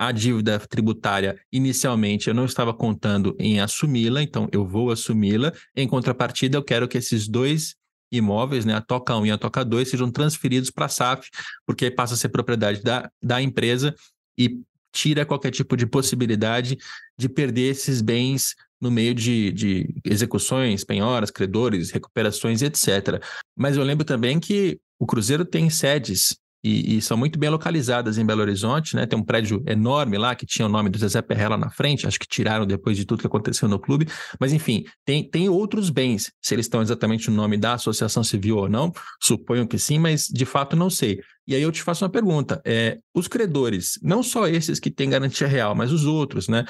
a 0.01 0.11
dívida 0.11 0.57
tributária, 0.57 1.39
inicialmente, 1.51 2.27
eu 2.27 2.33
não 2.33 2.45
estava 2.45 2.73
contando 2.73 3.35
em 3.37 3.59
assumi-la, 3.59 4.23
então 4.23 4.49
eu 4.51 4.65
vou 4.65 4.89
assumi-la. 4.89 5.53
Em 5.75 5.87
contrapartida, 5.87 6.57
eu 6.57 6.63
quero 6.63 6.87
que 6.87 6.97
esses 6.97 7.27
dois 7.27 7.75
imóveis, 8.11 8.65
né, 8.65 8.73
a 8.73 8.81
Toca 8.81 9.15
1 9.15 9.25
e 9.27 9.31
a 9.31 9.37
Toca 9.37 9.63
2, 9.63 9.89
sejam 9.89 10.11
transferidos 10.11 10.69
para 10.69 10.85
a 10.85 10.89
SAF, 10.89 11.29
porque 11.65 11.85
aí 11.85 11.91
passa 11.91 12.13
a 12.15 12.17
ser 12.17 12.29
propriedade 12.29 12.81
da, 12.81 13.09
da 13.21 13.41
empresa 13.41 13.95
e 14.37 14.59
tira 14.91 15.25
qualquer 15.25 15.51
tipo 15.51 15.77
de 15.77 15.85
possibilidade 15.85 16.77
de 17.17 17.29
perder 17.29 17.71
esses 17.71 18.01
bens 18.01 18.55
no 18.79 18.91
meio 18.91 19.13
de, 19.13 19.51
de 19.51 19.95
execuções, 20.03 20.83
penhoras, 20.83 21.31
credores, 21.31 21.91
recuperações, 21.91 22.61
etc. 22.61 23.23
Mas 23.55 23.77
eu 23.77 23.83
lembro 23.83 24.03
também 24.03 24.39
que 24.39 24.79
o 24.99 25.05
Cruzeiro 25.05 25.45
tem 25.45 25.69
sedes 25.69 26.35
e, 26.63 26.97
e, 26.97 27.01
são 27.01 27.17
muito 27.17 27.39
bem 27.39 27.49
localizadas 27.49 28.17
em 28.17 28.25
Belo 28.25 28.41
Horizonte, 28.41 28.95
né? 28.95 29.07
Tem 29.07 29.17
um 29.17 29.23
prédio 29.23 29.63
enorme 29.67 30.17
lá 30.17 30.35
que 30.35 30.45
tinha 30.45 30.65
o 30.65 30.69
nome 30.69 30.89
do 30.89 30.97
Zezé 30.97 31.21
Perrella 31.21 31.57
na 31.57 31.69
frente, 31.71 32.05
acho 32.05 32.19
que 32.19 32.27
tiraram 32.27 32.65
depois 32.65 32.95
de 32.95 33.05
tudo 33.05 33.21
que 33.21 33.27
aconteceu 33.27 33.67
no 33.67 33.79
clube, 33.79 34.07
mas 34.39 34.53
enfim, 34.53 34.83
tem, 35.03 35.27
tem 35.27 35.49
outros 35.49 35.89
bens, 35.89 36.31
se 36.41 36.53
eles 36.53 36.65
estão 36.65 36.81
exatamente 36.81 37.29
no 37.29 37.35
nome 37.35 37.57
da 37.57 37.73
associação 37.73 38.23
civil 38.23 38.57
ou 38.57 38.69
não, 38.69 38.91
suponho 39.19 39.67
que 39.67 39.79
sim, 39.79 39.97
mas 39.97 40.27
de 40.27 40.45
fato 40.45 40.75
não 40.75 40.89
sei. 40.89 41.19
E 41.47 41.55
aí 41.55 41.61
eu 41.61 41.71
te 41.71 41.81
faço 41.81 42.05
uma 42.05 42.11
pergunta: 42.11 42.61
é, 42.63 42.99
os 43.13 43.27
credores, 43.27 43.99
não 44.01 44.21
só 44.21 44.47
esses 44.47 44.79
que 44.79 44.91
têm 44.91 45.09
garantia 45.09 45.47
real, 45.47 45.75
mas 45.75 45.91
os 45.91 46.05
outros, 46.05 46.47
né? 46.47 46.63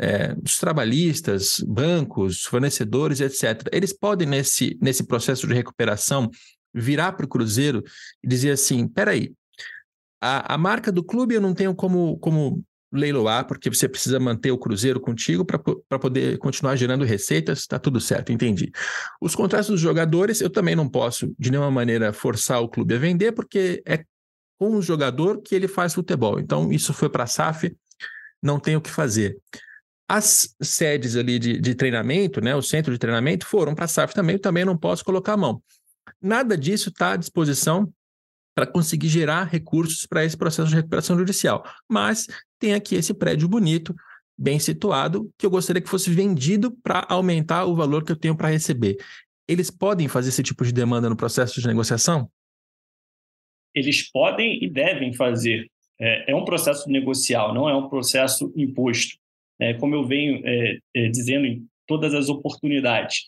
É, 0.00 0.34
os 0.44 0.58
trabalhistas, 0.58 1.62
bancos, 1.68 2.42
fornecedores, 2.42 3.20
etc., 3.20 3.68
eles 3.70 3.92
podem, 3.92 4.26
nesse, 4.26 4.76
nesse 4.82 5.06
processo 5.06 5.46
de 5.46 5.54
recuperação, 5.54 6.28
virar 6.74 7.12
para 7.12 7.26
o 7.26 7.28
Cruzeiro 7.28 7.82
e 8.22 8.28
dizer 8.28 8.50
assim: 8.50 8.88
peraí, 8.88 9.32
a, 10.20 10.54
a 10.54 10.58
marca 10.58 10.90
do 10.90 11.04
clube 11.04 11.34
eu 11.34 11.40
não 11.40 11.54
tenho 11.54 11.74
como, 11.74 12.18
como 12.18 12.64
leiloar, 12.94 13.46
porque 13.46 13.68
você 13.68 13.88
precisa 13.88 14.20
manter 14.20 14.50
o 14.52 14.58
Cruzeiro 14.58 15.00
contigo 15.00 15.44
para 15.44 15.98
poder 15.98 16.38
continuar 16.38 16.76
gerando 16.76 17.04
receitas, 17.04 17.60
está 17.60 17.78
tudo 17.78 18.00
certo, 18.00 18.32
entendi. 18.32 18.70
Os 19.20 19.34
contratos 19.34 19.68
dos 19.68 19.80
jogadores, 19.80 20.40
eu 20.40 20.48
também 20.48 20.76
não 20.76 20.88
posso, 20.88 21.34
de 21.38 21.50
nenhuma 21.50 21.70
maneira, 21.70 22.12
forçar 22.12 22.62
o 22.62 22.68
clube 22.68 22.94
a 22.94 22.98
vender, 22.98 23.32
porque 23.32 23.82
é 23.86 24.04
com 24.58 24.76
o 24.76 24.82
jogador 24.82 25.42
que 25.42 25.54
ele 25.54 25.66
faz 25.66 25.92
futebol. 25.92 26.38
Então, 26.38 26.72
isso 26.72 26.94
foi 26.94 27.10
para 27.10 27.24
a 27.24 27.26
SAF, 27.26 27.76
não 28.40 28.60
tem 28.60 28.76
o 28.76 28.80
que 28.80 28.90
fazer. 28.90 29.36
As 30.08 30.54
sedes 30.62 31.16
ali 31.16 31.38
de, 31.38 31.58
de 31.58 31.74
treinamento, 31.74 32.40
né, 32.40 32.54
o 32.54 32.62
centro 32.62 32.92
de 32.92 32.98
treinamento, 32.98 33.46
foram 33.46 33.74
para 33.74 33.86
a 33.86 33.88
SAF 33.88 34.14
também, 34.14 34.36
eu 34.36 34.40
também 34.40 34.64
não 34.64 34.76
posso 34.76 35.04
colocar 35.04 35.32
a 35.32 35.36
mão. 35.36 35.62
Nada 36.20 36.56
disso 36.56 36.88
está 36.88 37.12
à 37.12 37.16
disposição 37.16 37.92
para 38.54 38.66
conseguir 38.66 39.08
gerar 39.08 39.44
recursos 39.44 40.06
para 40.06 40.24
esse 40.24 40.36
processo 40.36 40.68
de 40.68 40.76
recuperação 40.76 41.18
judicial. 41.18 41.64
Mas 41.88 42.26
tem 42.58 42.74
aqui 42.74 42.94
esse 42.94 43.12
prédio 43.12 43.48
bonito, 43.48 43.94
bem 44.38 44.58
situado, 44.58 45.30
que 45.36 45.44
eu 45.44 45.50
gostaria 45.50 45.82
que 45.82 45.88
fosse 45.88 46.10
vendido 46.10 46.70
para 46.82 47.04
aumentar 47.08 47.64
o 47.64 47.74
valor 47.74 48.04
que 48.04 48.12
eu 48.12 48.16
tenho 48.16 48.36
para 48.36 48.48
receber. 48.48 48.96
Eles 49.48 49.70
podem 49.70 50.08
fazer 50.08 50.28
esse 50.28 50.42
tipo 50.42 50.64
de 50.64 50.72
demanda 50.72 51.08
no 51.08 51.16
processo 51.16 51.60
de 51.60 51.66
negociação? 51.66 52.30
Eles 53.74 54.10
podem 54.10 54.62
e 54.62 54.70
devem 54.70 55.12
fazer. 55.12 55.68
É, 56.00 56.32
é 56.32 56.34
um 56.34 56.44
processo 56.44 56.88
negocial, 56.88 57.52
não 57.52 57.68
é 57.68 57.74
um 57.74 57.88
processo 57.88 58.52
imposto. 58.56 59.16
É, 59.60 59.74
como 59.74 59.94
eu 59.94 60.06
venho 60.06 60.40
é, 60.44 60.78
é 60.94 61.08
dizendo 61.08 61.46
em 61.46 61.66
todas 61.86 62.14
as 62.14 62.28
oportunidades, 62.28 63.26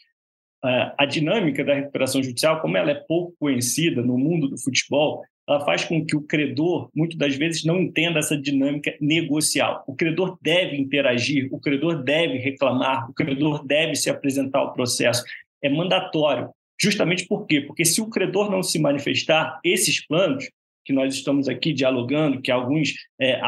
a 0.99 1.07
dinâmica 1.07 1.65
da 1.65 1.75
recuperação 1.75 2.23
judicial, 2.23 2.61
como 2.61 2.77
ela 2.77 2.91
é 2.91 2.95
pouco 2.95 3.35
conhecida 3.39 4.03
no 4.03 4.19
mundo 4.19 4.49
do 4.49 4.59
futebol, 4.59 5.23
ela 5.49 5.65
faz 5.65 5.85
com 5.85 6.05
que 6.05 6.17
o 6.17 6.23
credor, 6.23 6.91
muitas 6.95 7.17
das 7.17 7.37
vezes, 7.37 7.65
não 7.65 7.81
entenda 7.81 8.19
essa 8.19 8.37
dinâmica 8.37 8.95
negocial. 9.01 9.85
O 9.87 9.95
credor 9.95 10.37
deve 10.43 10.77
interagir, 10.77 11.49
o 11.53 11.61
credor 11.61 12.03
deve 12.03 12.39
reclamar, 12.39 13.09
o 13.09 13.15
credor 13.15 13.65
deve 13.65 13.95
se 13.95 14.11
apresentar 14.11 14.59
ao 14.59 14.73
processo. 14.73 15.23
É 15.63 15.69
mandatório. 15.69 16.51
Justamente 16.81 17.27
por 17.27 17.47
quê? 17.47 17.61
Porque 17.61 17.85
se 17.85 18.01
o 18.01 18.11
credor 18.11 18.51
não 18.51 18.63
se 18.63 18.79
manifestar, 18.79 19.61
esses 19.65 20.05
planos 20.05 20.51
que 20.85 20.93
nós 20.93 21.15
estamos 21.15 21.49
aqui 21.49 21.73
dialogando, 21.73 22.41
que 22.41 22.51
alguns 22.51 22.95
é, 23.21 23.41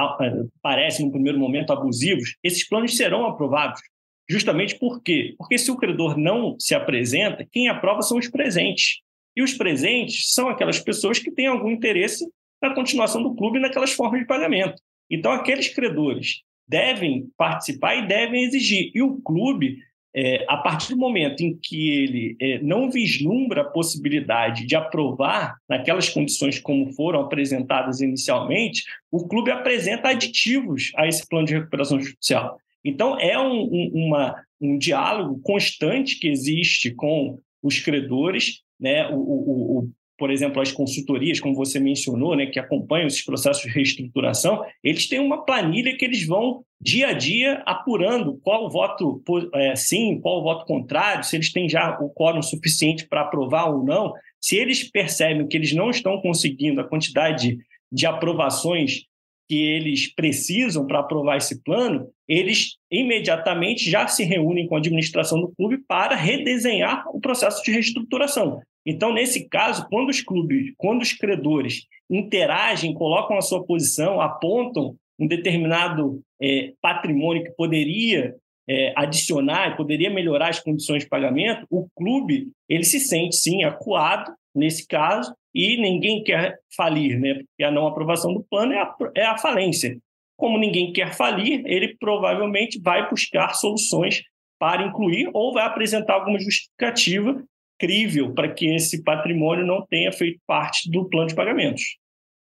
parecem, 0.63 1.07
no 1.07 1.13
primeiro 1.13 1.39
momento, 1.39 1.73
abusivos, 1.73 2.37
esses 2.43 2.67
planos 2.69 2.97
serão 2.97 3.27
aprovados. 3.27 3.81
Justamente 4.29 4.79
por 4.79 5.03
quê? 5.03 5.35
Porque 5.39 5.57
se 5.57 5.71
o 5.71 5.77
credor 5.77 6.19
não 6.19 6.57
se 6.59 6.75
apresenta, 6.75 7.47
quem 7.51 7.69
aprova 7.69 8.03
são 8.03 8.19
os 8.19 8.29
presentes. 8.29 9.01
E 9.35 9.43
os 9.43 9.55
presentes 9.55 10.33
são 10.33 10.49
aquelas 10.49 10.79
pessoas 10.79 11.19
que 11.19 11.31
têm 11.31 11.47
algum 11.47 11.71
interesse 11.71 12.29
na 12.61 12.75
continuação 12.75 13.23
do 13.23 13.35
clube 13.35 13.59
naquelas 13.59 13.93
formas 13.93 14.21
de 14.21 14.27
pagamento. 14.27 14.83
Então, 15.11 15.33
aqueles 15.33 15.69
credores 15.69 16.43
devem 16.69 17.31
participar 17.37 17.97
e 17.97 18.07
devem 18.07 18.45
exigir. 18.45 18.91
E 18.95 19.01
o 19.01 19.17
clube, 19.23 19.79
é, 20.15 20.45
a 20.47 20.59
partir 20.59 20.91
do 20.91 20.99
momento 20.99 21.41
em 21.41 21.57
que 21.57 21.89
ele 21.91 22.37
é, 22.39 22.59
não 22.59 22.91
vislumbra 22.91 23.63
a 23.63 23.71
possibilidade 23.71 24.67
de 24.67 24.77
aprovar 24.77 25.57
naquelas 25.67 26.11
condições 26.11 26.59
como 26.59 26.93
foram 26.93 27.21
apresentadas 27.21 28.03
inicialmente, 28.03 28.83
o 29.11 29.27
clube 29.27 29.51
apresenta 29.51 30.09
aditivos 30.09 30.93
a 30.97 31.07
esse 31.07 31.27
plano 31.27 31.47
de 31.47 31.55
recuperação 31.55 31.99
judicial. 31.99 32.59
Então, 32.85 33.19
é 33.19 33.39
um, 33.39 33.63
um, 33.63 33.91
uma, 33.95 34.43
um 34.61 34.79
diálogo 34.79 35.41
constante 35.43 36.19
que 36.19 36.29
existe 36.29 36.95
com 36.95 37.39
os 37.63 37.79
credores, 37.81 38.63
né? 38.81 39.09
o, 39.09 39.17
o, 39.17 39.79
o 39.79 39.91
por 40.19 40.33
exemplo, 40.33 40.61
as 40.61 40.73
consultorias, 40.73 41.39
como 41.39 41.55
você 41.55 41.79
mencionou, 41.79 42.35
né, 42.35 42.47
que 42.47 42.59
acompanham 42.59 43.07
esses 43.07 43.25
processos 43.25 43.63
de 43.63 43.69
reestruturação, 43.69 44.65
eles 44.83 45.09
têm 45.09 45.21
uma 45.21 45.45
planilha 45.45 45.97
que 45.97 46.05
eles 46.05 46.27
vão 46.27 46.65
dia 46.81 47.09
a 47.09 47.13
dia 47.13 47.63
apurando 47.65 48.37
qual 48.43 48.67
o 48.67 48.71
voto 48.71 49.23
é, 49.55 49.77
sim, 49.77 50.21
qual 50.21 50.41
o 50.41 50.43
voto 50.43 50.67
contrário, 50.67 51.23
se 51.23 51.37
eles 51.37 51.53
têm 51.53 51.69
já 51.69 51.97
o 52.01 52.11
quórum 52.11 52.43
suficiente 52.43 53.07
para 53.07 53.23
aprovar 53.23 53.71
ou 53.71 53.85
não. 53.85 54.13
Se 54.41 54.57
eles 54.57 54.91
percebem 54.91 55.47
que 55.47 55.57
eles 55.57 55.73
não 55.73 55.89
estão 55.89 56.21
conseguindo 56.21 56.81
a 56.81 56.89
quantidade 56.89 57.57
de 57.91 58.07
aprovações 58.07 59.05
que 59.49 59.57
eles 59.57 60.13
precisam 60.15 60.87
para 60.87 61.01
aprovar 61.01 61.39
esse 61.39 61.63
plano, 61.63 62.09
eles 62.29 62.77
imediatamente 62.91 63.91
já 63.91 64.07
se 64.07 64.23
reúnem 64.23 64.67
com 64.67 64.75
a 64.75 64.79
administração 64.79 65.41
do 65.41 65.53
clube 65.57 65.79
para 65.89 66.15
redesenhar 66.15 67.05
o 67.09 67.21
processo 67.21 67.63
de 67.65 67.73
reestruturação. 67.73 68.61
Então, 68.85 69.13
nesse 69.13 69.49
caso, 69.49 69.87
quando 69.89 70.11
os 70.11 70.21
clubes, 70.21 70.73
quando 70.77 71.03
os 71.03 71.13
credores 71.13 71.85
interagem, 72.11 72.95
colocam 72.95 73.37
a 73.37 73.43
sua 73.43 73.65
posição, 73.65 74.21
apontam 74.21 74.97
um 75.19 75.27
determinado 75.27 76.23
é, 76.41 76.73
patrimônio 76.81 77.45
que 77.45 77.51
poderia 77.51 78.35
é, 78.69 78.93
adicionar 78.97 79.73
e 79.73 79.77
poderia 79.77 80.11
melhorar 80.11 80.51
as 80.51 80.61
condições 80.61 81.03
de 81.03 81.09
pagamento, 81.09 81.67
o 81.71 81.89
clube 81.97 82.51
ele 82.69 82.85
se 82.85 83.01
sente 83.01 83.37
sim 83.37 83.65
acuado 83.65 84.33
nesse 84.55 84.87
caso 84.87 85.35
e 85.55 85.81
ninguém 85.81 86.23
quer 86.23 86.59
falir, 86.77 87.19
né? 87.19 87.35
Porque 87.35 87.65
a 87.65 87.71
não 87.71 87.87
aprovação 87.87 88.35
do 88.35 88.45
plano 88.45 88.73
é 88.73 88.79
a, 88.79 88.95
é 89.15 89.25
a 89.25 89.39
falência. 89.39 89.97
Como 90.37 90.59
ninguém 90.59 90.93
quer 90.93 91.15
falir, 91.15 91.63
ele 91.67 91.97
provavelmente 91.99 92.81
vai 92.81 93.09
buscar 93.09 93.55
soluções 93.55 94.23
para 94.59 94.85
incluir 94.85 95.31
ou 95.33 95.53
vai 95.53 95.65
apresentar 95.65 96.15
alguma 96.15 96.39
justificativa 96.39 97.43
crível 97.79 98.35
para 98.35 98.53
que 98.53 98.67
esse 98.75 99.03
patrimônio 99.03 99.65
não 99.65 99.87
tenha 99.87 100.13
feito 100.13 100.41
parte 100.47 100.91
do 100.91 101.09
plano 101.09 101.29
de 101.29 101.35
pagamentos. 101.35 101.97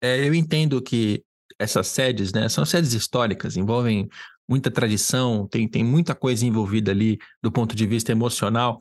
É, 0.03 0.19
eu 0.19 0.35
entendo 0.35 0.81
que 0.81 1.23
essas 1.57 1.87
sedes, 1.87 2.33
né, 2.33 2.49
são 2.49 2.65
sedes 2.65 2.93
históricas, 2.93 3.55
envolvem 3.55 4.09
muita 4.47 4.69
tradição, 4.69 5.47
tem, 5.47 5.67
tem 5.67 5.83
muita 5.83 6.13
coisa 6.13 6.45
envolvida 6.45 6.91
ali 6.91 7.17
do 7.41 7.51
ponto 7.51 7.75
de 7.75 7.85
vista 7.85 8.11
emocional, 8.11 8.79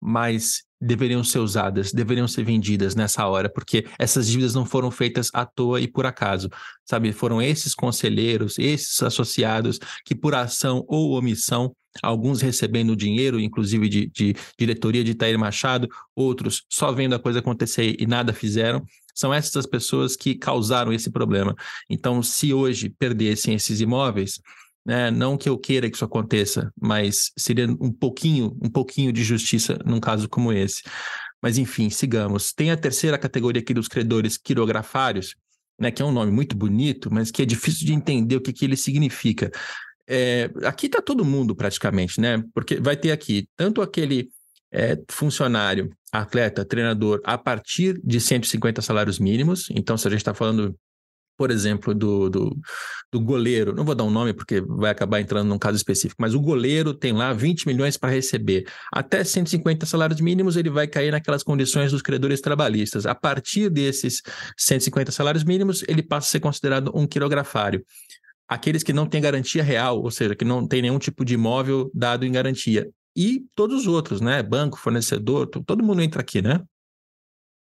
mas 0.00 0.62
deveriam 0.80 1.22
ser 1.22 1.38
usadas, 1.38 1.92
deveriam 1.92 2.26
ser 2.26 2.42
vendidas 2.44 2.96
nessa 2.96 3.24
hora, 3.26 3.48
porque 3.48 3.86
essas 3.98 4.26
dívidas 4.26 4.52
não 4.52 4.66
foram 4.66 4.90
feitas 4.90 5.30
à 5.32 5.46
toa 5.46 5.80
e 5.80 5.86
por 5.86 6.04
acaso, 6.04 6.50
sabe? 6.84 7.12
Foram 7.12 7.40
esses 7.40 7.72
conselheiros, 7.72 8.58
esses 8.58 9.00
associados 9.00 9.78
que 10.04 10.14
por 10.14 10.34
ação 10.34 10.84
ou 10.88 11.12
omissão, 11.12 11.72
alguns 12.02 12.40
recebendo 12.40 12.96
dinheiro, 12.96 13.38
inclusive 13.38 13.88
de, 13.88 14.06
de 14.08 14.34
diretoria 14.58 15.04
de 15.04 15.12
Itair 15.12 15.38
Machado, 15.38 15.88
outros 16.16 16.64
só 16.68 16.90
vendo 16.90 17.14
a 17.14 17.18
coisa 17.18 17.38
acontecer 17.38 17.94
e 17.98 18.04
nada 18.04 18.32
fizeram, 18.32 18.84
são 19.14 19.32
essas 19.32 19.56
as 19.56 19.66
pessoas 19.66 20.16
que 20.16 20.34
causaram 20.34 20.92
esse 20.92 21.10
problema. 21.10 21.54
Então, 21.88 22.22
se 22.22 22.52
hoje 22.52 22.88
perdessem 22.88 23.54
esses 23.54 23.80
imóveis, 23.80 24.40
né? 24.84 25.10
Não 25.10 25.36
que 25.36 25.48
eu 25.48 25.58
queira 25.58 25.88
que 25.88 25.96
isso 25.96 26.04
aconteça, 26.04 26.72
mas 26.80 27.32
seria 27.36 27.66
um 27.66 27.92
pouquinho, 27.92 28.56
um 28.62 28.68
pouquinho 28.68 29.12
de 29.12 29.22
justiça 29.22 29.78
num 29.84 30.00
caso 30.00 30.28
como 30.28 30.52
esse. 30.52 30.82
Mas 31.42 31.58
enfim, 31.58 31.90
sigamos. 31.90 32.52
Tem 32.52 32.70
a 32.70 32.76
terceira 32.76 33.18
categoria 33.18 33.60
aqui 33.60 33.74
dos 33.74 33.88
credores 33.88 34.36
quirografários, 34.36 35.34
né, 35.78 35.90
que 35.90 36.02
é 36.02 36.04
um 36.04 36.12
nome 36.12 36.30
muito 36.30 36.56
bonito, 36.56 37.12
mas 37.12 37.30
que 37.30 37.42
é 37.42 37.44
difícil 37.44 37.86
de 37.86 37.92
entender 37.92 38.36
o 38.36 38.40
que, 38.40 38.52
que 38.52 38.64
ele 38.64 38.76
significa. 38.76 39.50
É, 40.06 40.50
aqui 40.64 40.86
está 40.86 41.00
todo 41.00 41.24
mundo 41.24 41.54
praticamente, 41.54 42.20
né? 42.20 42.42
Porque 42.54 42.76
vai 42.76 42.96
ter 42.96 43.12
aqui 43.12 43.48
tanto 43.56 43.80
aquele 43.80 44.30
é, 44.70 44.98
funcionário, 45.08 45.90
atleta, 46.12 46.64
treinador, 46.64 47.20
a 47.24 47.38
partir 47.38 48.00
de 48.02 48.20
150 48.20 48.82
salários 48.82 49.18
mínimos. 49.18 49.68
Então, 49.70 49.96
se 49.96 50.06
a 50.06 50.10
gente 50.10 50.20
está 50.20 50.34
falando 50.34 50.76
por 51.36 51.50
exemplo, 51.50 51.94
do, 51.94 52.28
do, 52.28 52.56
do, 53.10 53.20
goleiro, 53.20 53.74
não 53.74 53.84
vou 53.84 53.94
dar 53.94 54.04
um 54.04 54.10
nome 54.10 54.32
porque 54.32 54.60
vai 54.60 54.90
acabar 54.90 55.20
entrando 55.20 55.48
num 55.48 55.58
caso 55.58 55.76
específico, 55.76 56.20
mas 56.20 56.34
o 56.34 56.40
goleiro 56.40 56.94
tem 56.94 57.12
lá 57.12 57.32
20 57.32 57.66
milhões 57.66 57.96
para 57.96 58.10
receber. 58.10 58.66
Até 58.92 59.24
150 59.24 59.86
salários 59.86 60.20
mínimos, 60.20 60.56
ele 60.56 60.70
vai 60.70 60.86
cair 60.86 61.10
naquelas 61.10 61.42
condições 61.42 61.92
dos 61.92 62.02
credores 62.02 62.40
trabalhistas. 62.40 63.06
A 63.06 63.14
partir 63.14 63.70
desses 63.70 64.22
150 64.58 65.10
salários 65.12 65.44
mínimos, 65.44 65.82
ele 65.88 66.02
passa 66.02 66.28
a 66.28 66.30
ser 66.30 66.40
considerado 66.40 66.90
um 66.94 67.06
quirografário. 67.06 67.84
Aqueles 68.48 68.82
que 68.82 68.92
não 68.92 69.06
têm 69.06 69.20
garantia 69.20 69.62
real, 69.62 70.02
ou 70.02 70.10
seja, 70.10 70.36
que 70.36 70.44
não 70.44 70.66
tem 70.66 70.82
nenhum 70.82 70.98
tipo 70.98 71.24
de 71.24 71.34
imóvel 71.34 71.90
dado 71.94 72.26
em 72.26 72.32
garantia. 72.32 72.88
E 73.16 73.44
todos 73.54 73.82
os 73.82 73.86
outros, 73.86 74.20
né? 74.20 74.42
Banco, 74.42 74.78
fornecedor, 74.78 75.46
todo 75.46 75.82
mundo 75.82 76.02
entra 76.02 76.20
aqui, 76.20 76.40
né? 76.40 76.60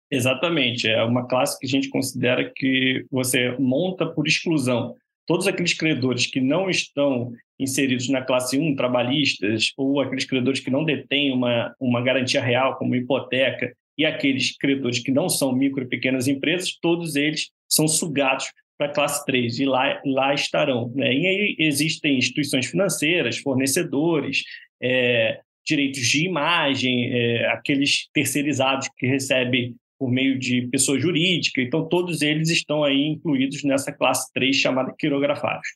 Exatamente. 0.10 0.88
É 0.88 1.04
uma 1.04 1.28
classe 1.28 1.60
que 1.60 1.66
a 1.66 1.70
gente 1.70 1.90
considera 1.90 2.52
que 2.56 3.06
você 3.12 3.56
monta 3.60 4.06
por 4.06 4.28
exclusão. 4.28 4.96
Todos 5.26 5.48
aqueles 5.48 5.74
credores 5.74 6.26
que 6.26 6.40
não 6.40 6.70
estão 6.70 7.34
inseridos 7.60 8.08
na 8.08 8.22
classe 8.22 8.58
1, 8.58 8.76
trabalhistas, 8.76 9.74
ou 9.76 10.00
aqueles 10.00 10.26
credores 10.26 10.60
que 10.60 10.72
não 10.72 10.86
detêm 10.86 11.34
uma, 11.34 11.76
uma 11.80 12.02
garantia 12.02 12.42
real, 12.42 12.78
como 12.78 12.96
hipoteca, 12.96 13.74
e 13.98 14.06
aqueles 14.06 14.56
credores 14.56 15.00
que 15.00 15.12
não 15.12 15.28
são 15.28 15.52
micro 15.52 15.84
e 15.84 15.88
pequenas 15.88 16.28
empresas, 16.28 16.78
todos 16.80 17.16
eles 17.16 17.50
são 17.68 17.88
sugados 17.88 18.46
para 18.78 18.88
a 18.88 18.94
classe 18.94 19.26
3 19.26 19.60
e 19.60 19.66
lá, 19.66 20.00
lá 20.06 20.34
estarão. 20.34 20.92
Né? 20.96 21.14
E 21.14 21.28
aí 21.28 21.56
existem 21.60 22.18
instituições 22.18 22.68
financeiras, 22.68 23.40
fornecedores, 23.40 24.44
é, 24.82 25.40
direitos 25.66 26.08
de 26.08 26.26
imagem, 26.26 27.12
é, 27.12 27.48
aqueles 27.48 28.08
terceirizados 28.14 28.88
que 28.98 29.08
recebem 29.08 29.76
por 29.98 30.12
meio 30.12 30.38
de 30.38 30.68
pessoa 30.68 31.00
jurídica. 31.00 31.62
Então, 31.62 31.88
todos 31.88 32.22
eles 32.22 32.50
estão 32.50 32.84
aí 32.84 33.08
incluídos 33.08 33.64
nessa 33.64 33.92
classe 33.92 34.32
3 34.34 34.56
chamada 34.56 34.94
quirografados. 34.98 35.68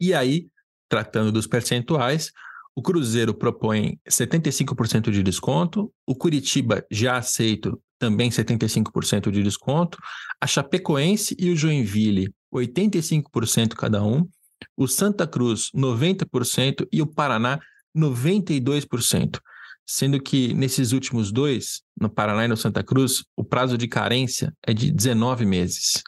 E 0.00 0.12
aí, 0.12 0.46
tratando 0.88 1.32
dos 1.32 1.46
percentuais, 1.46 2.30
o 2.74 2.82
Cruzeiro 2.82 3.32
propõe 3.32 3.98
75% 4.08 5.10
de 5.10 5.22
desconto, 5.22 5.90
o 6.06 6.14
Curitiba 6.14 6.84
já 6.90 7.16
aceito 7.16 7.80
também 7.98 8.28
75% 8.28 9.30
de 9.30 9.42
desconto, 9.42 9.98
a 10.38 10.46
Chapecoense 10.46 11.34
e 11.38 11.50
o 11.50 11.56
Joinville 11.56 12.30
85% 12.54 13.74
cada 13.74 14.04
um, 14.04 14.28
o 14.76 14.86
Santa 14.86 15.26
Cruz 15.26 15.70
90% 15.74 16.86
e 16.92 17.00
o 17.00 17.06
Paraná 17.06 17.58
92%, 17.96 19.40
sendo 19.86 20.20
que 20.20 20.52
nesses 20.52 20.92
últimos 20.92 21.30
dois, 21.30 21.82
no 21.98 22.10
Paraná 22.10 22.44
e 22.44 22.48
no 22.48 22.56
Santa 22.56 22.82
Cruz, 22.82 23.24
o 23.36 23.44
prazo 23.44 23.78
de 23.78 23.86
carência 23.86 24.52
é 24.66 24.74
de 24.74 24.90
19 24.90 25.46
meses. 25.46 26.02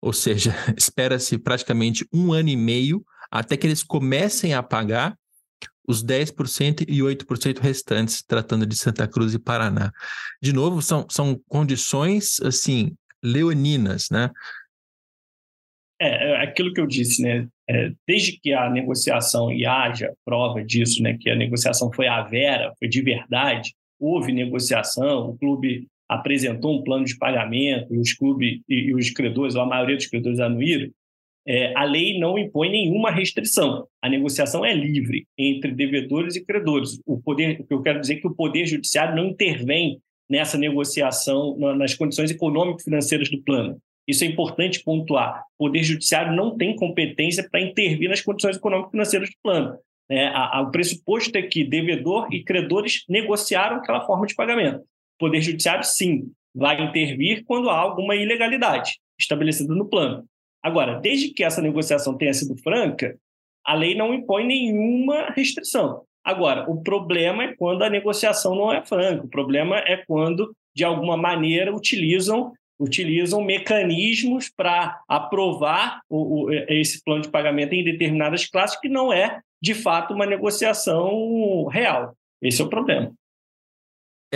Ou 0.00 0.12
seja, 0.12 0.54
espera-se 0.76 1.38
praticamente 1.38 2.06
um 2.12 2.32
ano 2.32 2.48
e 2.48 2.56
meio 2.56 3.04
até 3.30 3.56
que 3.56 3.66
eles 3.66 3.82
comecem 3.82 4.54
a 4.54 4.62
pagar 4.62 5.16
os 5.86 6.02
10% 6.02 6.84
e 6.88 7.00
8% 7.00 7.58
restantes, 7.58 8.22
tratando 8.22 8.64
de 8.64 8.74
Santa 8.74 9.06
Cruz 9.06 9.34
e 9.34 9.38
Paraná. 9.38 9.92
De 10.40 10.52
novo, 10.52 10.80
são, 10.80 11.06
são 11.10 11.38
condições, 11.46 12.40
assim, 12.40 12.96
leoninas, 13.22 14.08
né? 14.10 14.30
É, 16.00 16.30
é 16.30 16.42
aquilo 16.42 16.72
que 16.72 16.80
eu 16.80 16.86
disse, 16.86 17.22
né? 17.22 17.46
É, 17.68 17.92
desde 18.06 18.38
que 18.38 18.52
a 18.52 18.68
negociação 18.68 19.50
e 19.50 19.64
haja 19.64 20.12
prova 20.24 20.62
disso, 20.62 21.02
né? 21.02 21.16
Que 21.18 21.30
a 21.30 21.36
negociação 21.36 21.90
foi 21.92 22.06
a 22.06 22.22
vera, 22.22 22.72
foi 22.78 22.88
de 22.88 23.00
verdade, 23.00 23.74
houve 23.98 24.32
negociação, 24.32 25.30
o 25.30 25.38
clube 25.38 25.86
apresentou 26.08 26.78
um 26.78 26.84
plano 26.84 27.04
de 27.04 27.16
pagamento, 27.16 27.98
os 27.98 28.12
clubes 28.12 28.60
e, 28.68 28.74
e 28.74 28.94
os 28.94 29.10
credores, 29.10 29.54
ou 29.54 29.62
a 29.62 29.66
maioria 29.66 29.96
dos 29.96 30.06
credores 30.06 30.38
anuíram, 30.40 30.90
é, 31.46 31.74
a 31.76 31.84
lei 31.84 32.18
não 32.18 32.38
impõe 32.38 32.70
nenhuma 32.70 33.10
restrição. 33.10 33.86
A 34.00 34.08
negociação 34.08 34.64
é 34.64 34.72
livre 34.72 35.26
entre 35.36 35.72
devedores 35.72 36.36
e 36.36 36.44
credores. 36.44 36.98
O 37.04 37.20
poder, 37.20 37.60
o 37.60 37.64
que 37.64 37.74
eu 37.74 37.82
quero 37.82 38.00
dizer 38.00 38.14
é 38.14 38.20
que 38.20 38.26
o 38.26 38.34
poder 38.34 38.66
judiciário 38.66 39.14
não 39.14 39.26
intervém 39.26 40.00
nessa 40.28 40.56
negociação, 40.56 41.56
nas 41.76 41.94
condições 41.94 42.30
econômico-financeiras 42.30 43.28
do 43.28 43.42
plano. 43.42 43.78
Isso 44.06 44.24
é 44.24 44.26
importante 44.26 44.82
pontuar. 44.82 45.44
O 45.58 45.66
poder 45.66 45.82
judiciário 45.82 46.34
não 46.34 46.56
tem 46.56 46.76
competência 46.76 47.48
para 47.50 47.60
intervir 47.60 48.08
nas 48.08 48.20
condições 48.20 48.56
econômico-financeiras 48.56 49.30
do 49.30 49.36
plano. 49.42 49.78
É, 50.10 50.26
a, 50.26 50.58
a, 50.58 50.60
o 50.60 50.70
pressuposto 50.70 51.36
é 51.38 51.42
que 51.42 51.64
devedor 51.64 52.28
e 52.30 52.44
credores 52.44 53.04
negociaram 53.08 53.76
aquela 53.76 54.04
forma 54.04 54.26
de 54.26 54.34
pagamento. 54.34 54.80
O 54.80 55.18
poder 55.18 55.40
judiciário, 55.40 55.84
sim, 55.84 56.30
vai 56.54 56.80
intervir 56.82 57.44
quando 57.44 57.70
há 57.70 57.78
alguma 57.78 58.14
ilegalidade 58.14 58.98
estabelecida 59.18 59.74
no 59.74 59.88
plano. 59.88 60.24
Agora, 60.62 61.00
desde 61.00 61.30
que 61.30 61.44
essa 61.44 61.62
negociação 61.62 62.16
tenha 62.16 62.34
sido 62.34 62.56
franca, 62.58 63.16
a 63.64 63.74
lei 63.74 63.94
não 63.94 64.12
impõe 64.12 64.44
nenhuma 64.46 65.30
restrição. 65.30 66.02
Agora, 66.22 66.68
o 66.70 66.82
problema 66.82 67.44
é 67.44 67.54
quando 67.54 67.82
a 67.82 67.90
negociação 67.90 68.54
não 68.54 68.72
é 68.72 68.84
franca. 68.84 69.24
O 69.24 69.28
problema 69.28 69.78
é 69.78 69.98
quando, 70.06 70.54
de 70.74 70.84
alguma 70.84 71.16
maneira, 71.16 71.74
utilizam 71.74 72.52
utilizam 72.78 73.42
mecanismos 73.42 74.50
para 74.54 75.00
aprovar 75.08 76.00
o, 76.08 76.44
o, 76.44 76.52
esse 76.52 77.02
plano 77.02 77.22
de 77.22 77.30
pagamento 77.30 77.72
em 77.72 77.84
determinadas 77.84 78.46
classes 78.46 78.78
que 78.80 78.88
não 78.88 79.12
é, 79.12 79.40
de 79.62 79.74
fato, 79.74 80.12
uma 80.12 80.26
negociação 80.26 81.66
real. 81.66 82.14
Esse 82.42 82.60
é 82.60 82.64
o 82.64 82.68
problema. 82.68 83.12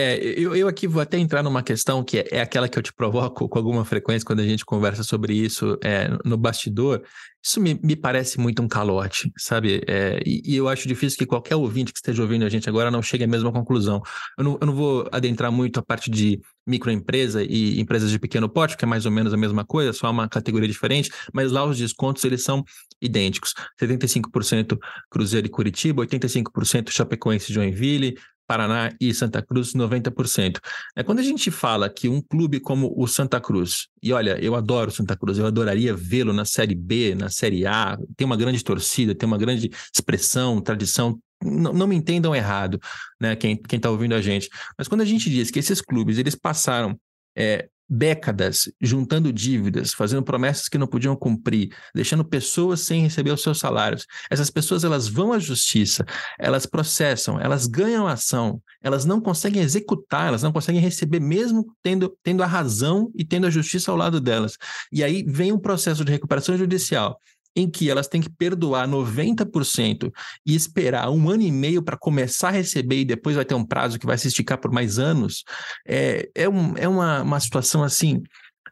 É, 0.01 0.16
eu, 0.36 0.55
eu 0.55 0.68
aqui 0.68 0.86
vou 0.86 1.03
até 1.03 1.18
entrar 1.18 1.42
numa 1.42 1.61
questão 1.61 2.05
que 2.05 2.18
é, 2.18 2.28
é, 2.30 2.40
aquela 2.40 2.68
que 2.68 2.78
eu 2.78 2.82
te 2.84 2.92
provoco 2.92 3.49
com 3.49 3.59
alguma 3.59 3.84
frequência 3.84 4.24
quando 4.24 4.38
a 4.38 4.46
gente 4.46 4.64
conversa 4.64 5.03
sobre 5.03 5.34
isso 5.34 5.76
é, 5.82 6.09
no 6.24 6.36
bastidor. 6.36 7.03
Isso 7.44 7.61
me, 7.61 7.74
me, 7.82 7.96
parece 7.96 8.38
muito 8.38 8.62
um 8.62 8.68
calote, 8.68 9.32
sabe? 9.36 9.82
É, 9.88 10.20
e, 10.24 10.40
e, 10.44 10.55
eu 10.55 10.68
acho 10.68 10.86
difícil 10.86 11.18
que 11.18 11.26
qualquer 11.26 11.57
ouvinte 11.57 11.92
que 11.92 11.99
esteja 11.99 12.22
ouvindo 12.22 12.44
a 12.44 12.49
gente 12.49 12.68
agora 12.68 12.92
não 12.92 13.03
chegue 13.03 13.24
à 13.24 13.26
mesma 13.26 13.51
conclusão. 13.53 14.01
Eu 14.38 14.44
não, 14.44 14.59
eu 14.61 14.66
não 14.68 14.74
vou 14.74 15.09
adentrar 15.11 15.51
muito 15.51 15.80
a 15.80 15.82
parte 15.82 16.09
de 16.12 16.40
microempresa 16.64 17.42
e 17.42 17.80
empresas 17.80 18.12
de 18.12 18.20
pequeno 18.20 18.49
porte, 18.49 18.76
que 18.76 18.84
é 18.84 18.88
mais 18.88 19.05
ou 19.05 19.11
menos 19.11 19.34
a 19.34 19.36
mesma 19.36 19.64
coisa, 19.64 19.92
só 19.92 20.09
uma 20.12 20.28
categoria 20.28 20.68
diferente, 20.68 21.11
mas 21.32 21.51
lá 21.51 21.64
os 21.64 21.76
descontos 21.76 22.22
eles 22.24 22.44
são 22.44 22.62
idênticos. 23.03 23.53
75% 23.80 24.78
Cruzeiro 25.11 25.49
e 25.49 25.51
Curitiba, 25.51 26.07
85% 26.07 26.92
Chapecoense 26.92 27.51
e 27.51 27.55
Joinville, 27.55 28.14
Paraná 28.49 28.90
e 28.99 29.12
Santa 29.12 29.42
Cruz, 29.42 29.74
90%. 29.74 30.59
É, 30.96 31.03
quando 31.03 31.18
a 31.18 31.22
gente 31.22 31.51
fala 31.51 31.90
que 31.90 32.09
um 32.09 32.22
clube 32.22 32.59
como 32.59 32.94
o 32.96 33.07
Santa 33.07 33.38
Cruz, 33.38 33.88
e 34.03 34.11
olha, 34.11 34.42
eu 34.42 34.55
adoro 34.55 34.90
o 34.90 34.92
Santa 34.92 35.14
Cruz, 35.14 35.36
eu 35.36 35.46
adoraria 35.46 35.94
vê-lo 35.94 36.32
na 36.32 36.46
Série 36.46 36.74
B, 36.74 37.14
na 37.14 37.28
Série 37.28 37.66
A, 37.66 37.99
tem 38.16 38.24
uma 38.24 38.38
grande 38.38 38.64
torcida, 38.64 39.14
tem 39.14 39.26
uma 39.26 39.36
grande 39.36 39.70
expressão, 39.94 40.62
tradição, 40.62 41.20
não, 41.44 41.74
não 41.74 41.86
me 41.86 41.94
entendam 41.94 42.34
errado, 42.34 42.80
né, 43.20 43.36
quem 43.36 43.61
está 43.70 43.90
ouvindo 43.90 44.14
a 44.14 44.22
gente, 44.22 44.49
mas 44.76 44.88
quando 44.88 45.03
a 45.03 45.05
gente 45.05 45.28
diz 45.28 45.51
que 45.51 45.59
esses 45.59 45.82
clubes, 45.82 46.16
eles 46.16 46.34
passaram 46.34 46.99
é, 47.36 47.68
décadas 47.89 48.70
juntando 48.80 49.32
dívidas, 49.32 49.95
fazendo 49.95 50.22
promessas 50.22 50.68
que 50.68 50.76
não 50.76 50.86
podiam 50.86 51.16
cumprir, 51.16 51.74
deixando 51.95 52.24
pessoas 52.24 52.80
sem 52.80 53.03
receber 53.03 53.30
os 53.30 53.43
seus 53.43 53.59
salários. 53.59 54.07
Essas 54.30 54.51
pessoas 54.51 54.84
elas 54.84 55.09
vão 55.09 55.32
à 55.32 55.39
justiça, 55.39 56.05
elas 56.39 56.66
processam, 56.66 57.41
elas 57.41 57.66
ganham 57.66 58.07
ação, 58.07 58.61
elas 58.82 59.05
não 59.05 59.20
conseguem 59.20 59.62
executar, 59.62 60.28
elas 60.28 60.43
não 60.43 60.53
conseguem 60.53 60.80
receber 60.80 61.20
mesmo 61.20 61.74
tendo, 61.82 62.16
tendo 62.22 62.43
a 62.43 62.47
razão 62.47 63.11
e 63.14 63.24
tendo 63.24 63.47
a 63.47 63.51
justiça 63.51 63.91
ao 63.91 63.97
lado 63.97 64.20
delas. 64.20 64.57
E 64.93 65.03
aí 65.03 65.24
vem 65.26 65.53
um 65.53 65.59
processo 65.59 66.05
de 66.05 66.12
recuperação 66.12 66.57
judicial 66.57 67.18
em 67.57 67.68
que 67.68 67.90
elas 67.90 68.07
têm 68.07 68.20
que 68.20 68.30
perdoar 68.30 68.86
90% 68.86 70.12
e 70.46 70.55
esperar 70.55 71.11
um 71.11 71.28
ano 71.28 71.42
e 71.42 71.51
meio 71.51 71.82
para 71.82 71.96
começar 71.96 72.49
a 72.49 72.53
receber 72.53 73.01
e 73.01 73.05
depois 73.05 73.36
vai 73.36 73.44
ter 73.44 73.55
um 73.55 73.64
prazo 73.64 73.99
que 73.99 74.07
vai 74.07 74.16
se 74.16 74.28
esticar 74.28 74.59
por 74.59 74.70
mais 74.70 74.99
anos, 74.99 75.44
é, 75.86 76.28
é, 76.34 76.49
um, 76.49 76.76
é 76.76 76.88
uma, 76.88 77.22
uma 77.22 77.40
situação 77.40 77.82
assim 77.82 78.22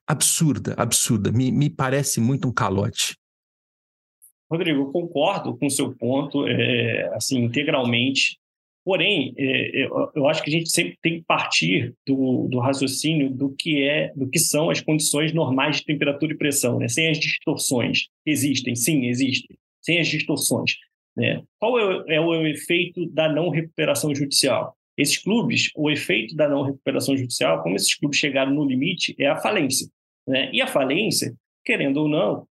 absurda, 0.06 0.74
absurda. 0.76 1.32
Me, 1.32 1.50
me 1.50 1.68
parece 1.68 2.20
muito 2.20 2.46
um 2.48 2.52
calote. 2.52 3.16
Rodrigo, 4.50 4.82
eu 4.82 4.92
concordo 4.92 5.56
com 5.56 5.66
o 5.66 5.70
seu 5.70 5.92
ponto, 5.96 6.46
é, 6.46 7.10
assim, 7.14 7.42
integralmente. 7.42 8.38
Porém, 8.86 9.34
é, 9.36 9.88
eu 10.14 10.28
acho 10.28 10.44
que 10.44 10.48
a 10.48 10.52
gente 10.52 10.70
sempre 10.70 10.96
tem 11.02 11.18
que 11.18 11.24
partir 11.26 11.92
do, 12.06 12.46
do, 12.46 12.60
raciocínio 12.60 13.28
do 13.28 13.52
que 13.52 13.82
é, 13.82 14.12
do 14.14 14.30
que 14.30 14.38
são 14.38 14.70
as 14.70 14.80
condições 14.80 15.32
normais 15.32 15.78
de 15.78 15.84
temperatura 15.86 16.32
e 16.32 16.36
pressão, 16.36 16.78
né? 16.78 16.86
sem 16.86 17.10
as 17.10 17.18
distorções. 17.18 18.06
Existem, 18.24 18.76
sim, 18.76 19.06
existem, 19.06 19.58
sem 19.82 19.98
as 19.98 20.06
distorções. 20.06 20.76
Né? 21.16 21.42
Qual 21.58 21.76
é 21.80 21.84
o, 21.84 22.12
é 22.12 22.20
o 22.20 22.46
efeito 22.46 23.10
da 23.10 23.28
não 23.28 23.48
recuperação 23.48 24.14
judicial? 24.14 24.76
Esses 24.96 25.18
clubes, 25.18 25.72
o 25.74 25.90
efeito 25.90 26.36
da 26.36 26.48
não 26.48 26.62
recuperação 26.62 27.16
judicial, 27.16 27.64
como 27.64 27.74
esses 27.74 27.92
clubes 27.92 28.20
chegaram 28.20 28.54
no 28.54 28.64
limite, 28.64 29.16
é 29.18 29.26
a 29.26 29.34
falência. 29.34 29.88
Né? 30.28 30.48
E 30.52 30.62
a 30.62 30.66
falência, 30.68 31.34
querendo 31.64 32.02
ou 32.02 32.08
não, 32.08 32.46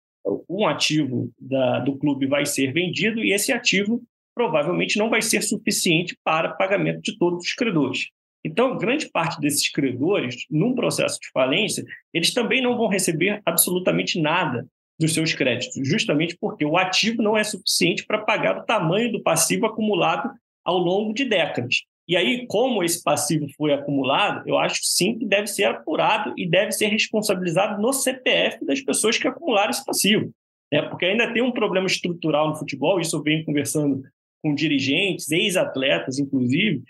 um 0.49 0.67
ativo 0.67 1.31
da, 1.39 1.79
do 1.79 1.97
clube 1.97 2.27
vai 2.27 2.45
ser 2.45 2.73
vendido 2.73 3.23
e 3.23 3.33
esse 3.33 3.53
ativo 3.53 4.03
provavelmente 4.35 4.99
não 4.99 5.09
vai 5.09 5.23
ser 5.23 5.43
suficiente 5.43 6.17
para 6.25 6.55
pagamento 6.55 7.01
de 7.01 7.17
todos 7.19 7.45
os 7.45 7.53
credores. 7.53 8.09
Então, 8.45 8.77
grande 8.77 9.09
parte 9.09 9.41
desses 9.41 9.71
credores, 9.71 10.45
num 10.51 10.75
processo 10.75 11.19
de 11.19 11.31
falência, 11.33 11.83
eles 12.13 12.35
também 12.35 12.61
não 12.61 12.77
vão 12.77 12.89
receber 12.89 13.41
absolutamente 13.47 14.21
nada 14.21 14.67
dos 14.99 15.15
seus 15.15 15.33
créditos, 15.33 15.89
justamente 15.89 16.37
porque 16.39 16.65
o 16.65 16.77
ativo 16.77 17.23
não 17.23 17.37
é 17.37 17.43
suficiente 17.43 18.05
para 18.07 18.19
pagar 18.19 18.59
o 18.59 18.65
tamanho 18.65 19.11
do 19.11 19.23
passivo 19.23 19.67
acumulado 19.67 20.31
ao 20.65 20.79
longo 20.79 21.15
de 21.15 21.25
décadas. 21.25 21.83
E 22.07 22.17
aí, 22.17 22.47
como 22.47 22.85
esse 22.85 23.03
passivo 23.03 23.47
foi 23.57 23.73
acumulado, 23.73 24.47
eu 24.47 24.59
acho 24.59 24.81
sim 24.83 25.19
que 25.19 25.25
deve 25.25 25.47
ser 25.47 25.65
apurado 25.65 26.35
e 26.37 26.47
deve 26.47 26.71
ser 26.73 26.89
responsabilizado 26.89 27.81
no 27.81 27.95
CPF 27.95 28.65
das 28.65 28.81
pessoas 28.83 29.17
que 29.17 29.27
acumularam 29.27 29.71
esse 29.71 29.85
passivo. 29.85 30.31
É, 30.71 30.83
porque 30.83 31.07
ainda 31.07 31.33
tem 31.33 31.43
um 31.43 31.53
problema 31.53 31.87
estrutural 31.87 32.49
no 32.49 32.57
futebol, 32.57 33.01
isso 33.01 33.17
eu 33.17 33.23
venho 33.23 33.45
conversando 33.45 34.03
com 34.45 34.55
dirigentes, 34.55 35.31
ex-atletas, 35.31 36.19
inclusive, 36.19 36.83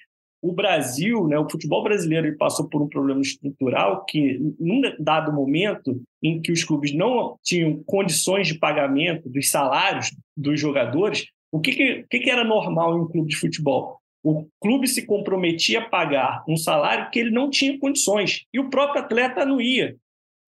o 0.43 0.53
Brasil, 0.53 1.29
né, 1.29 1.39
o 1.39 1.49
futebol 1.49 1.85
brasileiro, 1.85 2.27
ele 2.27 2.37
passou 2.37 2.69
por 2.69 2.83
um 2.83 2.89
problema 2.89 3.21
estrutural 3.21 4.05
que, 4.05 4.41
num 4.59 4.83
dado 4.99 5.33
momento 5.33 6.03
em 6.21 6.43
que 6.43 6.51
os 6.51 6.65
clubes 6.65 6.93
não 6.93 7.39
tinham 7.45 7.81
condições 7.87 8.49
de 8.49 8.59
pagamento 8.59 9.29
dos 9.29 9.49
salários 9.49 10.11
dos 10.37 10.61
jogadores, 10.61 11.27
o 11.53 11.61
que, 11.61 11.73
que, 11.73 12.05
que, 12.11 12.19
que 12.19 12.31
era 12.31 12.43
normal 12.43 12.99
em 12.99 13.03
um 13.03 13.09
clube 13.09 13.29
de 13.29 13.37
futebol? 13.37 13.99
O 14.23 14.49
clube 14.61 14.89
se 14.89 15.07
comprometia 15.07 15.79
a 15.79 15.89
pagar 15.89 16.43
um 16.49 16.57
salário 16.57 17.09
que 17.11 17.21
ele 17.21 17.31
não 17.31 17.49
tinha 17.49 17.79
condições 17.79 18.43
e 18.53 18.59
o 18.59 18.69
próprio 18.69 19.03
atleta 19.03 19.47
não 19.47 19.61
ia 19.61 19.95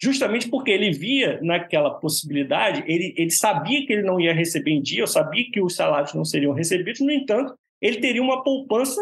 justamente 0.02 0.48
porque 0.48 0.70
ele 0.70 0.90
via 0.90 1.40
naquela 1.42 1.90
possibilidade, 1.90 2.84
ele, 2.86 3.14
ele 3.16 3.30
sabia 3.30 3.84
que 3.86 3.92
ele 3.92 4.02
não 4.02 4.20
ia 4.20 4.32
receber 4.32 4.72
em 4.72 4.82
dia, 4.82 5.00
eu 5.00 5.06
sabia 5.06 5.50
que 5.50 5.60
os 5.60 5.74
salários 5.74 6.14
não 6.14 6.24
seriam 6.24 6.52
recebidos, 6.52 7.00
no 7.00 7.10
entanto, 7.10 7.54
ele 7.80 8.00
teria 8.00 8.22
uma 8.22 8.42
poupança 8.42 9.00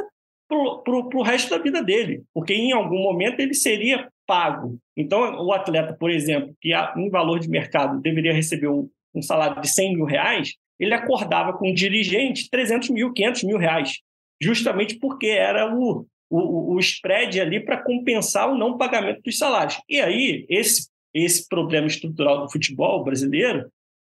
para 0.49 0.59
o 0.59 1.23
resto 1.23 1.51
da 1.51 1.59
vida 1.59 1.83
dele, 1.83 2.23
porque 2.33 2.55
em 2.55 2.73
algum 2.73 2.99
momento 3.03 3.41
ele 3.41 3.55
seria 3.55 4.09
pago. 4.27 4.79
Então, 4.97 5.45
o 5.45 5.53
atleta, 5.53 5.95
por 5.95 6.11
exemplo, 6.11 6.55
que 6.61 6.73
em 6.97 7.11
valor 7.11 7.41
de 7.41 7.49
mercado 7.49 8.01
deveria 8.01 8.33
receber 8.33 8.69
um, 8.69 8.89
um 9.15 9.23
salário 9.23 9.61
de 9.61 9.69
100 9.69 9.97
mil 9.97 10.05
reais, 10.05 10.55
ele 10.79 10.95
acordava 10.95 11.53
com 11.53 11.71
um 11.71 11.75
dirigente 11.75 12.49
300 12.51 12.91
mil, 12.91 13.13
500 13.13 13.45
mil 13.45 13.59
reais, 13.59 13.99
justamente 14.41 14.99
porque 14.99 15.27
era 15.27 15.75
o, 15.75 16.07
o, 16.31 16.75
o 16.75 16.79
spread 16.81 17.41
ali 17.41 17.61
para 17.61 17.83
compensar 17.83 18.51
o 18.51 18.59
não 18.59 18.77
pagamento 18.77 19.23
dos 19.23 19.39
salários. 19.39 19.81
E 19.89 20.01
aí, 20.01 20.47
esse, 20.49 20.89
esse 21.13 21.49
problema 21.49 21.87
estrutural 21.87 22.43
do 22.43 22.51
futebol 22.51 23.05
brasileiro, 23.05 23.71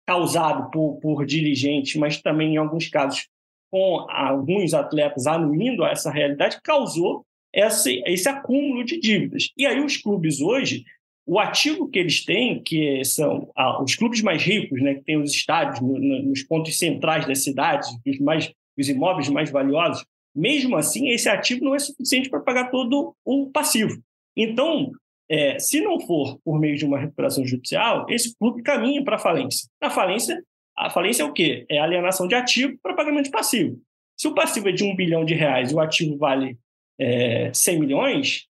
causado 0.05 0.69
por, 0.71 0.99
por 0.99 1.25
dirigentes, 1.25 1.95
mas 1.95 2.21
também, 2.21 2.55
em 2.55 2.57
alguns 2.57 2.87
casos, 2.89 3.27
com 3.71 4.05
alguns 4.09 4.73
atletas 4.73 5.27
anuindo 5.27 5.83
a 5.83 5.91
essa 5.91 6.11
realidade, 6.11 6.59
causou 6.63 7.23
esse, 7.53 8.01
esse 8.05 8.27
acúmulo 8.27 8.83
de 8.83 8.99
dívidas. 8.99 9.49
E 9.57 9.65
aí 9.65 9.79
os 9.79 9.97
clubes 9.97 10.41
hoje, 10.41 10.83
o 11.25 11.39
ativo 11.39 11.87
que 11.87 11.99
eles 11.99 12.25
têm, 12.25 12.61
que 12.61 13.03
são 13.05 13.51
ah, 13.55 13.81
os 13.83 13.95
clubes 13.95 14.21
mais 14.21 14.41
ricos, 14.41 14.81
né, 14.81 14.95
que 14.95 15.03
têm 15.03 15.21
os 15.21 15.31
estádios 15.31 15.79
no, 15.79 15.99
no, 15.99 16.23
nos 16.23 16.43
pontos 16.43 16.77
centrais 16.77 17.27
das 17.27 17.43
cidades, 17.43 17.89
os, 18.05 18.19
mais, 18.19 18.51
os 18.77 18.89
imóveis 18.89 19.29
mais 19.29 19.51
valiosos, 19.51 20.03
mesmo 20.35 20.75
assim, 20.75 21.09
esse 21.09 21.29
ativo 21.29 21.65
não 21.65 21.75
é 21.75 21.79
suficiente 21.79 22.29
para 22.29 22.39
pagar 22.39 22.69
todo 22.69 23.15
o 23.25 23.49
passivo. 23.49 24.01
Então, 24.35 24.91
é, 25.29 25.59
se 25.59 25.81
não 25.81 25.99
for 25.99 26.39
por 26.43 26.59
meio 26.59 26.77
de 26.77 26.85
uma 26.85 26.99
recuperação 26.99 27.45
judicial, 27.45 28.05
esse 28.09 28.35
clube 28.37 28.63
caminha 28.63 29.03
para 29.03 29.15
a 29.15 29.19
falência. 29.19 29.67
A 29.81 29.89
falência 29.89 30.41
a 30.79 30.89
falência 30.89 31.23
é 31.23 31.25
o 31.25 31.33
quê? 31.33 31.65
É 31.69 31.77
alienação 31.77 32.25
de 32.25 32.35
ativo 32.35 32.77
para 32.81 32.93
pagamento 32.93 33.25
de 33.25 33.31
passivo. 33.31 33.77
Se 34.17 34.29
o 34.29 34.33
passivo 34.33 34.69
é 34.69 34.71
de 34.71 34.85
um 34.85 34.95
bilhão 34.95 35.25
de 35.25 35.33
reais 35.33 35.71
e 35.71 35.75
o 35.75 35.79
ativo 35.81 36.17
vale 36.17 36.57
é, 36.97 37.51
100 37.53 37.79
milhões, 37.81 38.45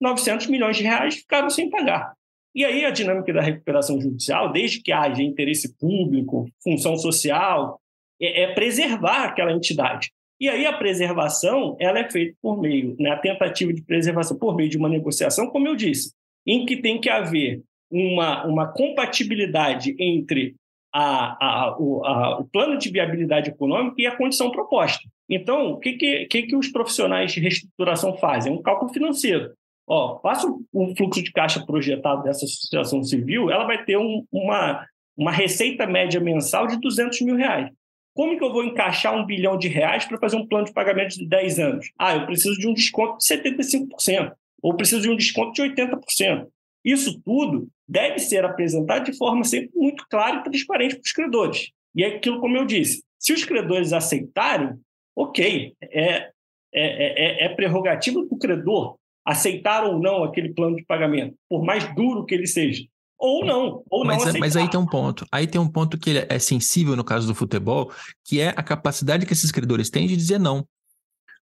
900 0.00 0.46
milhões 0.46 0.78
de 0.78 0.84
reais 0.84 1.16
ficaram 1.16 1.50
sem 1.50 1.68
pagar. 1.68 2.14
E 2.54 2.64
aí 2.64 2.86
a 2.86 2.90
dinâmica 2.90 3.30
da 3.30 3.42
recuperação 3.42 4.00
judicial, 4.00 4.52
desde 4.52 4.80
que 4.80 4.90
haja 4.90 5.22
interesse 5.22 5.76
público, 5.76 6.48
função 6.62 6.96
social, 6.96 7.78
é, 8.18 8.44
é 8.44 8.54
preservar 8.54 9.24
aquela 9.24 9.52
entidade. 9.52 10.13
E 10.40 10.48
aí 10.48 10.66
a 10.66 10.72
preservação 10.72 11.76
ela 11.78 11.98
é 11.98 12.10
feita 12.10 12.36
por 12.42 12.60
meio, 12.60 12.96
né, 12.98 13.10
a 13.10 13.18
tentativa 13.18 13.72
de 13.72 13.82
preservação 13.82 14.36
por 14.38 14.54
meio 14.56 14.68
de 14.68 14.76
uma 14.76 14.88
negociação, 14.88 15.48
como 15.48 15.68
eu 15.68 15.76
disse, 15.76 16.12
em 16.46 16.66
que 16.66 16.76
tem 16.76 17.00
que 17.00 17.08
haver 17.08 17.62
uma, 17.90 18.44
uma 18.44 18.72
compatibilidade 18.72 19.94
entre 19.98 20.54
a, 20.92 21.36
a, 21.44 21.76
o, 21.78 22.04
a, 22.04 22.40
o, 22.40 22.44
plano 22.44 22.78
de 22.78 22.90
viabilidade 22.90 23.50
econômica 23.50 23.96
e 23.98 24.06
a 24.06 24.16
condição 24.16 24.50
proposta. 24.50 25.02
Então, 25.28 25.72
o 25.72 25.78
que, 25.78 25.94
que, 25.94 26.26
que, 26.26 26.42
que 26.42 26.56
os 26.56 26.68
profissionais 26.68 27.32
de 27.32 27.40
reestruturação 27.40 28.16
fazem? 28.16 28.52
Um 28.52 28.62
cálculo 28.62 28.92
financeiro. 28.92 29.52
Ó, 29.86 30.14
passa 30.16 30.46
o 30.48 30.96
fluxo 30.96 31.22
de 31.22 31.32
caixa 31.32 31.64
projetado 31.64 32.22
dessa 32.22 32.44
associação 32.44 33.02
civil, 33.02 33.50
ela 33.50 33.64
vai 33.64 33.84
ter 33.84 33.98
um, 33.98 34.24
uma, 34.32 34.86
uma 35.16 35.30
receita 35.30 35.86
média 35.86 36.20
mensal 36.20 36.66
de 36.66 36.80
200 36.80 37.20
mil 37.22 37.36
reais. 37.36 37.70
Como 38.14 38.38
que 38.38 38.44
eu 38.44 38.52
vou 38.52 38.64
encaixar 38.64 39.14
um 39.14 39.26
bilhão 39.26 39.58
de 39.58 39.68
reais 39.68 40.04
para 40.04 40.18
fazer 40.18 40.36
um 40.36 40.46
plano 40.46 40.66
de 40.66 40.72
pagamento 40.72 41.18
de 41.18 41.26
10 41.26 41.58
anos? 41.58 41.90
Ah, 41.98 42.14
eu 42.14 42.26
preciso 42.26 42.58
de 42.58 42.68
um 42.68 42.72
desconto 42.72 43.18
de 43.18 43.24
75%, 43.24 44.32
ou 44.62 44.76
preciso 44.76 45.02
de 45.02 45.10
um 45.10 45.16
desconto 45.16 45.52
de 45.52 45.62
80%. 45.62 46.46
Isso 46.84 47.20
tudo 47.24 47.68
deve 47.88 48.18
ser 48.20 48.44
apresentado 48.44 49.04
de 49.04 49.16
forma 49.16 49.42
sempre 49.42 49.70
muito 49.74 50.06
clara 50.08 50.36
e 50.36 50.44
transparente 50.44 50.94
para 50.94 51.02
os 51.02 51.12
credores. 51.12 51.70
E 51.94 52.04
é 52.04 52.16
aquilo, 52.16 52.40
como 52.40 52.56
eu 52.56 52.64
disse, 52.64 53.02
se 53.18 53.32
os 53.32 53.44
credores 53.44 53.92
aceitarem, 53.92 54.70
ok, 55.16 55.74
é, 55.82 56.00
é, 56.10 56.30
é, 56.72 57.44
é 57.44 57.48
prerrogativa 57.48 58.24
do 58.24 58.38
credor 58.38 58.96
aceitar 59.24 59.84
ou 59.84 59.98
não 59.98 60.22
aquele 60.22 60.52
plano 60.52 60.76
de 60.76 60.84
pagamento, 60.84 61.34
por 61.48 61.64
mais 61.64 61.92
duro 61.94 62.26
que 62.26 62.34
ele 62.34 62.46
seja. 62.46 62.84
Ou 63.18 63.44
não, 63.44 63.82
ou 63.88 64.04
mas, 64.04 64.18
não 64.18 64.22
aceitar. 64.24 64.40
Mas 64.40 64.56
aí 64.56 64.68
tem 64.68 64.78
um 64.78 64.86
ponto. 64.86 65.26
Aí 65.30 65.46
tem 65.46 65.60
um 65.60 65.68
ponto 65.68 65.96
que 65.96 66.26
é 66.28 66.38
sensível 66.38 66.96
no 66.96 67.04
caso 67.04 67.26
do 67.26 67.34
futebol, 67.34 67.92
que 68.24 68.40
é 68.40 68.48
a 68.48 68.62
capacidade 68.62 69.24
que 69.24 69.32
esses 69.32 69.50
credores 69.50 69.90
têm 69.90 70.06
de 70.06 70.16
dizer 70.16 70.38
não. 70.38 70.66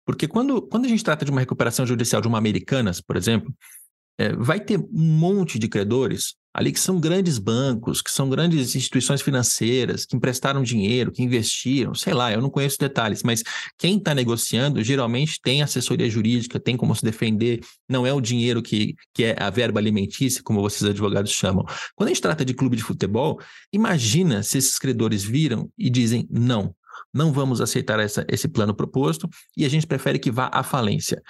Porque 0.06 0.28
quando, 0.28 0.62
quando 0.62 0.86
a 0.86 0.88
gente 0.88 1.04
trata 1.04 1.26
de 1.26 1.32
uma 1.32 1.40
recuperação 1.40 1.86
judicial 1.86 2.22
de 2.22 2.28
uma 2.28 2.38
Americanas, 2.38 3.02
por 3.02 3.18
exemplo, 3.18 3.54
é, 4.18 4.34
vai 4.34 4.60
ter 4.60 4.80
um 4.80 4.88
monte 4.94 5.58
de 5.58 5.68
credores 5.68 6.36
ali 6.56 6.72
que 6.72 6.80
são 6.80 7.02
grandes 7.02 7.38
bancos, 7.38 8.02
que 8.02 8.10
são 8.10 8.30
grandes 8.30 8.76
instituições 8.76 9.22
financeiras, 9.22 10.06
que 10.06 10.16
emprestaram 10.16 10.64
dinheiro, 10.64 11.12
que 11.12 11.22
investiram, 11.22 11.94
sei 11.94 12.14
lá, 12.14 12.32
eu 12.32 12.42
não 12.42 12.50
conheço 12.50 12.80
detalhes, 12.80 13.24
mas 13.24 13.44
quem 13.78 13.98
está 13.98 14.16
negociando 14.16 14.82
geralmente 14.82 15.38
tem 15.44 15.62
assessoria 15.62 16.10
jurídica, 16.10 16.58
tem 16.58 16.78
como 16.78 16.96
se 16.96 17.04
defender, 17.04 17.60
não 17.90 18.08
é 18.08 18.14
o 18.14 18.22
dinheiro 18.22 18.62
que, 18.62 18.96
que 19.14 19.26
é 19.26 19.36
a 19.38 19.50
verba 19.50 19.82
alimentícia, 19.82 20.42
como 20.42 20.62
vocês 20.62 20.90
advogados 20.90 21.32
chamam. 21.32 21.66
Quando 21.94 22.08
a 22.08 22.14
gente 22.14 22.22
trata 22.22 22.46
de 22.46 22.54
clube 22.54 22.78
de 22.78 22.84
futebol, 22.84 23.38
imagina 23.74 24.42
se 24.42 24.58
esses 24.58 24.80
credores 24.80 25.26
viram 25.26 25.70
e 25.78 25.90
dizem 25.90 26.26
não. 26.32 26.74
Não 27.14 27.34
vamos 27.34 27.60
aceitar 27.60 28.00
essa, 28.00 28.26
esse 28.30 28.48
plano 28.48 28.74
proposto 28.74 29.30
e 29.58 29.66
a 29.66 29.70
gente 29.70 29.86
prefere 29.86 30.20
que 30.20 30.32
vá 30.32 30.50
à 30.54 30.64
falência 30.64 31.22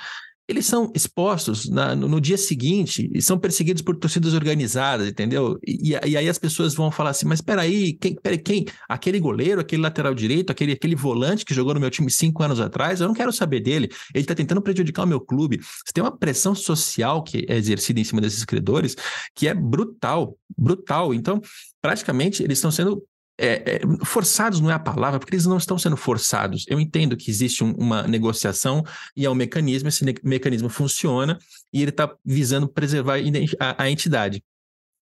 eles 0.47 0.65
são 0.65 0.91
expostos 0.95 1.67
na, 1.69 1.95
no, 1.95 2.07
no, 2.07 2.21
dia 2.21 2.37
seguinte 2.37 3.09
e 3.13 3.21
são 3.21 3.37
perseguidos 3.37 3.81
por 3.81 3.95
torcidas 3.95 4.33
organizadas, 4.33 5.07
entendeu? 5.07 5.57
E, 5.65 5.91
e, 5.91 6.17
aí 6.17 6.29
as 6.29 6.37
pessoas 6.37 6.75
vão 6.75 6.91
falar 6.91 7.11
assim, 7.11 7.25
mas 7.25 7.41
peraí, 7.41 7.93
quem, 7.93 8.15
peraí, 8.15 8.37
quem? 8.37 8.65
Aquele 8.87 9.19
goleiro, 9.19 9.59
aquele 9.59 9.81
lateral 9.81 10.13
direito, 10.13 10.51
aquele, 10.51 10.73
aquele 10.73 10.95
volante 10.95 11.43
que 11.43 11.53
jogou 11.53 11.73
no 11.73 11.79
meu 11.79 11.89
time 11.89 12.11
cinco 12.11 12.43
anos 12.43 12.59
atrás, 12.59 13.01
eu 13.01 13.07
não 13.07 13.15
quero 13.15 13.33
saber 13.33 13.59
dele, 13.59 13.89
ele 14.13 14.23
está 14.23 14.35
tentando 14.35 14.61
prejudicar 14.61 15.03
o 15.03 15.07
meu 15.07 15.19
clube. 15.19 15.57
Você 15.57 15.93
tem 15.93 16.03
uma 16.03 16.15
pressão 16.15 16.53
social 16.53 17.23
que 17.23 17.45
é 17.49 17.55
exercida 17.55 17.99
em 17.99 18.03
cima 18.03 18.21
desses 18.21 18.45
credores 18.45 18.95
que 19.33 19.47
é 19.47 19.53
brutal, 19.53 20.37
brutal. 20.55 21.13
Então, 21.13 21.41
praticamente, 21.81 22.43
eles 22.43 22.59
estão 22.59 22.71
sendo 22.71 23.03
é, 23.37 23.75
é, 23.75 24.05
forçados 24.05 24.59
não 24.61 24.71
é 24.71 24.73
a 24.73 24.79
palavra, 24.79 25.19
porque 25.19 25.35
eles 25.35 25.45
não 25.45 25.57
estão 25.57 25.77
sendo 25.77 25.97
forçados. 25.97 26.65
Eu 26.67 26.79
entendo 26.79 27.17
que 27.17 27.29
existe 27.29 27.63
um, 27.63 27.71
uma 27.73 28.03
negociação 28.03 28.83
e 29.15 29.25
é 29.25 29.29
um 29.29 29.35
mecanismo, 29.35 29.89
esse 29.89 30.05
mecanismo 30.23 30.69
funciona 30.69 31.37
e 31.73 31.81
ele 31.81 31.91
está 31.91 32.13
visando 32.23 32.67
preservar 32.67 33.17
a, 33.59 33.83
a, 33.83 33.89
entidade. 33.89 34.43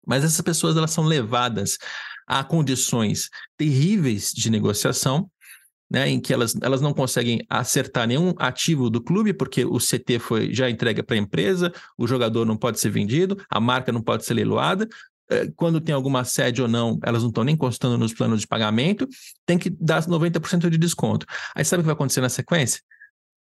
Mas 0.05 0.23
essas 0.23 0.41
pessoas 0.41 0.75
elas 0.75 0.91
são 0.91 1.03
levadas 1.05 1.77
a 2.27 2.43
condições 2.43 3.29
terríveis 3.57 4.31
de 4.34 4.49
negociação, 4.49 5.29
né, 5.91 6.09
em 6.09 6.19
que 6.19 6.34
elas, 6.34 6.55
elas 6.59 6.81
não 6.81 6.91
conseguem 6.91 7.45
acertar 7.47 8.07
nenhum 8.07 8.34
ativo 8.39 8.89
do 8.89 8.99
clube, 8.99 9.31
porque 9.31 9.63
o 9.63 9.77
CT 9.77 10.17
foi 10.17 10.53
já 10.53 10.67
entregue 10.67 11.03
para 11.03 11.15
a 11.15 11.19
empresa, 11.19 11.71
o 11.95 12.07
jogador 12.07 12.45
não 12.45 12.57
pode 12.57 12.79
ser 12.79 12.89
vendido, 12.89 13.39
a 13.47 13.59
marca 13.59 13.91
não 13.91 14.01
pode 14.01 14.25
ser 14.25 14.34
leiloada, 14.34 14.88
quando 15.55 15.81
tem 15.81 15.93
alguma 15.93 16.23
sede 16.23 16.61
ou 16.61 16.67
não, 16.67 16.99
elas 17.03 17.21
não 17.21 17.29
estão 17.29 17.43
nem 17.43 17.55
constando 17.55 17.97
nos 17.97 18.13
planos 18.13 18.41
de 18.41 18.47
pagamento, 18.47 19.07
tem 19.45 19.57
que 19.57 19.69
dar 19.69 20.03
90% 20.03 20.69
de 20.69 20.77
desconto. 20.77 21.25
Aí 21.55 21.63
sabe 21.63 21.81
o 21.81 21.84
que 21.84 21.88
vai 21.88 21.93
acontecer 21.93 22.21
na 22.21 22.29
sequência? 22.29 22.81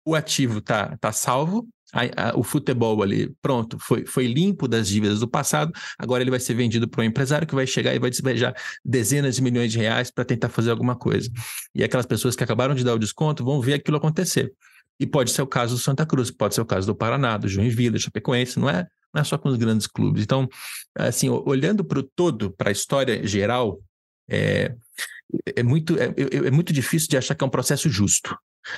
O 0.06 0.16
ativo 0.16 0.60
está 0.60 0.98
tá 0.98 1.12
salvo, 1.12 1.68
a, 1.94 2.30
a, 2.30 2.38
o 2.38 2.44
futebol 2.44 3.04
ali, 3.04 3.36
pronto, 3.42 3.78
foi, 3.80 4.06
foi 4.06 4.26
limpo 4.26 4.68
das 4.68 4.88
dívidas 4.88 5.20
do 5.20 5.28
passado, 5.28 5.72
agora 6.00 6.24
ele 6.24 6.32
vai 6.32 6.39
ser 6.39 6.54
vendido 6.54 6.88
para 6.88 7.02
um 7.02 7.06
empresário 7.06 7.46
que 7.46 7.54
vai 7.54 7.68
chegar 7.68 7.94
e 7.94 8.00
vai 8.00 8.10
despejar 8.10 8.56
dezenas 8.84 9.36
de 9.36 9.42
milhões 9.42 9.72
de 9.72 9.78
reais 9.78 10.10
para 10.10 10.24
tentar 10.24 10.50
fazer 10.50 10.72
alguma 10.72 10.96
coisa. 10.96 11.30
E 11.76 11.84
aquelas 11.84 12.06
pessoas 12.06 12.36
que 12.36 12.44
acabaram 12.44 12.74
de 12.74 12.84
dar 12.84 12.94
o 12.94 13.00
desconto 13.00 13.44
vão 13.44 13.62
ver 13.62 13.74
aquilo 13.76 13.98
acontecer. 13.98 14.52
E 15.00 15.06
pode 15.06 15.32
ser 15.32 15.42
o 15.42 15.48
caso 15.48 15.76
do 15.76 15.82
Santa 15.82 16.06
Cruz, 16.06 16.32
pode 16.32 16.56
ser 16.56 16.62
o 16.62 16.66
caso 16.66 16.88
do 16.88 16.96
Paraná, 16.96 17.38
do 17.38 17.48
Joinville, 17.48 17.92
do 17.92 18.00
Chapecoense, 18.00 18.60
não 18.60 18.70
é 18.70 18.88
não 19.14 19.22
é 19.22 19.24
só 19.24 19.38
com 19.38 19.49
os 19.49 19.57
grandes 19.57 19.88
clubes. 19.88 20.24
Então, 20.24 20.47
assim, 20.95 21.30
olhando 21.30 21.84
para 21.84 21.99
o 21.99 22.03
todo, 22.03 22.51
para 22.51 22.70
a 22.70 22.72
história 22.72 23.26
geral, 23.26 23.80
é, 24.30 24.76
é, 25.55 25.64
muito, 25.64 25.97
é, 25.97 26.05
é, 26.05 26.47
é, 26.47 26.51
muito 26.51 26.74
difícil 26.74 27.09
de 27.09 27.18
achar 27.18 27.36
que 27.36 27.43
é 27.43 27.47
um 27.47 27.51
processo 27.51 27.89
justo. 27.89 28.36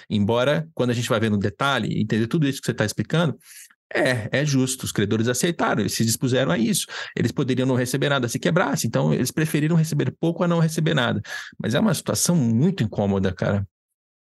Embora, 0.09 0.67
quando 0.73 0.91
a 0.91 0.93
gente 0.93 1.09
vai 1.09 1.19
ver 1.19 1.29
no 1.29 1.38
detalhe, 1.38 2.01
entender 2.01 2.27
tudo 2.27 2.47
isso 2.47 2.61
que 2.61 2.65
você 2.65 2.71
está 2.71 2.86
explicando, 2.86 3.38
é, 3.93 4.29
é 4.31 4.45
justo. 4.45 4.86
Os 4.86 4.91
credores 4.91 5.27
aceitaram, 5.27 5.81
eles 5.81 5.93
se 5.93 6.03
dispuseram 6.03 6.51
a 6.51 6.57
isso. 6.57 6.88
Eles 7.15 7.31
poderiam 7.31 7.67
não 7.67 7.75
receber 7.75 8.09
nada 8.09 8.27
se 8.27 8.39
quebrasse, 8.39 8.88
então 8.88 9.13
eles 9.13 9.31
preferiram 9.31 9.75
receber 9.75 10.13
pouco 10.19 10.43
a 10.43 10.47
não 10.47 10.59
receber 10.59 10.93
nada. 10.93 11.21
Mas 11.59 11.75
é 11.75 11.79
uma 11.79 11.93
situação 11.93 12.36
muito 12.36 12.84
incômoda, 12.84 13.31
cara. 13.34 13.67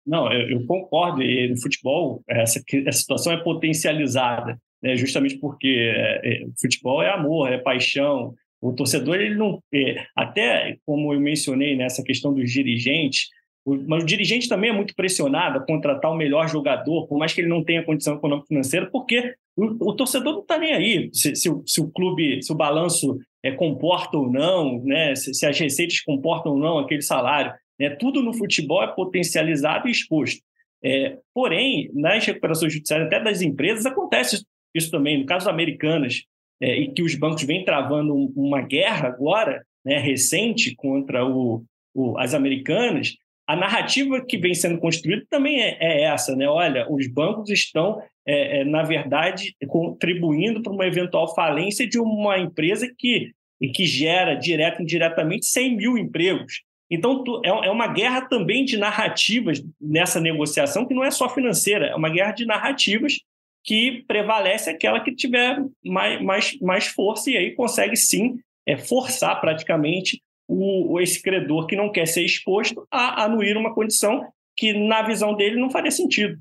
Não, 0.05 0.31
eu, 0.31 0.59
eu 0.59 0.65
concordo. 0.65 1.21
E 1.21 1.49
no 1.49 1.61
futebol, 1.61 2.23
essa, 2.27 2.61
essa 2.85 2.99
situação 2.99 3.31
é 3.33 3.37
potencializada, 3.37 4.59
né? 4.81 4.95
justamente 4.95 5.37
porque 5.37 5.93
é, 5.95 6.21
é, 6.23 6.45
futebol 6.59 7.01
é 7.01 7.09
amor, 7.09 7.51
é 7.51 7.57
paixão. 7.57 8.33
O 8.61 8.73
torcedor, 8.73 9.15
ele 9.15 9.35
não. 9.35 9.61
É, 9.73 10.05
até 10.15 10.77
como 10.85 11.13
eu 11.13 11.19
mencionei 11.19 11.75
nessa 11.75 12.03
questão 12.03 12.33
dos 12.33 12.51
dirigentes, 12.51 13.29
o, 13.65 13.75
mas 13.87 14.03
o 14.03 14.05
dirigente 14.05 14.49
também 14.49 14.69
é 14.69 14.73
muito 14.73 14.95
pressionado 14.95 15.59
a 15.59 15.65
contratar 15.65 16.11
o 16.11 16.15
melhor 16.15 16.47
jogador, 16.47 17.07
por 17.07 17.17
mais 17.17 17.33
que 17.33 17.41
ele 17.41 17.49
não 17.49 17.63
tenha 17.63 17.83
condição 17.83 18.15
econômica 18.15 18.47
financeira, 18.47 18.89
porque 18.91 19.35
o, 19.55 19.89
o 19.89 19.95
torcedor 19.95 20.33
não 20.33 20.41
está 20.41 20.57
nem 20.57 20.73
aí 20.73 21.09
se, 21.13 21.35
se, 21.35 21.49
se, 21.65 21.81
o 21.81 21.89
clube, 21.91 22.41
se 22.41 22.51
o 22.51 22.55
balanço 22.55 23.17
é, 23.43 23.51
comporta 23.51 24.17
ou 24.17 24.31
não, 24.31 24.81
né? 24.83 25.15
se, 25.15 25.33
se 25.33 25.45
as 25.45 25.57
receitas 25.59 26.01
comportam 26.01 26.53
ou 26.53 26.59
não 26.59 26.79
aquele 26.79 27.01
salário. 27.01 27.53
Né? 27.79 27.89
Tudo 27.91 28.21
no 28.21 28.33
futebol 28.33 28.83
é 28.83 28.87
potencializado 28.87 29.87
e 29.87 29.91
exposto. 29.91 30.41
É, 30.83 31.17
porém, 31.33 31.91
nas 31.93 32.25
recuperações 32.25 32.73
judiciais, 32.73 33.03
até 33.03 33.19
das 33.19 33.41
empresas, 33.41 33.85
acontece 33.85 34.43
isso 34.73 34.91
também. 34.91 35.19
No 35.19 35.25
caso 35.25 35.49
americanas, 35.49 36.23
é, 36.61 36.79
e 36.79 36.91
que 36.91 37.01
os 37.01 37.15
bancos 37.15 37.43
vêm 37.43 37.65
travando 37.65 38.13
uma 38.35 38.61
guerra 38.61 39.07
agora, 39.07 39.65
né, 39.83 39.97
recente, 39.97 40.75
contra 40.75 41.25
o, 41.25 41.63
o, 41.93 42.17
as 42.17 42.33
americanas, 42.33 43.15
a 43.47 43.55
narrativa 43.55 44.23
que 44.23 44.37
vem 44.37 44.53
sendo 44.53 44.79
construída 44.79 45.25
também 45.29 45.61
é, 45.61 45.77
é 45.79 46.03
essa, 46.03 46.35
né? 46.35 46.47
Olha, 46.47 46.89
os 46.89 47.07
bancos 47.07 47.49
estão, 47.49 48.01
é, 48.25 48.59
é, 48.59 48.63
na 48.63 48.83
verdade, 48.83 49.55
contribuindo 49.67 50.61
para 50.61 50.71
uma 50.71 50.85
eventual 50.85 51.33
falência 51.33 51.87
de 51.87 51.99
uma 51.99 52.37
empresa 52.37 52.87
que, 52.97 53.31
que 53.73 53.85
gera, 53.85 54.35
direto 54.35 54.79
e 54.79 54.83
indiretamente, 54.83 55.47
100 55.47 55.75
mil 55.75 55.97
empregos. 55.97 56.61
Então, 56.89 57.23
é, 57.43 57.49
é 57.49 57.71
uma 57.71 57.87
guerra 57.87 58.21
também 58.21 58.63
de 58.63 58.77
narrativas 58.77 59.61
nessa 59.81 60.21
negociação, 60.21 60.85
que 60.85 60.93
não 60.93 61.03
é 61.03 61.09
só 61.09 61.27
financeira, 61.27 61.87
é 61.87 61.95
uma 61.95 62.09
guerra 62.09 62.33
de 62.33 62.45
narrativas 62.45 63.17
que 63.63 64.03
prevalece 64.07 64.69
aquela 64.69 64.99
que 64.99 65.13
tiver 65.13 65.63
mais, 65.83 66.21
mais, 66.21 66.59
mais 66.59 66.87
força 66.87 67.29
e 67.29 67.37
aí 67.37 67.55
consegue 67.55 67.95
sim 67.95 68.39
é, 68.65 68.77
forçar 68.77 69.39
praticamente 69.39 70.21
o, 70.47 70.99
esse 70.99 71.21
credor 71.21 71.65
que 71.67 71.75
não 71.75 71.91
quer 71.91 72.07
ser 72.07 72.25
exposto 72.25 72.85
a 72.91 73.23
anuir 73.23 73.55
uma 73.55 73.73
condição 73.73 74.27
que, 74.57 74.73
na 74.73 75.01
visão 75.01 75.35
dele, 75.35 75.59
não 75.59 75.69
faria 75.69 75.91
sentido. 75.91 76.39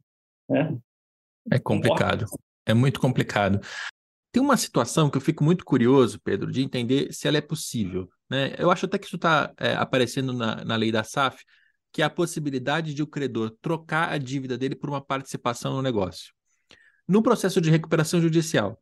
Né? 0.49 0.77
É 1.51 1.59
complicado. 1.59 2.27
É 2.67 2.75
muito 2.75 3.01
complicado. 3.01 3.61
Tem 4.33 4.43
uma 4.43 4.57
situação 4.57 5.11
que 5.11 5.17
eu 5.17 5.21
fico 5.21 5.43
muito 5.45 5.65
curioso, 5.65 6.21
Pedro, 6.21 6.51
de 6.51 6.63
entender 6.63 7.13
se 7.13 7.27
ela 7.27 7.39
é 7.39 7.41
possível. 7.41 8.09
Né? 8.29 8.55
Eu 8.59 8.71
acho 8.71 8.87
até 8.87 8.99
que 8.99 9.07
isso 9.07 9.17
está 9.17 9.53
é, 9.59 9.75
aparecendo 9.75 10.33
na, 10.33 10.65
na 10.65 10.77
lei 10.77 10.93
da 10.93 11.03
SAF, 11.03 11.45
que 11.93 12.03
é 12.03 12.05
a 12.05 12.11
possibilidade 12.11 12.95
de 12.95 13.03
o 13.03 13.07
credor 13.07 13.57
trocar 13.61 14.11
a 14.13 14.19
dívida 14.19 14.57
dele 14.57 14.77
por 14.77 14.89
uma 14.89 15.01
participação 15.01 15.75
no 15.75 15.83
negócio. 15.83 16.33
No 17.11 17.25
processo 17.25 17.61
de 17.61 17.69
recuperação 17.69 18.21
judicial, 18.21 18.81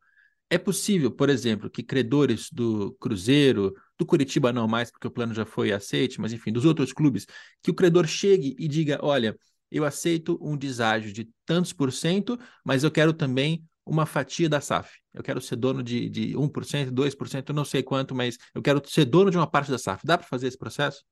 é 0.51 0.57
possível, 0.59 1.09
por 1.09 1.31
exemplo, 1.31 1.67
que 1.67 1.81
credores 1.81 2.47
do 2.51 2.91
Cruzeiro, 2.99 3.73
do 3.97 4.05
Curitiba 4.05 4.53
não 4.53 4.67
mais, 4.67 4.91
porque 4.91 5.07
o 5.07 5.11
plano 5.11 5.33
já 5.33 5.47
foi 5.47 5.71
aceito, 5.71 6.21
mas 6.21 6.31
enfim, 6.31 6.51
dos 6.51 6.63
outros 6.63 6.93
clubes, 6.93 7.25
que 7.63 7.71
o 7.71 7.73
credor 7.73 8.05
chegue 8.05 8.55
e 8.59 8.67
diga: 8.67 8.99
olha, 9.01 9.35
eu 9.71 9.83
aceito 9.83 10.37
um 10.43 10.55
deságio 10.55 11.11
de 11.11 11.27
tantos 11.43 11.73
por 11.73 11.91
cento, 11.91 12.37
mas 12.63 12.83
eu 12.83 12.91
quero 12.91 13.13
também 13.13 13.63
uma 13.83 14.05
fatia 14.05 14.47
da 14.47 14.61
SAF. 14.61 14.91
Eu 15.11 15.23
quero 15.23 15.41
ser 15.41 15.55
dono 15.55 15.81
de, 15.81 16.07
de 16.07 16.35
1%, 16.35 16.91
2%, 16.91 17.49
eu 17.49 17.55
não 17.55 17.65
sei 17.65 17.81
quanto, 17.81 18.13
mas 18.13 18.37
eu 18.53 18.61
quero 18.61 18.79
ser 18.87 19.05
dono 19.05 19.31
de 19.31 19.37
uma 19.37 19.49
parte 19.49 19.71
da 19.71 19.79
SAF. 19.79 20.05
Dá 20.05 20.19
para 20.19 20.27
fazer 20.27 20.49
esse 20.49 20.57
processo? 20.57 21.03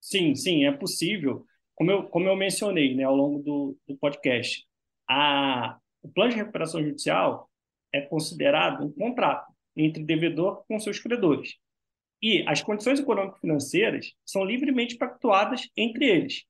Sim, 0.00 0.34
sim, 0.34 0.64
é 0.64 0.72
possível. 0.72 1.44
Como 1.74 1.90
eu, 1.90 2.04
como 2.04 2.26
eu 2.26 2.34
mencionei 2.34 2.94
né, 2.94 3.02
ao 3.02 3.14
longo 3.14 3.42
do, 3.42 3.76
do 3.86 3.94
podcast, 3.98 4.66
a, 5.12 5.78
o 6.02 6.08
plano 6.08 6.30
de 6.30 6.36
recuperação 6.36 6.82
judicial 6.82 7.50
é 7.92 8.00
considerado 8.00 8.84
um 8.84 8.92
contrato 8.92 9.52
entre 9.76 10.02
devedor 10.02 10.64
com 10.66 10.78
seus 10.80 10.98
credores. 10.98 11.56
E 12.22 12.44
as 12.46 12.62
condições 12.62 13.00
econômico-financeiras 13.00 14.12
são 14.24 14.44
livremente 14.44 14.96
pactuadas 14.96 15.68
entre 15.76 16.06
eles. 16.06 16.44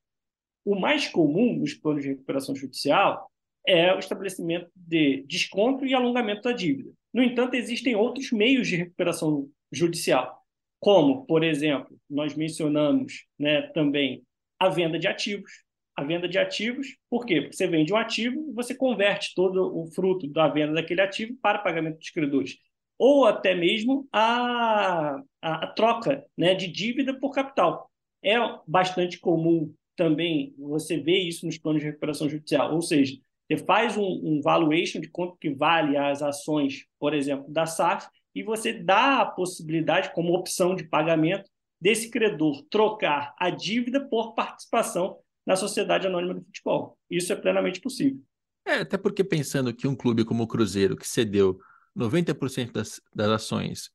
O 0.65 0.79
mais 0.79 1.09
comum 1.09 1.55
nos 1.55 1.75
planos 1.75 2.03
de 2.03 2.11
recuperação 2.11 2.55
judicial 2.55 3.31
é 3.67 3.95
o 3.95 3.99
estabelecimento 3.99 4.71
de 4.77 5.25
desconto 5.27 5.87
e 5.87 5.95
alongamento 5.95 6.43
da 6.43 6.53
dívida. 6.53 6.93
No 7.13 7.23
entanto, 7.23 7.55
existem 7.55 7.95
outros 7.95 8.31
meios 8.33 8.69
de 8.69 8.77
recuperação 8.77 9.49
judicial, 9.73 10.41
como, 10.79 11.25
por 11.27 11.43
exemplo, 11.43 11.97
nós 12.09 12.35
mencionamos 12.35 13.27
né, 13.39 13.63
também 13.69 14.23
a 14.59 14.69
venda 14.69 14.99
de 14.99 15.09
ativos. 15.09 15.51
A 15.95 16.05
venda 16.05 16.28
de 16.28 16.38
ativos, 16.38 16.97
por 17.11 17.26
quê? 17.26 17.43
Porque 17.43 17.57
você 17.57 17.66
vende 17.66 17.93
um 17.93 17.97
ativo 17.97 18.49
e 18.49 18.53
você 18.53 18.74
converte 18.74 19.34
todo 19.34 19.76
o 19.76 19.86
fruto 19.86 20.26
da 20.26 20.49
venda 20.49 20.72
daquele 20.72 21.03
ativo 21.03 21.36
para 21.43 21.59
pagamento 21.59 21.99
dos 21.99 22.11
credores 22.11 22.57
ou 23.05 23.26
até 23.26 23.53
mesmo 23.53 24.09
a, 24.12 25.20
a, 25.43 25.64
a 25.64 25.66
troca 25.66 26.24
né, 26.38 26.55
de 26.55 26.68
dívida 26.68 27.18
por 27.18 27.32
capital. 27.32 27.90
É 28.22 28.36
bastante 28.64 29.18
comum 29.18 29.74
também 29.97 30.55
você 30.57 30.99
ver 30.99 31.18
isso 31.18 31.45
nos 31.45 31.59
planos 31.59 31.80
de 31.80 31.88
recuperação 31.88 32.28
judicial, 32.28 32.72
ou 32.72 32.80
seja, 32.80 33.16
você 33.51 33.57
faz 33.57 33.97
um, 33.97 34.05
um 34.05 34.40
valuation 34.40 35.01
de 35.01 35.09
quanto 35.09 35.36
que 35.36 35.51
vale 35.51 35.97
as 35.97 36.22
ações, 36.22 36.86
por 36.97 37.12
exemplo, 37.12 37.53
da 37.53 37.66
SAF, 37.66 38.07
e 38.32 38.45
você 38.45 38.72
dá 38.72 39.20
a 39.20 39.26
possibilidade, 39.26 40.12
como 40.14 40.32
opção 40.32 40.76
de 40.76 40.84
pagamento, 40.84 41.51
desse 41.80 42.09
credor 42.09 42.62
trocar 42.70 43.34
a 43.36 43.51
dívida 43.51 44.01
por 44.09 44.34
participação 44.34 45.18
na 45.47 45.57
sociedade 45.57 46.07
anônima 46.07 46.34
do 46.34 46.45
futebol. 46.45 46.99
Isso 47.11 47.32
é 47.32 47.36
plenamente 47.36 47.80
possível. 47.80 48.20
É, 48.64 48.76
até 48.76 48.97
porque 48.97 49.24
pensando 49.24 49.74
que 49.74 49.88
um 49.88 49.97
clube 49.97 50.24
como 50.24 50.45
o 50.45 50.47
Cruzeiro, 50.47 50.97
que 50.97 51.07
cedeu 51.07 51.59
90% 51.97 52.72
das, 52.72 53.01
das 53.14 53.28
ações 53.28 53.90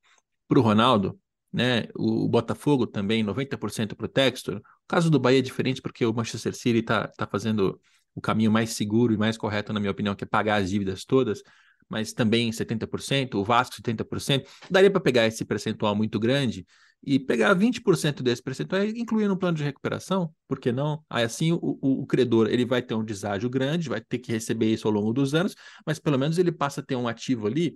para 0.48 0.60
o 0.60 0.62
Ronaldo, 0.62 1.20
né? 1.52 1.88
O, 1.96 2.28
Botafogo 2.28 2.86
também, 2.86 3.24
90% 3.24 3.96
para 3.96 4.06
o 4.06 4.10
Textor. 4.10 4.58
O 4.58 4.88
caso 4.88 5.10
do 5.10 5.20
Bahia 5.20 5.40
é 5.40 5.42
diferente 5.42 5.82
porque 5.82 6.06
o 6.06 6.14
Manchester 6.14 6.54
City 6.54 6.80
está 6.80 7.08
tá 7.08 7.26
fazendo 7.26 7.80
o 8.14 8.22
caminho 8.22 8.52
mais 8.52 8.72
seguro 8.72 9.14
e 9.14 9.18
mais 9.18 9.38
correto, 9.38 9.72
na 9.72 9.80
minha 9.80 9.92
opinião, 9.92 10.16
que 10.16 10.24
é 10.24 10.28
pagar 10.28 10.62
as 10.62 10.70
dívidas 10.70 11.06
todas, 11.06 11.42
mas 11.90 12.14
também 12.14 12.52
70%, 12.52 13.36
o 13.36 13.44
Vasco 13.44 13.76
70%. 13.76 14.48
Daria 14.70 14.92
para 14.92 15.02
pegar 15.02 15.26
esse 15.28 15.46
percentual 15.46 15.96
muito 15.96 16.20
grande 16.20 16.66
e 17.04 17.20
pegar 17.20 17.54
20% 17.54 18.24
desse 18.24 18.42
percentual 18.42 18.84
e 18.84 19.00
incluir 19.00 19.28
no 19.28 19.38
plano 19.38 19.58
de 19.58 19.64
recuperação, 19.64 20.34
por 20.48 20.60
que 20.60 20.72
não? 20.72 21.04
Aí 21.10 21.24
assim 21.24 21.52
o, 21.54 21.60
o, 21.82 22.06
credor 22.06 22.48
ele 22.48 22.66
vai 22.66 22.82
ter 22.82 22.96
um 22.96 23.04
deságio 23.04 23.50
grande, 23.50 23.90
vai 23.90 24.02
ter 24.02 24.18
que 24.18 24.32
receber 24.32 24.74
isso 24.74 24.88
ao 24.88 24.94
longo 24.94 25.14
dos 25.14 25.34
anos, 25.34 25.56
mas 25.86 26.00
pelo 26.00 26.18
menos 26.18 26.38
ele 26.38 26.52
passa 26.52 26.82
a 26.82 26.84
ter 26.84 26.96
um 26.96 27.08
ativo 27.08 27.48
ali 27.48 27.76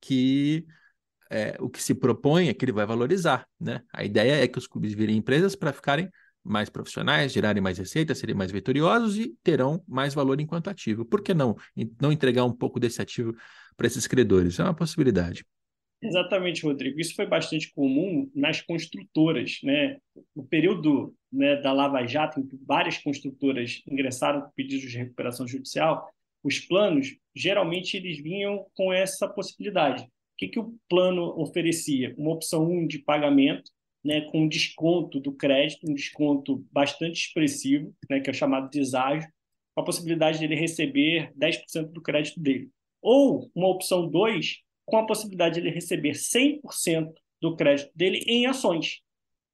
que 0.00 0.66
é, 1.30 1.56
o 1.60 1.68
que 1.70 1.82
se 1.82 1.94
propõe 1.94 2.48
é 2.48 2.54
que 2.54 2.64
ele 2.64 2.72
vai 2.72 2.84
valorizar, 2.86 3.46
né? 3.58 3.82
A 3.92 4.04
ideia 4.04 4.42
é 4.42 4.48
que 4.48 4.58
os 4.58 4.66
clubes 4.66 4.92
virem 4.92 5.16
empresas 5.16 5.56
para 5.56 5.72
ficarem 5.72 6.10
mais 6.44 6.68
profissionais, 6.68 7.32
gerarem 7.32 7.62
mais 7.62 7.78
receitas, 7.78 8.18
serem 8.18 8.34
mais 8.34 8.50
vitoriosos 8.50 9.18
e 9.18 9.34
terão 9.42 9.82
mais 9.86 10.14
valor 10.14 10.40
enquanto 10.40 10.68
ativo. 10.68 11.04
Por 11.04 11.22
que 11.22 11.32
não 11.32 11.56
não 12.00 12.12
entregar 12.12 12.44
um 12.44 12.52
pouco 12.52 12.80
desse 12.80 13.00
ativo 13.00 13.34
para 13.76 13.86
esses 13.86 14.06
credores? 14.06 14.58
É 14.58 14.64
uma 14.64 14.74
possibilidade. 14.74 15.44
Exatamente, 16.02 16.64
Rodrigo. 16.64 16.98
Isso 16.98 17.14
foi 17.14 17.26
bastante 17.26 17.72
comum 17.72 18.28
nas 18.34 18.60
construtoras. 18.60 19.58
Né? 19.62 19.98
No 20.34 20.44
período 20.44 21.14
né, 21.32 21.56
da 21.56 21.72
Lava 21.72 22.04
Jato, 22.04 22.40
em 22.40 22.46
que 22.46 22.58
várias 22.66 22.98
construtoras 22.98 23.80
ingressaram 23.86 24.42
com 24.42 24.50
pedidos 24.50 24.90
de 24.90 24.98
recuperação 24.98 25.46
judicial, 25.46 26.10
os 26.42 26.58
planos, 26.58 27.16
geralmente, 27.34 27.96
eles 27.96 28.20
vinham 28.20 28.66
com 28.74 28.92
essa 28.92 29.28
possibilidade. 29.28 30.02
O 30.02 30.08
que, 30.38 30.48
que 30.48 30.58
o 30.58 30.74
plano 30.88 31.40
oferecia? 31.40 32.14
Uma 32.18 32.32
opção 32.32 32.64
1 32.64 32.78
um 32.78 32.86
de 32.86 32.98
pagamento, 32.98 33.70
né, 34.04 34.22
com 34.22 34.48
desconto 34.48 35.20
do 35.20 35.32
crédito, 35.32 35.88
um 35.88 35.94
desconto 35.94 36.64
bastante 36.72 37.26
expressivo, 37.26 37.94
né, 38.10 38.20
que 38.20 38.28
é 38.28 38.32
o 38.32 38.34
chamado 38.34 38.68
deságio, 38.68 39.28
com 39.74 39.80
a 39.80 39.84
possibilidade 39.84 40.38
dele 40.38 40.54
receber 40.54 41.32
10% 41.36 41.92
do 41.92 42.02
crédito 42.02 42.40
dele. 42.40 42.70
Ou 43.00 43.50
uma 43.54 43.68
opção 43.68 44.08
2, 44.08 44.58
com 44.84 44.96
a 44.96 45.06
possibilidade 45.06 45.54
de 45.54 45.60
ele 45.60 45.74
receber 45.74 46.12
100% 46.12 47.12
do 47.40 47.56
crédito 47.56 47.90
dele 47.94 48.22
em 48.26 48.46
ações, 48.46 49.00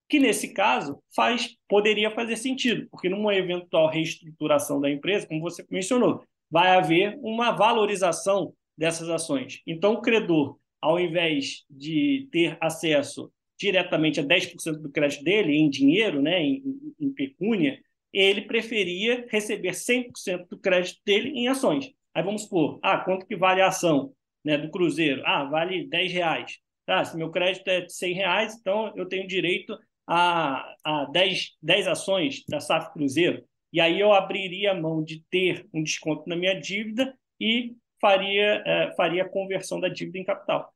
que 0.09 0.18
nesse 0.18 0.53
caso 0.53 1.03
faz 1.14 1.57
poderia 1.68 2.11
fazer 2.11 2.36
sentido, 2.36 2.88
porque 2.90 3.09
numa 3.09 3.34
eventual 3.34 3.88
reestruturação 3.88 4.80
da 4.80 4.90
empresa, 4.90 5.26
como 5.26 5.40
você 5.40 5.64
mencionou, 5.70 6.22
vai 6.51 6.70
haver 6.70 7.18
uma 7.22 7.53
valorização 7.53 8.55
dessas 8.76 9.09
ações. 9.09 9.61
Então, 9.66 9.94
o 9.94 10.01
credor, 10.01 10.59
ao 10.80 10.99
invés 10.99 11.64
de 11.68 12.28
ter 12.30 12.57
acesso 12.61 13.30
diretamente 13.59 14.20
a 14.20 14.24
10% 14.24 14.80
do 14.80 14.90
crédito 14.90 15.24
dele 15.24 15.56
em 15.56 15.68
dinheiro, 15.68 16.22
né, 16.22 16.40
em, 16.42 16.62
em 17.00 17.12
pecúnia, 17.12 17.78
ele 18.12 18.42
preferia 18.42 19.26
receber 19.28 19.72
100% 19.72 20.46
do 20.48 20.59
crédito 20.59 21.00
dele 21.04 21.30
em 21.30 21.48
ações. 21.48 21.90
Aí 22.14 22.22
vamos 22.22 22.42
supor, 22.42 22.78
ah, 22.82 22.98
quanto 22.98 23.26
que 23.26 23.36
vale 23.36 23.61
a 23.61 23.68
ação? 23.68 24.12
né, 24.44 24.56
do 24.56 24.70
Cruzeiro, 24.70 25.22
ah, 25.26 25.44
vale 25.44 25.86
10 25.86 26.12
reais. 26.12 26.59
Tá, 26.86 27.04
se 27.04 27.16
meu 27.16 27.30
crédito 27.30 27.68
é 27.68 27.82
de 27.82 27.92
100 27.92 28.14
reais, 28.14 28.56
então 28.59 28.92
eu 28.96 29.06
tenho 29.06 29.28
direito 29.28 29.78
a, 30.06 30.74
a 30.82 31.04
10, 31.04 31.59
10 31.61 31.86
ações 31.86 32.44
da 32.48 32.61
SAF 32.61 32.92
Cruzeiro. 32.94 33.44
e 33.70 33.78
aí 33.78 34.00
eu 34.00 34.12
abriria 34.14 34.72
mão 34.72 35.04
de 35.04 35.22
ter 35.30 35.68
um 35.74 35.82
desconto 35.82 36.26
na 36.26 36.34
minha 36.34 36.59
dívida 36.59 37.14
e 37.38 37.76
faria, 38.00 38.62
é, 38.64 38.94
faria 38.96 39.24
a 39.24 39.28
conversão 39.28 39.78
da 39.78 39.88
dívida 39.88 40.18
em 40.18 40.24
capital. 40.24 40.72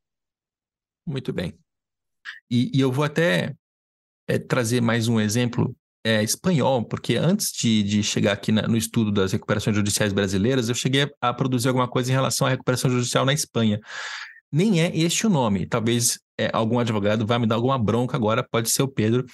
Muito 1.06 1.32
bem. 1.32 1.54
E, 2.50 2.70
e 2.74 2.80
eu 2.80 2.92
vou 2.92 3.04
até 3.04 3.54
é, 4.28 4.38
trazer 4.38 4.80
mais 4.80 5.08
um 5.08 5.20
exemplo 5.20 5.74
é, 6.04 6.22
espanhol, 6.22 6.84
porque 6.84 7.16
antes 7.16 7.52
de, 7.52 7.82
de 7.82 8.02
chegar 8.02 8.32
aqui 8.32 8.50
na, 8.50 8.62
no 8.62 8.76
estudo 8.76 9.12
das 9.12 9.32
recuperações 9.32 9.76
judiciais 9.76 10.12
brasileiras, 10.12 10.68
eu 10.68 10.74
cheguei 10.74 11.08
a 11.20 11.32
produzir 11.32 11.68
alguma 11.68 11.88
coisa 11.88 12.10
em 12.10 12.14
relação 12.14 12.46
à 12.46 12.50
recuperação 12.50 12.90
judicial 12.90 13.24
na 13.24 13.32
Espanha. 13.32 13.80
Nem 14.50 14.80
é 14.82 14.94
este 14.96 15.26
o 15.26 15.30
nome. 15.30 15.66
Talvez 15.66 16.18
é, 16.38 16.50
algum 16.52 16.78
advogado 16.78 17.26
vai 17.26 17.38
me 17.38 17.46
dar 17.46 17.54
alguma 17.54 17.78
bronca 17.78 18.16
agora, 18.16 18.46
pode 18.48 18.70
ser 18.70 18.82
o 18.82 18.88
Pedro, 18.88 19.24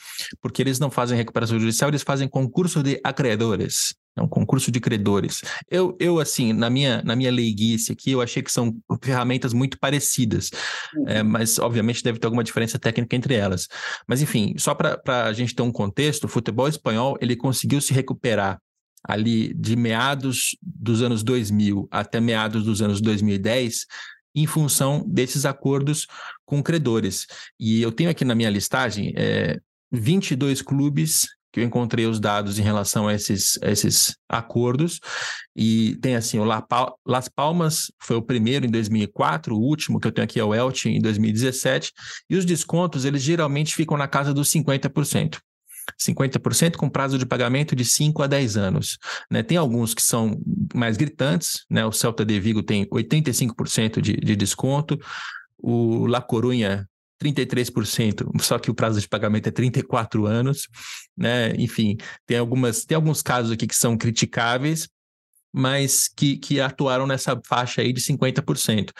porque 0.40 0.62
eles 0.62 0.78
não 0.78 0.90
fazem 0.90 1.16
recuperação 1.16 1.58
judicial, 1.58 1.90
eles 1.90 2.02
fazem 2.02 2.28
concurso 2.28 2.82
de 2.82 3.00
acreedores. 3.02 3.94
É 4.18 4.22
um 4.22 4.28
concurso 4.28 4.70
de 4.70 4.80
credores. 4.80 5.42
Eu, 5.70 5.96
eu 6.00 6.18
assim, 6.18 6.52
na 6.52 6.68
minha, 6.68 7.02
na 7.02 7.14
minha 7.14 7.30
leiguice 7.30 7.92
aqui, 7.92 8.10
eu 8.12 8.20
achei 8.20 8.42
que 8.42 8.50
são 8.52 8.76
ferramentas 9.02 9.52
muito 9.52 9.78
parecidas, 9.78 10.50
uhum. 10.94 11.08
é, 11.08 11.22
mas 11.22 11.58
obviamente 11.58 12.02
deve 12.02 12.18
ter 12.18 12.26
alguma 12.26 12.44
diferença 12.44 12.78
técnica 12.78 13.14
entre 13.16 13.34
elas. 13.34 13.68
Mas 14.06 14.20
enfim, 14.22 14.54
só 14.58 14.74
para 14.74 15.00
a 15.24 15.32
gente 15.32 15.54
ter 15.54 15.62
um 15.62 15.72
contexto, 15.72 16.24
o 16.24 16.28
futebol 16.28 16.68
espanhol 16.68 17.16
ele 17.20 17.36
conseguiu 17.36 17.80
se 17.80 17.92
recuperar 17.92 18.60
ali 19.04 19.54
de 19.54 19.76
meados 19.76 20.56
dos 20.60 21.02
anos 21.02 21.22
2000 21.22 21.88
até 21.90 22.20
meados 22.20 22.64
dos 22.64 22.82
anos 22.82 23.00
2010 23.00 23.86
em 24.34 24.46
função 24.46 25.04
desses 25.06 25.44
acordos 25.44 26.06
com 26.44 26.62
credores. 26.62 27.26
E 27.58 27.80
eu 27.82 27.92
tenho 27.92 28.10
aqui 28.10 28.24
na 28.24 28.34
minha 28.34 28.50
listagem 28.50 29.12
é, 29.16 29.58
22 29.90 30.62
clubes 30.62 31.26
que 31.52 31.60
eu 31.60 31.64
encontrei 31.64 32.06
os 32.06 32.20
dados 32.20 32.58
em 32.58 32.62
relação 32.62 33.08
a 33.08 33.14
esses, 33.14 33.58
a 33.62 33.70
esses 33.70 34.16
acordos, 34.28 35.00
e 35.56 35.96
tem 36.02 36.14
assim, 36.16 36.38
o 36.38 36.44
Las 36.44 37.28
Palmas 37.28 37.90
foi 38.00 38.16
o 38.16 38.22
primeiro 38.22 38.66
em 38.66 38.70
2004, 38.70 39.54
o 39.54 39.60
último 39.60 39.98
que 39.98 40.06
eu 40.06 40.12
tenho 40.12 40.24
aqui 40.24 40.38
é 40.38 40.44
o 40.44 40.54
Elche 40.54 40.88
em 40.88 41.00
2017, 41.00 41.92
e 42.28 42.36
os 42.36 42.44
descontos, 42.44 43.04
eles 43.04 43.22
geralmente 43.22 43.74
ficam 43.74 43.96
na 43.96 44.08
casa 44.08 44.32
dos 44.34 44.50
50%. 44.50 45.38
50% 45.98 46.76
com 46.76 46.88
prazo 46.88 47.18
de 47.18 47.24
pagamento 47.24 47.74
de 47.74 47.84
5 47.84 48.22
a 48.22 48.26
10 48.26 48.56
anos. 48.56 48.98
Né? 49.30 49.42
Tem 49.42 49.56
alguns 49.56 49.94
que 49.94 50.02
são 50.02 50.38
mais 50.74 50.96
gritantes, 50.96 51.64
né? 51.70 51.84
o 51.86 51.92
Celta 51.92 52.24
de 52.24 52.38
Vigo 52.38 52.62
tem 52.62 52.86
85% 52.86 54.00
de, 54.00 54.12
de 54.14 54.36
desconto, 54.36 54.98
o 55.58 56.06
La 56.06 56.20
Corunha 56.20 56.86
33%, 57.22 58.30
só 58.40 58.58
que 58.58 58.70
o 58.70 58.74
prazo 58.74 59.00
de 59.00 59.08
pagamento 59.08 59.48
é 59.48 59.52
34 59.52 60.26
anos, 60.26 60.68
né? 61.16 61.52
Enfim, 61.56 61.96
tem 62.26 62.38
algumas, 62.38 62.84
tem 62.84 62.94
alguns 62.94 63.22
casos 63.22 63.52
aqui 63.52 63.66
que 63.66 63.76
são 63.76 63.96
criticáveis, 63.96 64.88
mas 65.52 66.08
que, 66.08 66.36
que 66.36 66.60
atuaram 66.60 67.06
nessa 67.06 67.40
faixa 67.46 67.80
aí 67.80 67.92
de 67.92 68.00
50% 68.00 68.92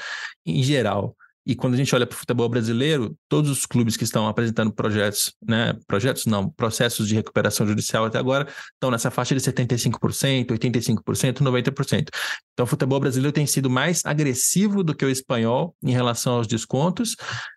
em 0.45 0.63
geral. 0.63 1.17
E 1.47 1.55
quando 1.55 1.75
a 1.75 1.77
gente 1.77 1.95
olha 1.95 2.07
para 2.07 2.15
o 2.15 2.19
futebol 2.19 2.49
brasileiro, 2.49 3.17
todos 3.29 3.51
os 3.51 3.65
clubes 3.65 3.97
que 3.97 4.05
estão 4.05 4.29
apresentando 4.29 4.71
projetos, 4.71 5.35
né, 5.47 5.75
projetos 5.87 6.27
não, 6.27 6.51
processos 6.51 7.09
de 7.09 7.15
recuperação 7.15 7.67
judicial 7.67 8.05
até 8.05 8.19
agora, 8.19 8.47
estão 8.75 8.91
nessa 8.91 9.11
faixa 9.11 9.35
de 9.35 9.41
75%, 9.41 10.49
85%, 10.49 11.39
90%. 11.39 12.09
Então, 12.53 12.65
o 12.65 12.67
futebol 12.67 13.01
brasileiro 13.01 13.33
tem 13.33 13.47
sido 13.47 13.71
mais 13.71 14.05
agressivo 14.05 14.85
do 14.85 14.95
que 14.95 15.05
o 15.05 15.09
espanhol 15.09 15.75
em 15.83 15.93
relação 15.93 16.35
aos 16.35 16.47
descontos, 16.47 17.17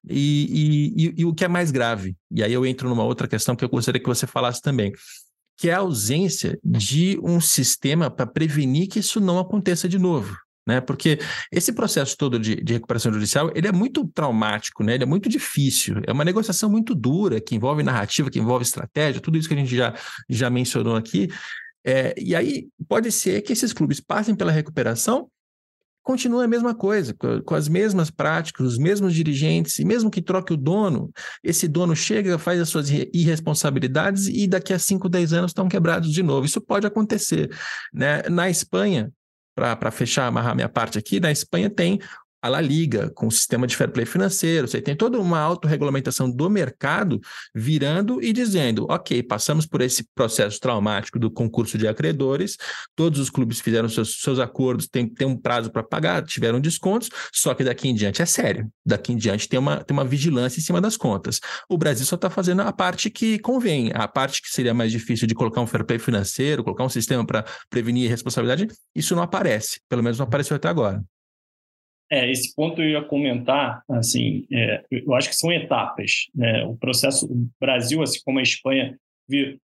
e, 0.09 0.47
e, 0.95 1.05
e, 1.07 1.13
e 1.17 1.25
o 1.25 1.33
que 1.33 1.43
é 1.43 1.47
mais 1.47 1.69
grave, 1.71 2.15
e 2.31 2.43
aí 2.43 2.53
eu 2.53 2.65
entro 2.65 2.87
numa 2.87 3.03
outra 3.03 3.27
questão 3.27 3.55
que 3.55 3.65
eu 3.65 3.69
gostaria 3.69 4.01
que 4.01 4.07
você 4.07 4.25
falasse 4.25 4.61
também, 4.61 4.93
que 5.57 5.69
é 5.69 5.73
a 5.73 5.79
ausência 5.79 6.57
de 6.63 7.19
um 7.21 7.41
sistema 7.41 8.09
para 8.09 8.25
prevenir 8.25 8.87
que 8.87 8.99
isso 8.99 9.19
não 9.19 9.37
aconteça 9.37 9.89
de 9.89 9.99
novo 9.99 10.35
né? 10.65 10.79
Porque 10.79 11.19
esse 11.51 11.73
processo 11.73 12.15
todo 12.17 12.39
de, 12.39 12.55
de, 12.55 12.73
recuperação 12.73 13.11
judicial, 13.11 13.51
ele 13.55 13.67
é 13.67 13.71
muito 13.71 14.07
traumático, 14.07 14.83
né? 14.83 14.95
Ele 14.95 15.03
é 15.03 15.07
muito 15.07 15.27
difícil, 15.27 16.01
é 16.05 16.11
uma 16.11 16.25
negociação 16.25 16.69
muito 16.69 16.93
dura, 16.93 17.41
que 17.41 17.55
envolve 17.55 17.83
narrativa, 17.83 18.29
que 18.29 18.39
envolve 18.39 18.63
estratégia, 18.63 19.21
tudo 19.21 19.37
isso 19.37 19.47
que 19.47 19.53
a 19.53 19.57
gente 19.57 19.75
já, 19.75 19.93
já 20.29 20.49
mencionou 20.49 20.95
aqui. 20.95 21.29
É, 21.83 22.13
e 22.17 22.35
aí 22.35 22.67
pode 22.87 23.11
ser 23.11 23.41
que 23.41 23.53
esses 23.53 23.73
clubes 23.73 23.99
passem 23.99 24.35
pela 24.35 24.51
recuperação 24.51 25.29
continua 26.03 26.45
a 26.45 26.47
mesma 26.47 26.73
coisa, 26.73 27.15
com 27.45 27.55
as 27.55 27.67
mesmas 27.67 28.09
práticas, 28.09 28.65
os 28.65 28.77
mesmos 28.77 29.13
dirigentes, 29.13 29.77
e 29.79 29.85
mesmo 29.85 30.09
que 30.09 30.21
troque 30.21 30.53
o 30.53 30.57
dono, 30.57 31.11
esse 31.43 31.67
dono 31.67 31.95
chega, 31.95 32.39
faz 32.39 32.59
as 32.59 32.69
suas 32.69 32.89
irresponsabilidades 32.89 34.27
e 34.27 34.47
daqui 34.47 34.73
a 34.73 34.79
5, 34.79 35.07
10 35.07 35.33
anos 35.33 35.51
estão 35.51 35.67
quebrados 35.69 36.11
de 36.11 36.23
novo. 36.23 36.45
Isso 36.45 36.59
pode 36.59 36.87
acontecer. 36.87 37.51
Né? 37.93 38.23
Na 38.23 38.49
Espanha, 38.49 39.11
para 39.55 39.91
fechar, 39.91 40.27
amarrar 40.27 40.55
minha 40.55 40.69
parte 40.69 40.97
aqui, 40.97 41.19
na 41.19 41.31
Espanha 41.31 41.69
tem 41.69 41.99
a 42.41 42.49
La 42.49 42.59
Liga, 42.59 43.11
com 43.11 43.27
o 43.27 43.31
sistema 43.31 43.67
de 43.67 43.75
fair 43.75 43.91
play 43.91 44.05
financeiro, 44.05 44.67
você 44.67 44.81
tem 44.81 44.95
toda 44.95 45.19
uma 45.19 45.39
autorregulamentação 45.39 46.29
do 46.29 46.49
mercado 46.49 47.19
virando 47.53 48.21
e 48.21 48.33
dizendo, 48.33 48.87
ok, 48.89 49.21
passamos 49.21 49.65
por 49.65 49.81
esse 49.81 50.05
processo 50.15 50.59
traumático 50.59 51.19
do 51.19 51.29
concurso 51.29 51.77
de 51.77 51.87
acreedores, 51.87 52.57
todos 52.95 53.19
os 53.19 53.29
clubes 53.29 53.61
fizeram 53.61 53.87
seus, 53.87 54.21
seus 54.21 54.39
acordos, 54.39 54.87
tem, 54.87 55.07
tem 55.07 55.27
um 55.27 55.37
prazo 55.37 55.71
para 55.71 55.83
pagar, 55.83 56.23
tiveram 56.23 56.59
descontos, 56.59 57.09
só 57.31 57.53
que 57.53 57.63
daqui 57.63 57.87
em 57.87 57.93
diante 57.93 58.21
é 58.21 58.25
sério, 58.25 58.71
daqui 58.85 59.13
em 59.13 59.17
diante 59.17 59.47
tem 59.47 59.59
uma, 59.59 59.83
tem 59.83 59.95
uma 59.95 60.05
vigilância 60.05 60.59
em 60.59 60.63
cima 60.63 60.81
das 60.81 60.97
contas. 60.97 61.39
O 61.69 61.77
Brasil 61.77 62.05
só 62.05 62.15
está 62.15 62.29
fazendo 62.29 62.61
a 62.61 62.73
parte 62.73 63.09
que 63.09 63.37
convém, 63.39 63.91
a 63.93 64.07
parte 64.07 64.41
que 64.41 64.49
seria 64.49 64.73
mais 64.73 64.91
difícil 64.91 65.27
de 65.27 65.35
colocar 65.35 65.61
um 65.61 65.67
fair 65.67 65.85
play 65.85 65.99
financeiro, 65.99 66.63
colocar 66.63 66.83
um 66.83 66.89
sistema 66.89 67.25
para 67.25 67.45
prevenir 67.69 68.09
responsabilidade, 68.09 68.67
isso 68.95 69.15
não 69.15 69.21
aparece, 69.21 69.79
pelo 69.87 70.01
menos 70.01 70.17
não 70.17 70.25
apareceu 70.25 70.55
até 70.55 70.67
agora. 70.67 71.03
É, 72.11 72.29
esse 72.29 72.53
ponto 72.53 72.81
eu 72.81 72.89
ia 72.89 73.01
comentar, 73.01 73.81
assim, 73.89 74.45
é, 74.51 74.83
eu 74.91 75.13
acho 75.15 75.29
que 75.29 75.35
são 75.35 75.49
etapas. 75.49 76.27
Né? 76.35 76.65
O 76.65 76.75
processo, 76.75 77.25
o 77.25 77.47
Brasil, 77.59 78.01
assim 78.03 78.19
como 78.25 78.39
a 78.39 78.43
Espanha, 78.43 78.97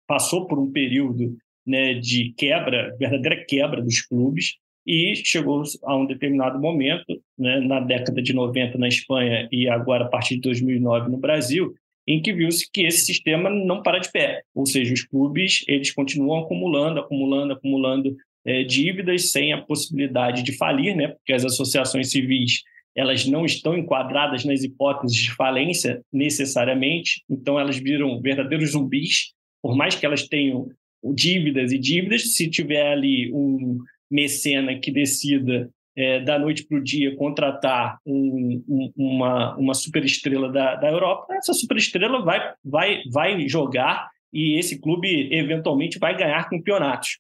passou 0.07 0.47
por 0.47 0.59
um 0.59 0.71
período 0.71 1.35
né, 1.67 1.95
de 1.95 2.35
quebra, 2.37 2.95
verdadeira 2.99 3.43
quebra 3.45 3.83
dos 3.83 4.03
clubes, 4.03 4.57
e 4.87 5.17
chegou 5.17 5.63
a 5.85 5.97
um 5.97 6.07
determinado 6.07 6.61
momento, 6.61 7.21
né, 7.37 7.59
na 7.61 7.81
década 7.81 8.23
de 8.23 8.33
90 8.33 8.79
na 8.79 8.87
Espanha 8.87 9.49
e 9.51 9.69
agora 9.69 10.05
a 10.05 10.09
partir 10.09 10.37
de 10.37 10.43
2009 10.43 11.11
no 11.11 11.17
Brasil, 11.17 11.75
em 12.07 12.23
que 12.23 12.33
viu-se 12.33 12.71
que 12.71 12.83
esse 12.83 13.05
sistema 13.05 13.51
não 13.51 13.83
para 13.83 13.99
de 13.99 14.13
pé, 14.13 14.43
ou 14.55 14.65
seja, 14.65 14.95
os 14.95 15.03
clubes 15.03 15.65
eles 15.67 15.91
continuam 15.91 16.45
acumulando, 16.45 17.01
acumulando, 17.01 17.53
acumulando 17.55 18.17
é, 18.47 18.63
dívidas 18.63 19.33
sem 19.33 19.53
a 19.53 19.61
possibilidade 19.61 20.43
de 20.43 20.57
falir, 20.57 20.97
né? 20.97 21.09
porque 21.09 21.33
as 21.33 21.45
associações 21.45 22.11
civis 22.11 22.63
elas 22.95 23.27
não 23.27 23.45
estão 23.45 23.77
enquadradas 23.77 24.43
nas 24.45 24.65
hipóteses 24.65 25.19
de 25.19 25.35
falência 25.35 26.01
necessariamente, 26.11 27.23
então 27.29 27.61
elas 27.61 27.77
viram 27.77 28.23
verdadeiros 28.23 28.71
zumbis, 28.71 29.35
por 29.61 29.77
mais 29.77 29.95
que 29.95 30.07
elas 30.07 30.27
tenham 30.27 30.71
dívidas 31.15 31.73
e 31.73 31.79
dívidas, 31.79 32.35
se 32.35 32.49
tiver 32.49 32.93
ali 32.93 33.31
um 33.35 33.79
mecena 34.11 34.79
que 34.79 34.91
decida 34.91 35.69
é, 35.95 36.21
da 36.21 36.39
noite 36.39 36.65
para 36.67 36.79
o 36.79 36.83
dia 36.83 37.15
contratar 37.17 37.99
um, 38.07 38.63
um, 38.67 38.93
uma, 38.97 39.55
uma 39.57 39.75
superestrela 39.75 40.51
da, 40.51 40.77
da 40.77 40.89
Europa, 40.89 41.35
essa 41.35 41.53
superestrela 41.53 42.23
vai, 42.23 42.55
vai, 42.65 43.03
vai 43.13 43.47
jogar 43.47 44.09
e 44.33 44.59
esse 44.59 44.81
clube 44.81 45.29
eventualmente 45.33 45.99
vai 45.99 46.17
ganhar 46.17 46.49
campeonatos 46.49 47.19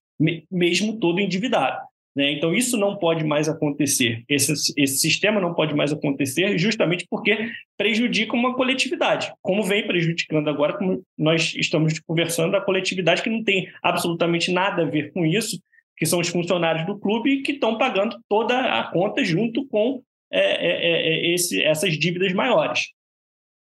mesmo 0.50 0.98
todo 0.98 1.20
endividado. 1.20 1.80
Né? 2.16 2.32
Então, 2.32 2.54
isso 2.54 2.78
não 2.78 2.96
pode 2.96 3.22
mais 3.24 3.46
acontecer. 3.46 4.24
Esse, 4.26 4.52
esse 4.74 4.98
sistema 4.98 5.38
não 5.38 5.52
pode 5.52 5.74
mais 5.74 5.92
acontecer 5.92 6.56
justamente 6.56 7.06
porque 7.10 7.50
prejudica 7.76 8.34
uma 8.34 8.54
coletividade, 8.54 9.30
como 9.42 9.62
vem 9.62 9.86
prejudicando 9.86 10.48
agora, 10.48 10.78
como 10.78 11.02
nós 11.18 11.54
estamos 11.54 11.98
conversando, 12.00 12.56
a 12.56 12.64
coletividade 12.64 13.22
que 13.22 13.28
não 13.28 13.44
tem 13.44 13.68
absolutamente 13.82 14.50
nada 14.50 14.82
a 14.82 14.86
ver 14.86 15.12
com 15.12 15.26
isso, 15.26 15.60
que 15.94 16.06
são 16.06 16.18
os 16.18 16.28
funcionários 16.28 16.86
do 16.86 16.98
clube 16.98 17.42
que 17.42 17.52
estão 17.52 17.76
pagando 17.76 18.16
toda 18.28 18.58
a 18.58 18.90
conta 18.90 19.22
junto 19.22 19.66
com 19.68 20.02
é, 20.32 20.40
é, 20.40 20.70
é, 20.70 21.08
é 21.08 21.34
esse, 21.34 21.62
essas 21.62 21.98
dívidas 21.98 22.32
maiores. 22.32 22.92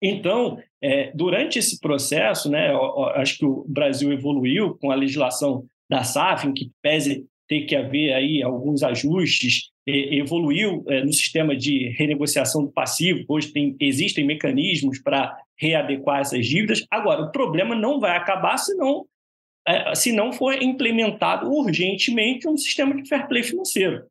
Então, 0.02 0.58
é, 0.82 1.10
durante 1.14 1.58
esse 1.58 1.78
processo, 1.80 2.50
né, 2.50 2.70
eu, 2.70 2.74
eu 2.74 3.04
acho 3.14 3.38
que 3.38 3.46
o 3.46 3.64
Brasil 3.68 4.12
evoluiu 4.12 4.76
com 4.78 4.90
a 4.90 4.94
legislação 4.94 5.64
da 5.92 6.02
SAF, 6.02 6.48
em 6.48 6.54
que 6.54 6.70
pese 6.80 7.26
ter 7.46 7.66
que 7.66 7.76
haver 7.76 8.14
aí 8.14 8.42
alguns 8.42 8.82
ajustes, 8.82 9.70
evoluiu 9.86 10.82
é, 10.88 11.04
no 11.04 11.12
sistema 11.12 11.54
de 11.54 11.90
renegociação 11.98 12.64
do 12.64 12.72
passivo, 12.72 13.24
hoje 13.28 13.52
tem, 13.52 13.76
existem 13.78 14.24
mecanismos 14.24 14.98
para 15.00 15.36
readequar 15.58 16.20
essas 16.20 16.46
dívidas. 16.46 16.86
Agora, 16.90 17.20
o 17.20 17.30
problema 17.30 17.74
não 17.74 18.00
vai 18.00 18.16
acabar 18.16 18.56
se 18.56 18.74
não, 18.74 19.04
é, 19.68 19.94
se 19.94 20.12
não 20.12 20.32
for 20.32 20.62
implementado 20.62 21.52
urgentemente 21.52 22.48
um 22.48 22.56
sistema 22.56 22.94
de 22.94 23.06
fair 23.06 23.28
play 23.28 23.42
financeiro. 23.42 24.06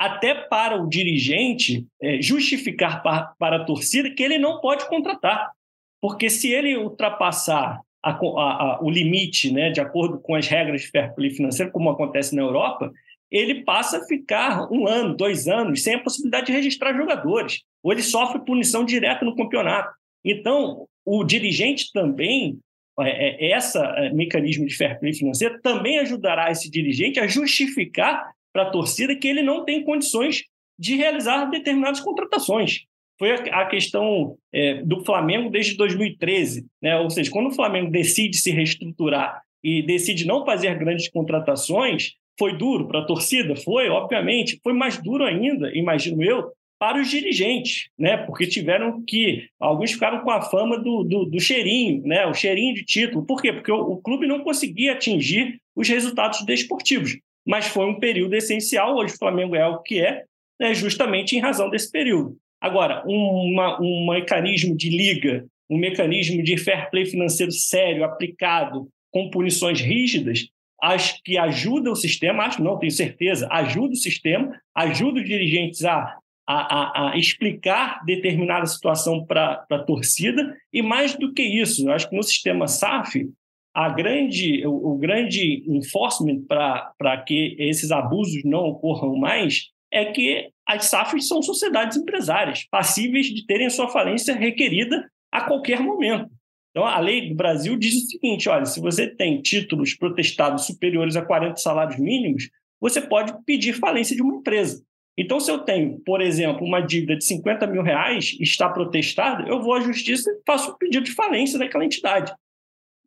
Até 0.00 0.34
para 0.34 0.82
o 0.82 0.88
dirigente 0.88 1.86
é, 2.02 2.20
justificar 2.20 3.00
para, 3.00 3.32
para 3.38 3.56
a 3.58 3.64
torcida 3.64 4.10
que 4.10 4.22
ele 4.24 4.38
não 4.38 4.60
pode 4.60 4.88
contratar. 4.88 5.52
Porque 6.00 6.28
se 6.28 6.50
ele 6.52 6.76
ultrapassar 6.76 7.80
a, 8.10 8.74
a, 8.74 8.78
o 8.82 8.90
limite, 8.90 9.52
né, 9.52 9.70
de 9.70 9.80
acordo 9.80 10.20
com 10.20 10.34
as 10.34 10.46
regras 10.46 10.82
de 10.82 10.88
fair 10.88 11.14
play 11.14 11.30
financeiro, 11.30 11.72
como 11.72 11.90
acontece 11.90 12.34
na 12.36 12.42
Europa, 12.42 12.92
ele 13.30 13.64
passa 13.64 13.98
a 13.98 14.04
ficar 14.04 14.70
um 14.70 14.86
ano, 14.86 15.16
dois 15.16 15.48
anos, 15.48 15.82
sem 15.82 15.94
a 15.94 16.02
possibilidade 16.02 16.46
de 16.46 16.52
registrar 16.52 16.96
jogadores, 16.96 17.62
ou 17.82 17.92
ele 17.92 18.02
sofre 18.02 18.44
punição 18.44 18.84
direta 18.84 19.24
no 19.24 19.34
campeonato. 19.34 19.92
Então, 20.24 20.86
o 21.04 21.24
dirigente 21.24 21.90
também, 21.92 22.58
é, 23.00 23.50
é, 23.50 23.58
é, 23.58 24.12
mecanismo 24.12 24.66
de 24.66 24.76
fair 24.76 24.98
play 25.00 25.12
financeiro, 25.12 25.60
também 25.60 25.98
ajudará 25.98 26.50
esse 26.50 26.70
dirigente 26.70 27.18
a 27.18 27.26
justificar 27.26 28.30
para 28.52 28.62
a 28.62 28.70
torcida 28.70 29.16
que 29.16 29.26
ele 29.26 29.42
não 29.42 29.64
tem 29.64 29.82
condições 29.82 30.44
de 30.78 30.94
realizar 30.94 31.46
determinadas 31.46 32.00
contratações. 32.00 32.84
Foi 33.18 33.30
a, 33.30 33.64
questão 33.66 34.36
é, 34.52 34.82
do 34.82 35.04
Flamengo 35.04 35.50
desde 35.50 35.76
2013, 35.76 36.66
né? 36.82 36.98
ou 36.98 37.08
seja, 37.08 37.30
quando 37.30 37.48
o 37.48 37.54
Flamengo 37.54 37.90
decide 37.90 38.36
se 38.36 38.50
reestruturar 38.50 39.40
e 39.64 39.82
decide 39.82 40.26
não 40.26 40.44
fazer 40.44 40.78
grandes 40.78 41.08
contratações, 41.08 42.12
foi 42.38 42.56
duro 42.56 42.86
para 42.86 43.00
a 43.00 43.06
torcida? 43.06 43.56
Foi, 43.56 43.88
obviamente. 43.88 44.60
Foi 44.62 44.72
mais 44.72 45.02
duro 45.02 45.24
ainda, 45.24 45.70
imagino 45.74 46.22
eu, 46.22 46.52
para 46.78 47.00
os 47.00 47.08
dirigentes, 47.08 47.88
né? 47.98 48.16
Porque 48.16 48.46
tiveram 48.46 49.02
que. 49.02 49.48
Alguns 49.58 49.92
ficaram 49.92 50.20
com 50.20 50.30
a 50.30 50.42
fama 50.42 50.78
do, 50.78 51.02
do, 51.02 51.24
do 51.24 51.40
cheirinho, 51.40 52.02
né? 52.06 52.26
O 52.26 52.34
cheirinho 52.34 52.74
de 52.74 52.84
título. 52.84 53.24
Por 53.24 53.40
quê? 53.40 53.52
Porque 53.52 53.72
o, 53.72 53.92
o, 53.92 53.96
clube 53.96 54.26
não 54.26 54.40
conseguia 54.40 54.92
atingir 54.92 55.58
os 55.74 55.88
resultados 55.88 56.44
desportivos. 56.44 57.18
Mas 57.46 57.66
foi 57.66 57.86
um 57.86 57.98
período 57.98 58.34
essencial. 58.34 58.96
Hoje 58.96 59.14
o 59.14 59.18
Flamengo 59.18 59.56
é 59.56 59.66
o 59.66 59.80
que 59.80 60.00
é, 60.00 60.24
né? 60.60 60.74
justamente 60.74 61.34
em 61.34 61.40
razão 61.40 61.70
desse 61.70 61.90
período. 61.90 62.36
Agora, 62.66 63.04
uma, 63.06 63.80
um 63.80 64.10
mecanismo 64.10 64.76
de 64.76 64.90
liga, 64.90 65.46
um 65.70 65.78
mecanismo 65.78 66.42
de 66.42 66.56
fair 66.56 66.90
play 66.90 67.06
financeiro 67.06 67.52
sério, 67.52 68.02
aplicado, 68.02 68.88
com 69.12 69.30
punições 69.30 69.80
rígidas, 69.80 70.48
acho 70.82 71.22
que 71.22 71.38
ajuda 71.38 71.92
o 71.92 71.94
sistema, 71.94 72.42
acho 72.42 72.60
não, 72.60 72.76
tenho 72.76 72.90
certeza, 72.90 73.46
ajuda 73.52 73.92
o 73.92 73.96
sistema, 73.96 74.60
ajuda 74.74 75.20
os 75.20 75.24
dirigentes 75.24 75.84
a, 75.84 76.18
a, 76.44 77.10
a 77.12 77.16
explicar 77.16 78.04
determinada 78.04 78.66
situação 78.66 79.24
para 79.24 79.64
a 79.70 79.78
torcida, 79.78 80.52
e 80.72 80.82
mais 80.82 81.14
do 81.14 81.32
que 81.32 81.44
isso, 81.44 81.88
acho 81.88 82.10
que 82.10 82.16
no 82.16 82.22
sistema 82.24 82.66
SAF, 82.66 83.28
a 83.72 83.90
grande, 83.90 84.66
o, 84.66 84.94
o 84.94 84.98
grande 84.98 85.62
enforcement 85.68 86.42
para 86.48 87.22
que 87.24 87.54
esses 87.60 87.92
abusos 87.92 88.42
não 88.44 88.64
ocorram 88.70 89.14
mais 89.16 89.70
é 89.96 90.12
que 90.12 90.50
as 90.66 90.86
SAFs 90.86 91.26
são 91.26 91.42
sociedades 91.42 91.96
empresárias, 91.96 92.66
passíveis 92.70 93.26
de 93.26 93.46
terem 93.46 93.70
sua 93.70 93.88
falência 93.88 94.34
requerida 94.34 95.10
a 95.32 95.42
qualquer 95.42 95.80
momento. 95.80 96.30
Então, 96.70 96.84
a 96.84 96.98
lei 97.00 97.30
do 97.30 97.34
Brasil 97.34 97.76
diz 97.76 97.94
o 97.94 98.06
seguinte: 98.06 98.48
olha, 98.48 98.66
se 98.66 98.80
você 98.80 99.08
tem 99.08 99.40
títulos 99.40 99.94
protestados 99.94 100.66
superiores 100.66 101.16
a 101.16 101.24
40 101.24 101.56
salários 101.56 101.98
mínimos, 101.98 102.50
você 102.78 103.00
pode 103.00 103.32
pedir 103.46 103.72
falência 103.72 104.14
de 104.14 104.20
uma 104.20 104.36
empresa. 104.36 104.84
Então, 105.18 105.40
se 105.40 105.50
eu 105.50 105.60
tenho, 105.60 105.98
por 106.00 106.20
exemplo, 106.20 106.66
uma 106.66 106.80
dívida 106.80 107.16
de 107.16 107.24
50 107.24 107.66
mil 107.66 107.82
reais 107.82 108.36
e 108.38 108.42
está 108.42 108.68
protestada, 108.68 109.48
eu 109.48 109.62
vou 109.62 109.72
à 109.72 109.80
justiça 109.80 110.30
e 110.30 110.42
faço 110.46 110.72
um 110.72 110.76
pedido 110.76 111.04
de 111.04 111.12
falência 111.12 111.58
daquela 111.58 111.86
entidade. 111.86 112.34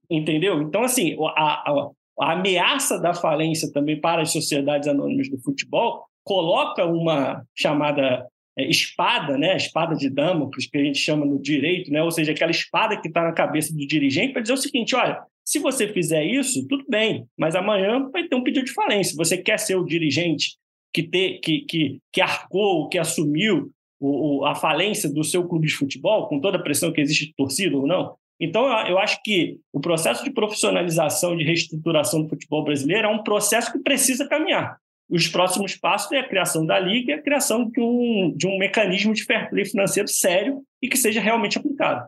Entendeu? 0.10 0.60
Então, 0.64 0.82
assim, 0.82 1.16
a, 1.36 1.70
a, 1.70 1.90
a 2.22 2.32
ameaça 2.34 3.00
da 3.00 3.14
falência 3.14 3.72
também 3.72 4.02
para 4.02 4.24
as 4.24 4.32
sociedades 4.32 4.88
anônimas 4.88 5.30
do 5.30 5.38
futebol 5.38 6.09
coloca 6.30 6.86
uma 6.86 7.44
chamada 7.56 8.24
é, 8.56 8.70
espada, 8.70 9.36
né, 9.36 9.54
a 9.54 9.58
espada 9.58 9.96
de 9.96 10.12
Damocles, 10.12 10.68
que 10.68 10.78
a 10.78 10.84
gente 10.84 11.00
chama 11.00 11.26
no 11.26 11.42
direito, 11.42 11.92
né, 11.92 12.04
ou 12.04 12.12
seja, 12.12 12.34
aquela 12.34 12.52
espada 12.52 12.96
que 13.02 13.08
está 13.08 13.24
na 13.24 13.34
cabeça 13.34 13.74
do 13.74 13.88
dirigente 13.88 14.34
para 14.34 14.44
dizer 14.44 14.54
o 14.54 14.58
seguinte: 14.58 14.96
olha, 14.96 15.20
se 15.44 15.58
você 15.58 15.88
fizer 15.88 16.24
isso, 16.24 16.68
tudo 16.68 16.86
bem, 16.88 17.26
mas 17.36 17.56
amanhã 17.56 18.08
vai 18.12 18.28
ter 18.28 18.36
um 18.36 18.44
pedido 18.44 18.66
de 18.66 18.74
falência. 18.74 19.18
Você 19.18 19.38
quer 19.38 19.58
ser 19.58 19.76
o 19.76 19.84
dirigente 19.84 20.56
que, 20.94 21.02
te, 21.02 21.40
que, 21.40 21.62
que, 21.62 22.00
que 22.14 22.22
arcou, 22.22 22.88
que 22.90 23.00
assumiu 23.00 23.72
o, 24.00 24.42
o, 24.42 24.46
a 24.46 24.54
falência 24.54 25.12
do 25.12 25.24
seu 25.24 25.48
clube 25.48 25.66
de 25.66 25.74
futebol, 25.74 26.28
com 26.28 26.40
toda 26.40 26.60
a 26.60 26.62
pressão 26.62 26.92
que 26.92 27.02
existe 27.02 27.26
de 27.26 27.34
torcida 27.34 27.76
ou 27.76 27.88
não? 27.88 28.14
Então, 28.40 28.66
eu 28.88 29.00
acho 29.00 29.20
que 29.24 29.58
o 29.74 29.80
processo 29.80 30.24
de 30.24 30.32
profissionalização, 30.32 31.36
de 31.36 31.44
reestruturação 31.44 32.22
do 32.22 32.30
futebol 32.30 32.64
brasileiro 32.64 33.08
é 33.08 33.12
um 33.12 33.24
processo 33.24 33.72
que 33.72 33.80
precisa 33.80 34.30
caminhar 34.30 34.78
os 35.10 35.28
próximos 35.28 35.76
passos 35.76 36.12
é 36.12 36.20
a 36.20 36.28
criação 36.28 36.66
da 36.66 36.80
liga 36.80 37.12
e 37.12 37.16
a 37.16 37.22
criação 37.22 37.70
de 37.70 37.82
um, 37.82 38.34
de 38.36 38.48
um 38.48 38.58
mecanismo 38.58 39.14
de 39.14 39.24
fair 39.24 39.50
play 39.50 39.66
financeiro 39.66 40.08
sério 40.08 40.64
e 40.82 40.88
que 40.88 40.98
seja 40.98 41.20
realmente 41.20 41.58
aplicado. 41.58 42.08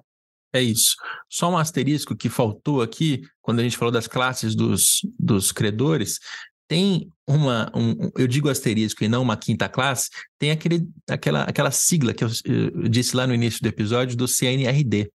É 0.53 0.61
isso. 0.61 0.95
Só 1.29 1.49
um 1.49 1.57
asterisco 1.57 2.15
que 2.15 2.29
faltou 2.29 2.81
aqui, 2.81 3.21
quando 3.41 3.59
a 3.59 3.63
gente 3.63 3.77
falou 3.77 3.91
das 3.91 4.07
classes 4.07 4.53
dos, 4.53 4.99
dos 5.17 5.51
credores, 5.51 6.19
tem 6.67 7.09
uma, 7.27 7.71
um, 7.75 8.11
eu 8.17 8.27
digo 8.27 8.49
asterisco 8.49 9.03
e 9.03 9.07
não 9.07 9.21
uma 9.21 9.35
quinta 9.35 9.67
classe, 9.67 10.09
tem 10.37 10.51
aquele, 10.51 10.87
aquela, 11.09 11.43
aquela 11.43 11.71
sigla 11.71 12.13
que 12.13 12.23
eu, 12.23 12.29
eu 12.45 12.87
disse 12.87 13.15
lá 13.15 13.25
no 13.25 13.33
início 13.33 13.61
do 13.61 13.67
episódio 13.67 14.15
do 14.15 14.27
CNRD, 14.27 15.11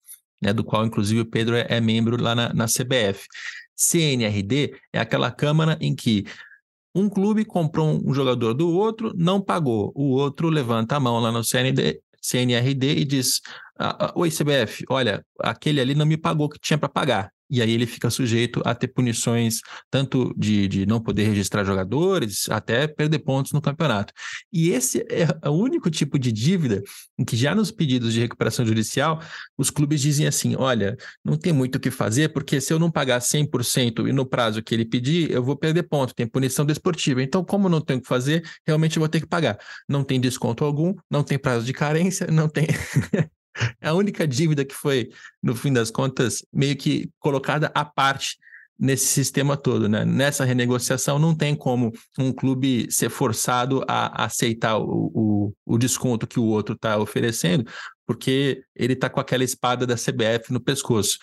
né, 0.42 0.54
do 0.54 0.64
qual 0.64 0.86
inclusive 0.86 1.22
o 1.22 1.26
Pedro 1.26 1.56
é, 1.56 1.66
é 1.70 1.82
membro 1.82 2.22
lá 2.22 2.36
na, 2.36 2.54
na 2.54 2.66
CBF. 2.66 3.28
CNRD 3.76 4.76
é 4.94 5.00
aquela 5.00 5.32
câmara 5.32 5.78
em 5.82 5.96
que 5.96 6.26
um 6.94 7.10
clube 7.10 7.46
comprou 7.46 8.02
um 8.06 8.14
jogador 8.14 8.54
do 8.54 8.70
outro, 8.70 9.14
não 9.16 9.42
pagou. 9.42 9.92
O 9.96 10.12
outro 10.12 10.50
levanta 10.50 10.96
a 10.96 11.00
mão 11.00 11.20
lá 11.20 11.32
no 11.32 11.44
CND, 11.44 12.02
CNRD 12.22 12.96
e 12.98 13.06
diz: 13.06 13.42
ah, 13.80 14.08
ah, 14.08 14.14
Oi, 14.16 14.30
CBF, 14.30 14.86
olha, 14.90 15.26
aquele 15.40 15.82
ali 15.82 15.96
não 15.96 16.06
me 16.06 16.18
pagou 16.18 16.48
o 16.48 16.50
que 16.50 16.60
tinha 16.60 16.78
para 16.78 16.90
pagar 16.90 17.32
e 17.52 17.62
aí 17.62 17.72
ele 17.72 17.86
fica 17.86 18.10
sujeito 18.10 18.62
a 18.64 18.74
ter 18.74 18.88
punições 18.88 19.60
tanto 19.90 20.34
de, 20.38 20.68
de 20.70 20.86
não 20.86 21.02
poder 21.02 21.24
registrar 21.24 21.66
jogadores, 21.66 22.48
até 22.50 22.88
perder 22.88 23.20
pontos 23.20 23.52
no 23.52 23.62
campeonato. 23.62 24.14
E 24.52 24.70
esse 24.70 25.06
é 25.10 25.28
o 25.50 25.52
único 25.52 25.92
tipo 25.92 26.18
de 26.18 26.32
dívida 26.32 26.82
em 27.20 27.26
que 27.26 27.36
já 27.36 27.54
nos 27.54 27.70
pedidos 27.70 28.14
de 28.14 28.22
recuperação 28.22 28.66
judicial, 28.66 29.22
os 29.58 29.70
clubes 29.70 30.00
dizem 30.00 30.26
assim, 30.26 30.56
olha, 30.56 30.96
não 31.24 31.38
tem 31.38 31.52
muito 31.52 31.76
o 31.76 31.80
que 31.80 31.92
fazer, 31.92 32.30
porque 32.30 32.62
se 32.62 32.72
eu 32.72 32.80
não 32.80 32.90
pagar 32.90 33.20
100% 33.20 34.08
e 34.08 34.14
no 34.14 34.26
prazo 34.26 34.64
que 34.64 34.74
ele 34.74 34.86
pedir, 34.86 35.30
eu 35.30 35.44
vou 35.44 35.58
perder 35.58 35.84
ponto, 35.84 36.16
tem 36.16 36.26
punição 36.26 36.66
desportiva. 36.66 37.22
Então, 37.22 37.44
como 37.44 37.68
não 37.68 37.82
tenho 37.82 38.00
o 38.00 38.02
que 38.02 38.08
fazer, 38.08 38.44
realmente 38.66 38.96
eu 38.96 39.02
vou 39.02 39.10
ter 39.10 39.20
que 39.20 39.28
pagar. 39.28 39.60
Não 39.90 40.04
tem 40.04 40.22
desconto 40.22 40.64
algum, 40.64 40.96
não 41.10 41.24
tem 41.24 41.38
prazo 41.38 41.66
de 41.66 41.74
carência, 41.74 42.28
não 42.28 42.48
tem... 42.48 42.68
É 43.80 43.90
a 43.90 43.94
única 43.94 44.28
dívida 44.28 44.64
que 44.64 44.74
foi, 44.74 45.10
no 45.42 45.56
fim 45.56 45.74
das 45.74 45.92
contas, 45.92 46.46
meio 46.54 46.76
que 46.76 47.10
colocada 47.20 47.72
à 47.74 47.84
parte 47.84 48.38
nesse 48.82 49.06
sistema 49.06 49.56
todo, 49.56 49.88
né? 49.88 50.04
Nessa 50.04 50.44
renegociação 50.44 51.20
não 51.20 51.36
tem 51.36 51.54
como 51.54 51.92
um 52.18 52.34
clube 52.34 52.92
ser 52.92 53.10
forçado 53.10 53.86
a 53.88 54.26
aceitar 54.26 54.80
o, 54.80 55.12
o, 55.14 55.54
o 55.66 55.78
desconto 55.78 56.26
que 56.26 56.40
o 56.40 56.46
outro 56.46 56.74
está 56.74 56.98
oferecendo, 56.98 57.64
porque 58.08 58.64
ele 58.76 58.94
está 58.94 59.08
com 59.08 59.20
aquela 59.20 59.44
espada 59.44 59.86
da 59.86 59.96
CBF 59.96 60.52
no 60.52 60.60
pescoço. 60.60 61.20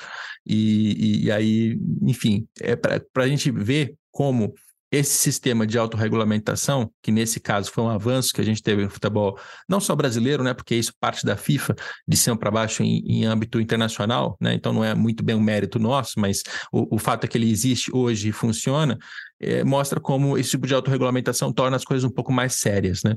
E, 0.46 1.24
e 1.24 1.32
aí, 1.32 1.76
enfim, 2.02 2.46
é 2.60 2.76
para 2.76 3.02
a 3.16 3.28
gente 3.28 3.50
ver 3.50 3.96
como 4.12 4.54
esse 4.90 5.16
sistema 5.16 5.66
de 5.66 5.78
autorregulamentação, 5.78 6.90
que 7.02 7.12
nesse 7.12 7.40
caso 7.40 7.70
foi 7.70 7.84
um 7.84 7.90
avanço 7.90 8.32
que 8.32 8.40
a 8.40 8.44
gente 8.44 8.62
teve 8.62 8.84
no 8.84 8.90
futebol, 8.90 9.38
não 9.68 9.80
só 9.80 9.94
brasileiro, 9.94 10.42
né, 10.42 10.54
porque 10.54 10.74
isso 10.74 10.92
parte 10.98 11.26
da 11.26 11.36
FIFA, 11.36 11.74
de 12.06 12.16
cima 12.16 12.38
para 12.38 12.50
baixo 12.50 12.82
em, 12.82 13.00
em, 13.06 13.24
âmbito 13.24 13.60
internacional, 13.60 14.36
né, 14.40 14.54
então 14.54 14.72
não 14.72 14.82
é 14.82 14.94
muito 14.94 15.22
bem 15.22 15.36
um 15.36 15.40
mérito 15.40 15.78
nosso, 15.78 16.18
mas 16.18 16.42
o, 16.72 16.96
o 16.96 16.98
fato 16.98 17.24
é 17.24 17.28
que 17.28 17.36
ele 17.36 17.50
existe 17.50 17.94
hoje 17.94 18.30
e 18.30 18.32
funciona, 18.32 18.98
é, 19.40 19.62
mostra 19.62 20.00
como 20.00 20.38
esse 20.38 20.50
tipo 20.50 20.66
de 20.66 20.74
autorregulamentação 20.74 21.52
torna 21.52 21.76
as 21.76 21.84
coisas 21.84 22.04
um 22.04 22.12
pouco 22.12 22.32
mais 22.32 22.54
sérias, 22.54 23.02
né? 23.02 23.14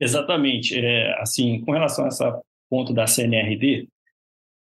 Exatamente. 0.00 0.78
É, 0.78 1.18
assim, 1.20 1.60
com 1.60 1.72
relação 1.72 2.04
a 2.04 2.08
esse 2.08 2.24
ponto 2.68 2.92
da 2.92 3.06
CNRD, 3.06 3.88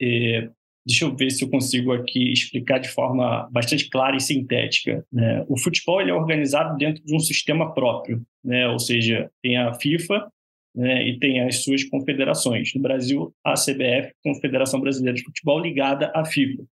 é, 0.00 0.50
Deixa 0.86 1.06
eu 1.06 1.16
ver 1.16 1.30
se 1.30 1.42
eu 1.42 1.48
consigo 1.48 1.92
aqui 1.92 2.30
explicar 2.30 2.78
de 2.78 2.88
forma 2.88 3.48
bastante 3.50 3.88
clara 3.88 4.16
e 4.16 4.20
sintética. 4.20 5.04
Né? 5.10 5.44
O 5.48 5.58
futebol 5.58 6.00
ele 6.00 6.10
é 6.10 6.14
organizado 6.14 6.76
dentro 6.76 7.02
de 7.02 7.14
um 7.14 7.20
sistema 7.20 7.72
próprio, 7.72 8.22
né? 8.44 8.68
ou 8.68 8.78
seja, 8.78 9.30
tem 9.42 9.56
a 9.56 9.72
FIFA 9.74 10.30
né? 10.74 11.08
e 11.08 11.18
tem 11.18 11.40
as 11.40 11.62
suas 11.62 11.84
confederações. 11.84 12.74
No 12.74 12.82
Brasil, 12.82 13.34
a 13.42 13.54
CBF, 13.54 14.12
Confederação 14.22 14.78
Brasileira 14.78 15.16
de 15.16 15.24
Futebol, 15.24 15.58
ligada 15.58 16.12
à 16.14 16.24
FIFA. 16.24 16.64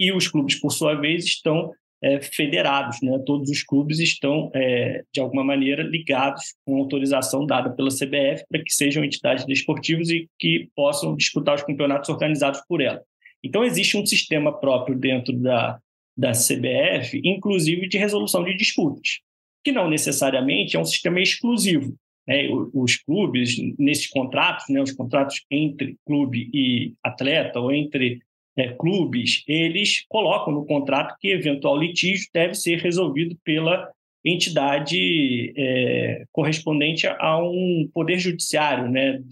E 0.00 0.12
os 0.12 0.28
clubes, 0.28 0.58
por 0.58 0.70
sua 0.70 0.94
vez, 0.94 1.24
estão 1.24 1.70
é, 2.02 2.20
federados, 2.20 3.02
né? 3.02 3.18
todos 3.26 3.50
os 3.50 3.62
clubes 3.62 3.98
estão, 3.98 4.50
é, 4.54 5.02
de 5.12 5.20
alguma 5.20 5.44
maneira, 5.44 5.82
ligados 5.82 6.54
com 6.64 6.76
autorização 6.76 7.44
dada 7.44 7.70
pela 7.70 7.90
CBF 7.90 8.44
para 8.48 8.62
que 8.62 8.72
sejam 8.72 9.04
entidades 9.04 9.44
desportivas 9.44 10.08
e 10.08 10.28
que 10.38 10.70
possam 10.74 11.16
disputar 11.16 11.56
os 11.56 11.62
campeonatos 11.62 12.08
organizados 12.08 12.62
por 12.66 12.80
ela. 12.80 13.02
Então, 13.44 13.64
existe 13.64 13.96
um 13.96 14.04
sistema 14.04 14.52
próprio 14.52 14.96
dentro 14.96 15.32
da, 15.32 15.78
da 16.16 16.32
CBF, 16.32 17.20
inclusive 17.24 17.88
de 17.88 17.98
resolução 17.98 18.44
de 18.44 18.56
disputas, 18.56 19.20
que 19.64 19.72
não 19.72 19.88
necessariamente 19.88 20.76
é 20.76 20.80
um 20.80 20.84
sistema 20.84 21.20
exclusivo. 21.20 21.94
Né? 22.26 22.48
Os 22.74 22.96
clubes, 22.96 23.56
nesses 23.78 24.08
contratos, 24.08 24.66
né, 24.68 24.82
os 24.82 24.92
contratos 24.92 25.44
entre 25.50 25.96
clube 26.04 26.50
e 26.52 26.92
atleta, 27.02 27.60
ou 27.60 27.72
entre 27.72 28.20
é, 28.56 28.68
clubes, 28.72 29.44
eles 29.46 30.04
colocam 30.08 30.52
no 30.52 30.66
contrato 30.66 31.16
que 31.20 31.28
eventual 31.28 31.78
litígio 31.78 32.26
deve 32.34 32.54
ser 32.54 32.78
resolvido 32.78 33.38
pela 33.44 33.88
entidade 34.24 35.54
é, 35.56 36.24
correspondente 36.32 37.06
a 37.06 37.38
um 37.38 37.88
poder 37.94 38.18
judiciário 38.18 38.90
né, 38.90 39.22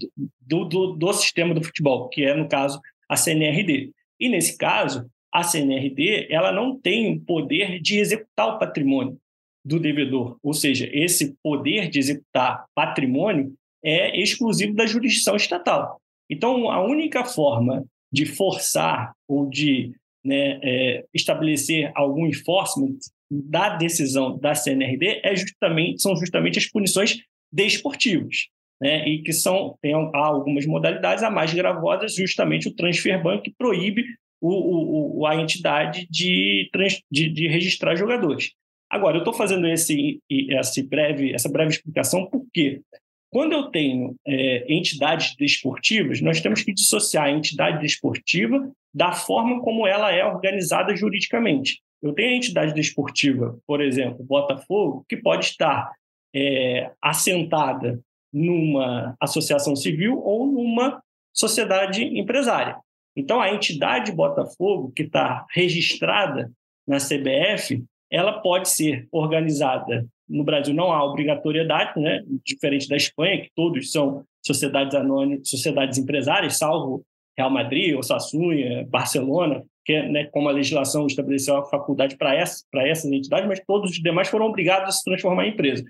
do, 0.41 0.63
do, 0.65 0.93
do 0.93 1.13
sistema 1.13 1.53
do 1.53 1.63
futebol, 1.63 2.07
que 2.07 2.23
é, 2.23 2.33
no 2.33 2.47
caso, 2.47 2.79
a 3.09 3.15
CNRD. 3.15 3.91
E, 4.19 4.29
nesse 4.29 4.57
caso, 4.57 5.09
a 5.31 5.43
CNRD 5.43 6.27
ela 6.29 6.51
não 6.51 6.77
tem 6.79 7.13
o 7.13 7.19
poder 7.21 7.79
de 7.79 7.99
executar 7.99 8.55
o 8.55 8.59
patrimônio 8.59 9.17
do 9.63 9.79
devedor, 9.79 10.37
ou 10.41 10.53
seja, 10.53 10.89
esse 10.93 11.35
poder 11.43 11.89
de 11.89 11.99
executar 11.99 12.65
patrimônio 12.73 13.53
é 13.83 14.17
exclusivo 14.19 14.73
da 14.73 14.85
jurisdição 14.85 15.35
estatal. 15.35 16.01
Então, 16.29 16.71
a 16.71 16.81
única 16.81 17.25
forma 17.25 17.85
de 18.11 18.25
forçar 18.25 19.13
ou 19.27 19.49
de 19.49 19.91
né, 20.23 20.59
é, 20.63 21.05
estabelecer 21.13 21.91
algum 21.95 22.25
enforcement 22.25 22.97
da 23.29 23.75
decisão 23.75 24.37
da 24.37 24.55
CNRD 24.55 25.21
é 25.23 25.35
justamente, 25.35 26.01
são 26.01 26.15
justamente 26.15 26.57
as 26.57 26.65
punições 26.65 27.19
desportivas, 27.51 28.47
né, 28.81 29.07
e 29.07 29.21
que 29.21 29.33
são 29.33 29.77
tem 29.81 29.93
algumas 29.93 30.65
modalidades, 30.65 31.23
a 31.23 31.29
mais 31.29 31.53
gravosa 31.53 32.07
justamente 32.07 32.67
o 32.67 32.75
transfer 32.75 33.21
ban 33.21 33.41
que 33.41 33.51
proíbe 33.51 34.03
o, 34.39 35.19
o, 35.19 35.25
a 35.25 35.35
entidade 35.35 36.07
de, 36.09 36.69
de, 37.11 37.29
de 37.29 37.47
registrar 37.47 37.95
jogadores. 37.95 38.51
Agora, 38.89 39.17
eu 39.17 39.19
estou 39.19 39.33
fazendo 39.33 39.67
esse, 39.67 40.19
esse 40.29 40.83
breve, 40.83 41.33
essa 41.33 41.49
breve 41.49 41.71
explicação 41.71 42.25
porque 42.29 42.81
quando 43.29 43.53
eu 43.53 43.63
tenho 43.63 44.15
é, 44.25 44.73
entidades 44.73 45.35
desportivas, 45.35 46.21
nós 46.21 46.39
temos 46.39 46.63
que 46.63 46.73
dissociar 46.73 47.25
a 47.25 47.31
entidade 47.31 47.81
desportiva 47.81 48.71
da 48.93 49.11
forma 49.11 49.61
como 49.61 49.85
ela 49.85 50.11
é 50.13 50.25
organizada 50.25 50.95
juridicamente. 50.95 51.81
Eu 52.01 52.13
tenho 52.13 52.29
a 52.29 52.37
entidade 52.37 52.73
desportiva, 52.73 53.57
por 53.67 53.81
exemplo, 53.81 54.23
Botafogo, 54.23 55.05
que 55.09 55.17
pode 55.17 55.45
estar 55.45 55.91
é, 56.33 56.91
assentada 57.01 57.99
numa 58.37 59.15
associação 59.19 59.75
civil 59.75 60.21
ou 60.23 60.45
numa 60.45 61.01
sociedade 61.33 62.03
empresária. 62.03 62.77
Então, 63.15 63.41
a 63.41 63.51
entidade 63.51 64.11
Botafogo, 64.11 64.91
que 64.95 65.03
está 65.03 65.45
registrada 65.51 66.51
na 66.87 66.97
CBF, 66.97 67.83
ela 68.11 68.39
pode 68.41 68.69
ser 68.69 69.07
organizada. 69.11 70.05
No 70.29 70.43
Brasil 70.43 70.73
não 70.73 70.91
há 70.91 71.03
obrigatoriedade, 71.03 71.99
né? 71.99 72.23
diferente 72.45 72.87
da 72.87 72.95
Espanha, 72.95 73.41
que 73.41 73.49
todos 73.55 73.91
são 73.91 74.23
sociedades 74.45 74.93
anônimas, 74.93 75.49
sociedades 75.49 75.97
empresárias, 75.97 76.57
salvo 76.57 77.03
Real 77.37 77.49
Madrid, 77.49 77.95
Osasuna, 77.95 78.85
Barcelona, 78.87 79.63
que 79.85 80.01
né, 80.03 80.25
como 80.25 80.49
a 80.49 80.51
legislação 80.51 81.07
estabeleceu 81.07 81.57
a 81.57 81.65
faculdade 81.65 82.17
para 82.17 82.35
essa, 82.35 82.63
essas 82.75 83.11
entidades, 83.11 83.47
mas 83.47 83.61
todos 83.65 83.91
os 83.91 83.97
demais 83.97 84.27
foram 84.27 84.47
obrigados 84.47 84.89
a 84.89 84.91
se 84.91 85.03
transformar 85.03 85.45
em 85.45 85.51
empresa. 85.51 85.83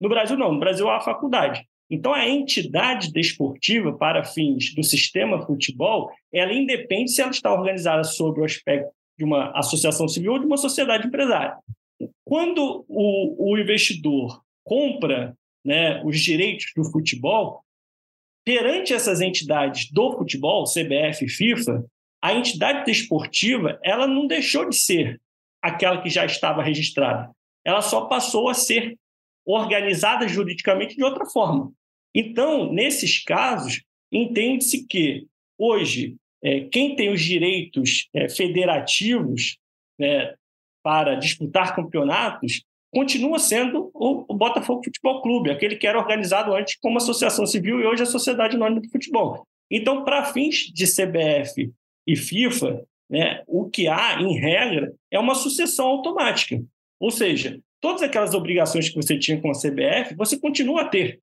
No 0.00 0.08
Brasil, 0.08 0.36
não. 0.36 0.52
No 0.52 0.58
Brasil, 0.58 0.88
há 0.88 0.96
a 0.96 1.00
faculdade. 1.00 1.64
Então, 1.92 2.14
a 2.14 2.26
entidade 2.26 3.12
desportiva, 3.12 3.92
para 3.92 4.24
fins 4.24 4.74
do 4.74 4.82
sistema 4.82 5.44
futebol, 5.44 6.10
ela 6.32 6.50
independe 6.50 7.10
se 7.10 7.20
ela 7.20 7.30
está 7.30 7.52
organizada 7.52 8.02
sobre 8.02 8.40
o 8.40 8.44
aspecto 8.46 8.90
de 9.18 9.22
uma 9.22 9.50
associação 9.50 10.08
civil 10.08 10.32
ou 10.32 10.38
de 10.38 10.46
uma 10.46 10.56
sociedade 10.56 11.06
empresária. 11.06 11.54
Quando 12.24 12.82
o, 12.88 13.52
o 13.52 13.58
investidor 13.58 14.42
compra 14.64 15.36
né, 15.62 16.02
os 16.02 16.18
direitos 16.18 16.72
do 16.74 16.82
futebol, 16.82 17.62
perante 18.42 18.94
essas 18.94 19.20
entidades 19.20 19.90
do 19.92 20.16
futebol, 20.16 20.64
CBF 20.64 21.26
e 21.26 21.28
FIFA, 21.28 21.84
a 22.22 22.32
entidade 22.32 22.86
desportiva 22.86 23.78
ela 23.84 24.06
não 24.06 24.26
deixou 24.26 24.66
de 24.66 24.76
ser 24.76 25.20
aquela 25.60 26.00
que 26.00 26.08
já 26.08 26.24
estava 26.24 26.62
registrada. 26.62 27.30
Ela 27.62 27.82
só 27.82 28.06
passou 28.06 28.48
a 28.48 28.54
ser 28.54 28.96
organizada 29.44 30.26
juridicamente 30.26 30.96
de 30.96 31.04
outra 31.04 31.26
forma. 31.26 31.70
Então, 32.14 32.72
nesses 32.72 33.22
casos, 33.22 33.82
entende-se 34.10 34.86
que 34.86 35.26
hoje 35.58 36.16
é, 36.42 36.60
quem 36.60 36.96
tem 36.96 37.10
os 37.10 37.22
direitos 37.22 38.08
é, 38.12 38.28
federativos 38.28 39.56
né, 39.98 40.34
para 40.82 41.14
disputar 41.14 41.74
campeonatos 41.74 42.62
continua 42.92 43.38
sendo 43.38 43.90
o, 43.94 44.24
o, 44.28 44.34
Botafogo 44.34 44.84
Futebol 44.84 45.22
Clube, 45.22 45.50
aquele 45.50 45.76
que 45.76 45.86
era 45.86 45.98
organizado 45.98 46.54
antes 46.54 46.76
como 46.76 46.98
associação 46.98 47.46
civil 47.46 47.80
e 47.80 47.86
hoje 47.86 48.02
a 48.02 48.06
Sociedade 48.06 48.56
Anônima 48.56 48.82
do 48.82 48.90
Futebol. 48.90 49.46
Então, 49.70 50.04
para 50.04 50.26
fins 50.26 50.70
de 50.74 50.84
CBF 50.84 51.72
e 52.06 52.14
FIFA, 52.14 52.84
né, 53.08 53.42
o 53.46 53.70
que 53.70 53.88
há, 53.88 54.20
em 54.20 54.38
regra, 54.38 54.92
é 55.10 55.18
uma 55.18 55.34
sucessão 55.34 55.86
automática. 55.86 56.62
Ou 57.00 57.10
seja, 57.10 57.58
todas 57.80 58.02
aquelas 58.02 58.34
obrigações 58.34 58.90
que 58.90 58.96
você 58.96 59.18
tinha 59.18 59.40
com 59.40 59.50
a 59.50 59.54
CBF, 59.54 60.14
você 60.14 60.38
continua 60.38 60.82
a 60.82 60.88
ter, 60.88 61.18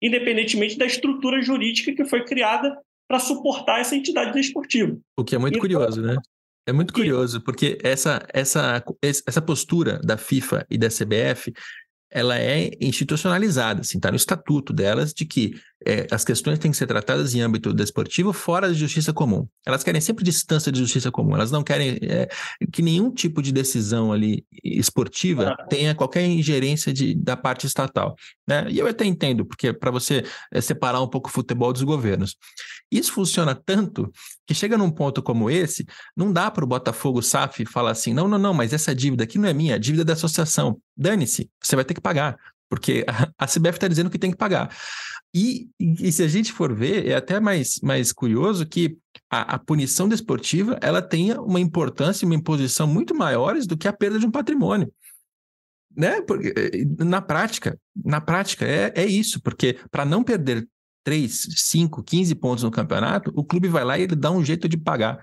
independentemente 0.00 0.78
da 0.78 0.86
estrutura 0.86 1.40
jurídica 1.42 1.94
que 1.94 2.04
foi 2.04 2.24
criada 2.24 2.76
para 3.08 3.18
suportar 3.18 3.80
essa 3.80 3.94
entidade 3.94 4.32
desportiva. 4.32 4.96
O 5.16 5.24
que 5.24 5.34
é 5.34 5.38
muito 5.38 5.54
então, 5.54 5.60
curioso, 5.60 6.00
né? 6.02 6.16
É 6.66 6.72
muito 6.72 6.94
curioso, 6.94 7.42
porque 7.42 7.76
essa, 7.82 8.26
essa, 8.32 8.82
essa 9.02 9.42
postura 9.42 10.00
da 10.02 10.16
FIFA 10.16 10.66
e 10.70 10.78
da 10.78 10.88
CBF 10.88 11.52
ela 12.10 12.38
é 12.38 12.70
institucionalizada, 12.80 13.80
assim, 13.80 13.98
está 13.98 14.08
no 14.08 14.16
estatuto 14.16 14.72
delas 14.72 15.12
de 15.12 15.26
que 15.26 15.60
é, 15.86 16.06
as 16.10 16.24
questões 16.24 16.58
têm 16.58 16.70
que 16.70 16.76
ser 16.76 16.86
tratadas 16.86 17.34
em 17.34 17.40
âmbito 17.40 17.72
desportivo 17.72 18.32
fora 18.32 18.68
da 18.68 18.74
justiça 18.74 19.12
comum. 19.12 19.46
Elas 19.66 19.82
querem 19.82 20.00
sempre 20.00 20.24
distância 20.24 20.70
de 20.72 20.78
justiça 20.78 21.10
comum, 21.10 21.34
elas 21.34 21.50
não 21.50 21.62
querem 21.62 21.98
é, 22.02 22.28
que 22.72 22.82
nenhum 22.82 23.10
tipo 23.10 23.42
de 23.42 23.52
decisão 23.52 24.12
ali 24.12 24.44
esportiva 24.62 25.56
tenha 25.68 25.94
qualquer 25.94 26.24
ingerência 26.26 26.92
de, 26.92 27.14
da 27.14 27.36
parte 27.36 27.66
estatal. 27.66 28.16
Né? 28.46 28.66
E 28.70 28.78
eu 28.78 28.86
até 28.86 29.04
entendo, 29.04 29.44
porque 29.44 29.72
para 29.72 29.90
você 29.90 30.24
é, 30.52 30.60
separar 30.60 31.00
um 31.00 31.08
pouco 31.08 31.28
o 31.28 31.32
futebol 31.32 31.72
dos 31.72 31.82
governos. 31.82 32.36
Isso 32.90 33.12
funciona 33.12 33.54
tanto 33.54 34.10
que 34.46 34.54
chega 34.54 34.76
num 34.76 34.90
ponto 34.90 35.22
como 35.22 35.50
esse, 35.50 35.86
não 36.16 36.32
dá 36.32 36.50
para 36.50 36.64
o 36.64 36.66
Botafogo 36.66 37.22
SAF 37.22 37.64
falar 37.66 37.90
assim: 37.90 38.12
não, 38.12 38.28
não, 38.28 38.38
não, 38.38 38.54
mas 38.54 38.72
essa 38.72 38.94
dívida 38.94 39.24
aqui 39.24 39.38
não 39.38 39.48
é 39.48 39.52
minha, 39.52 39.76
é 39.76 39.78
dívida 39.78 40.04
da 40.04 40.12
associação. 40.12 40.78
Dane-se, 40.96 41.50
você 41.60 41.74
vai 41.74 41.84
ter 41.84 41.94
que 41.94 42.00
pagar, 42.00 42.36
porque 42.68 43.04
a, 43.38 43.46
CBF 43.46 43.76
está 43.76 43.88
dizendo 43.88 44.10
que 44.10 44.18
tem 44.18 44.30
que 44.30 44.36
pagar. 44.36 44.74
E, 45.34 45.68
e, 45.80 46.12
se 46.12 46.22
a 46.22 46.28
gente 46.28 46.52
for 46.52 46.72
ver, 46.72 47.08
é 47.08 47.14
até 47.14 47.40
mais, 47.40 47.80
mais 47.82 48.12
curioso 48.12 48.64
que 48.64 48.96
a, 49.28 49.56
a, 49.56 49.58
punição 49.58 50.08
desportiva 50.08 50.78
ela 50.80 51.02
tenha 51.02 51.40
uma 51.40 51.58
importância 51.58 52.24
e 52.24 52.26
uma 52.26 52.36
imposição 52.36 52.86
muito 52.86 53.16
maiores 53.16 53.66
do 53.66 53.76
que 53.76 53.88
a 53.88 53.92
perda 53.92 54.16
de 54.20 54.26
um 54.26 54.30
patrimônio. 54.30 54.92
Né? 55.96 56.20
Porque, 56.20 56.54
eh, 56.56 57.04
na 57.04 57.20
prática, 57.20 57.76
na 57.96 58.20
prática 58.20 58.64
é, 58.64 58.92
é 58.94 59.04
isso, 59.04 59.40
porque 59.42 59.76
para 59.90 60.04
não 60.04 60.22
perder 60.22 60.68
3, 61.02 61.48
5, 61.56 62.02
15 62.04 62.34
pontos 62.36 62.62
no 62.62 62.70
campeonato, 62.70 63.32
o 63.34 63.44
clube 63.44 63.66
vai 63.66 63.84
lá 63.84 63.98
e 63.98 64.02
ele 64.02 64.14
dá 64.14 64.30
um 64.30 64.44
jeito 64.44 64.68
de 64.68 64.76
pagar. 64.76 65.18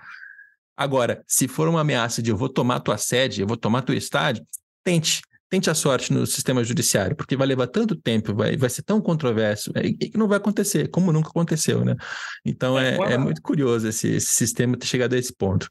Agora, 0.76 1.24
se 1.26 1.48
for 1.48 1.68
uma 1.68 1.80
ameaça 1.80 2.22
de 2.22 2.30
eu 2.30 2.36
vou 2.36 2.50
tomar 2.50 2.80
tua 2.80 2.98
sede, 2.98 3.40
eu 3.40 3.46
vou 3.46 3.56
tomar 3.56 3.80
teu 3.80 3.94
estádio, 3.94 4.46
tente. 4.84 5.22
Tente 5.52 5.68
a 5.68 5.74
sorte 5.74 6.10
no 6.10 6.24
sistema 6.24 6.64
judiciário, 6.64 7.14
porque 7.14 7.36
vai 7.36 7.46
levar 7.46 7.66
tanto 7.66 7.94
tempo, 7.94 8.34
vai, 8.34 8.56
vai 8.56 8.70
ser 8.70 8.82
tão 8.82 9.02
controverso, 9.02 9.70
é, 9.74 9.82
que 9.82 10.16
não 10.16 10.26
vai 10.26 10.38
acontecer, 10.38 10.88
como 10.88 11.12
nunca 11.12 11.28
aconteceu, 11.28 11.84
né? 11.84 11.94
Então 12.42 12.78
é, 12.78 12.96
é, 12.96 13.12
é 13.12 13.18
muito 13.18 13.42
curioso 13.42 13.86
esse, 13.86 14.14
esse, 14.14 14.28
sistema 14.28 14.78
ter 14.78 14.86
chegado 14.86 15.14
a 15.14 15.18
esse 15.18 15.36
ponto. 15.36 15.68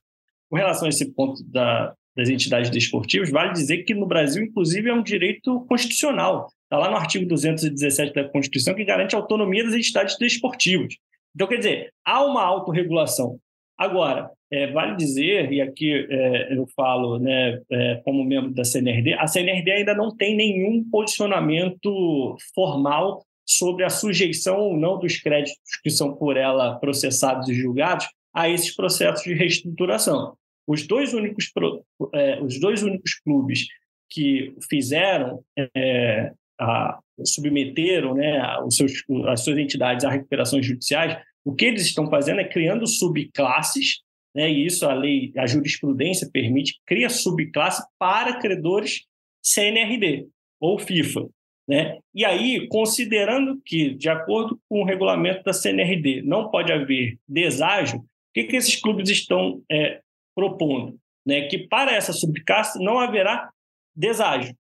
Com 0.51 0.57
relação 0.57 0.85
a 0.85 0.89
esse 0.89 1.11
ponto 1.11 1.43
da, 1.45 1.95
das 2.15 2.29
entidades 2.29 2.69
desportivas, 2.69 3.31
vale 3.31 3.53
dizer 3.53 3.81
que 3.81 3.95
no 3.95 4.05
Brasil, 4.05 4.43
inclusive, 4.43 4.87
é 4.87 4.93
um 4.93 5.01
direito 5.01 5.61
constitucional. 5.61 6.47
Está 6.65 6.77
lá 6.77 6.91
no 6.91 6.97
artigo 6.97 7.25
217 7.25 8.13
da 8.13 8.29
Constituição 8.29 8.75
que 8.75 8.85
garante 8.85 9.15
a 9.15 9.17
autonomia 9.17 9.63
das 9.63 9.73
entidades 9.73 10.15
desportivas. 10.19 10.93
Então, 11.33 11.47
quer 11.47 11.57
dizer, 11.57 11.91
há 12.05 12.23
uma 12.23 12.43
autorregulação. 12.43 13.39
Agora, 13.81 14.29
é, 14.51 14.71
vale 14.71 14.95
dizer, 14.95 15.51
e 15.51 15.59
aqui 15.59 16.05
é, 16.07 16.55
eu 16.55 16.67
falo 16.75 17.17
né, 17.17 17.59
é, 17.71 17.95
como 18.05 18.23
membro 18.23 18.53
da 18.53 18.63
CNRD, 18.63 19.13
a 19.13 19.25
CNRD 19.25 19.71
ainda 19.71 19.95
não 19.95 20.15
tem 20.15 20.35
nenhum 20.35 20.87
posicionamento 20.87 22.37
formal 22.53 23.25
sobre 23.43 23.83
a 23.83 23.89
sujeição 23.89 24.59
ou 24.59 24.77
não 24.77 24.99
dos 24.99 25.17
créditos 25.19 25.57
que 25.81 25.89
são 25.89 26.15
por 26.15 26.37
ela 26.37 26.75
processados 26.75 27.49
e 27.49 27.55
julgados 27.55 28.05
a 28.31 28.47
esses 28.47 28.75
processos 28.75 29.23
de 29.23 29.33
reestruturação. 29.33 30.37
Os 30.67 30.85
dois 30.85 31.15
únicos, 31.15 31.51
é, 32.13 32.39
os 32.39 32.59
dois 32.59 32.83
únicos 32.83 33.15
clubes 33.15 33.65
que 34.11 34.53
fizeram 34.69 35.43
é, 35.57 36.33
a, 36.59 36.99
submeteram 37.25 38.13
né, 38.13 38.39
os 38.59 38.75
seus, 38.75 38.91
as 39.27 39.43
suas 39.43 39.57
entidades 39.57 40.05
a 40.05 40.11
recuperações 40.11 40.67
judiciais, 40.67 41.17
o 41.43 41.53
que 41.53 41.65
eles 41.65 41.85
estão 41.85 42.09
fazendo 42.09 42.41
é 42.41 42.47
criando 42.47 42.87
subclasses, 42.87 44.01
né, 44.35 44.49
e 44.49 44.65
isso 44.65 44.85
a 44.85 44.93
lei, 44.93 45.31
a 45.37 45.45
jurisprudência 45.45 46.29
permite, 46.31 46.79
cria 46.85 47.09
subclasse 47.09 47.83
para 47.99 48.39
credores 48.39 49.05
CNRD 49.43 50.27
ou 50.59 50.79
FIFA. 50.79 51.27
Né? 51.67 51.99
E 52.13 52.25
aí, 52.25 52.67
considerando 52.67 53.61
que, 53.65 53.93
de 53.95 54.09
acordo 54.09 54.59
com 54.69 54.81
o 54.81 54.85
regulamento 54.85 55.43
da 55.43 55.53
CNRD, 55.53 56.21
não 56.21 56.49
pode 56.49 56.71
haver 56.71 57.17
deságio, 57.27 57.99
o 57.99 58.05
que, 58.33 58.45
que 58.45 58.55
esses 58.55 58.75
clubes 58.75 59.09
estão 59.09 59.61
é, 59.69 59.99
propondo 60.35 60.97
né, 61.25 61.47
que 61.47 61.57
para 61.67 61.93
essa 61.93 62.13
subcasta 62.13 62.79
não 62.79 62.99
haverá 62.99 63.49
deságio 63.95 64.55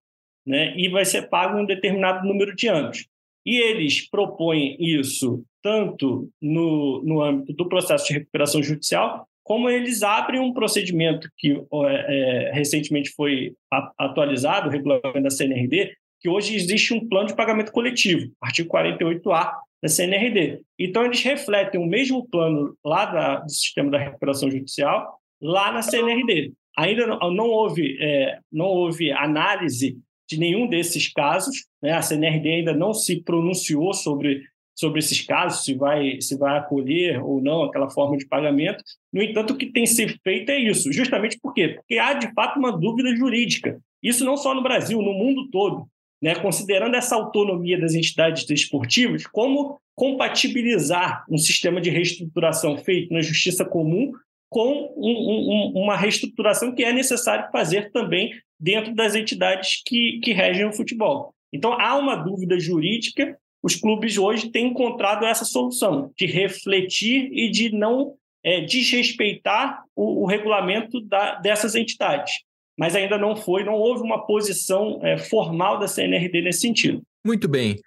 né, 0.45 0.75
e 0.77 0.89
vai 0.89 1.05
ser 1.05 1.29
pago 1.29 1.57
um 1.57 1.65
determinado 1.65 2.27
número 2.27 2.55
de 2.55 2.67
anos. 2.67 3.07
E 3.45 3.57
eles 3.57 4.07
propõem 4.07 4.77
isso 4.79 5.43
tanto 5.61 6.29
no, 6.41 7.03
no 7.03 7.21
âmbito 7.21 7.53
do 7.53 7.69
processo 7.69 8.07
de 8.07 8.13
recuperação 8.13 8.61
judicial, 8.61 9.27
como 9.43 9.69
eles 9.69 10.03
abrem 10.03 10.39
um 10.39 10.53
procedimento 10.53 11.29
que 11.37 11.51
é, 11.51 12.49
é, 12.49 12.51
recentemente 12.53 13.11
foi 13.11 13.53
atualizado, 13.97 14.69
o 14.69 14.71
regulamento 14.71 15.21
da 15.21 15.29
CNRD, 15.29 15.93
que 16.19 16.29
hoje 16.29 16.55
existe 16.55 16.93
um 16.93 17.07
plano 17.07 17.27
de 17.27 17.35
pagamento 17.35 17.71
coletivo, 17.71 18.31
artigo 18.39 18.69
48A 18.69 19.51
da 19.81 19.89
CNRD. 19.89 20.61
Então, 20.77 21.03
eles 21.03 21.23
refletem 21.23 21.81
o 21.81 21.87
mesmo 21.87 22.27
plano 22.29 22.77
lá 22.85 23.05
da, 23.05 23.39
do 23.39 23.49
sistema 23.49 23.89
da 23.89 23.97
recuperação 23.97 24.49
judicial, 24.49 25.19
lá 25.41 25.71
na 25.71 25.81
CNRD. 25.81 26.53
Ainda 26.77 27.07
não, 27.07 27.33
não 27.33 27.49
houve, 27.49 27.97
é, 27.99 28.39
não 28.51 28.67
houve 28.67 29.11
análise 29.11 29.97
de 30.29 30.39
nenhum 30.39 30.67
desses 30.67 31.11
casos, 31.11 31.65
né? 31.81 31.91
a 31.91 32.01
CNRD 32.01 32.49
ainda 32.49 32.73
não 32.73 32.93
se 32.93 33.21
pronunciou 33.21 33.93
sobre 33.93 34.43
sobre 34.81 34.97
esses 34.97 35.21
casos, 35.21 35.63
se 35.63 35.75
vai, 35.75 36.19
se 36.19 36.35
vai 36.35 36.57
acolher 36.57 37.23
ou 37.23 37.39
não 37.39 37.61
aquela 37.61 37.87
forma 37.87 38.17
de 38.17 38.27
pagamento. 38.27 38.83
No 39.13 39.21
entanto, 39.21 39.53
o 39.53 39.55
que 39.55 39.67
tem 39.67 39.85
sido 39.85 40.15
feito 40.23 40.49
é 40.49 40.57
isso. 40.57 40.91
Justamente 40.91 41.37
por 41.39 41.53
quê? 41.53 41.75
Porque 41.75 41.99
há, 41.99 42.13
de 42.13 42.33
fato, 42.33 42.57
uma 42.57 42.75
dúvida 42.75 43.15
jurídica. 43.15 43.79
Isso 44.01 44.25
não 44.25 44.35
só 44.35 44.55
no 44.55 44.63
Brasil, 44.63 44.99
no 44.99 45.13
mundo 45.13 45.47
todo. 45.51 45.87
Né? 46.19 46.33
Considerando 46.33 46.95
essa 46.95 47.15
autonomia 47.15 47.79
das 47.79 47.93
entidades 47.93 48.43
desportivas, 48.43 49.27
como 49.27 49.79
compatibilizar 49.93 51.25
um 51.29 51.37
sistema 51.37 51.79
de 51.79 51.91
reestruturação 51.91 52.75
feito 52.75 53.13
na 53.13 53.21
justiça 53.21 53.63
comum 53.63 54.11
com 54.49 54.91
um, 54.97 55.73
um, 55.77 55.83
uma 55.83 55.95
reestruturação 55.95 56.73
que 56.73 56.83
é 56.83 56.91
necessário 56.91 57.51
fazer 57.51 57.91
também 57.91 58.31
dentro 58.59 58.95
das 58.95 59.13
entidades 59.13 59.81
que, 59.85 60.19
que 60.23 60.33
regem 60.33 60.65
o 60.65 60.73
futebol. 60.73 61.35
Então, 61.53 61.73
há 61.79 61.95
uma 61.95 62.15
dúvida 62.15 62.59
jurídica 62.59 63.37
os 63.63 63.75
clubes 63.75 64.17
hoje 64.17 64.49
têm 64.49 64.67
encontrado 64.67 65.25
essa 65.25 65.45
solução 65.45 66.11
de 66.17 66.25
refletir 66.25 67.29
e 67.31 67.49
de 67.49 67.71
não 67.71 68.15
é, 68.43 68.61
desrespeitar 68.61 69.83
o, 69.95 70.23
o 70.23 70.25
regulamento 70.25 70.99
da, 71.01 71.35
dessas 71.35 71.75
entidades. 71.75 72.33
Mas 72.77 72.95
ainda 72.95 73.17
não 73.17 73.35
foi, 73.35 73.63
não 73.63 73.73
houve 73.73 74.01
uma 74.01 74.25
posição 74.25 74.99
é, 75.03 75.17
formal 75.17 75.77
da 75.77 75.87
CNRD 75.87 76.41
nesse 76.41 76.61
sentido. 76.61 77.01
Muito 77.25 77.47
bem. 77.47 77.79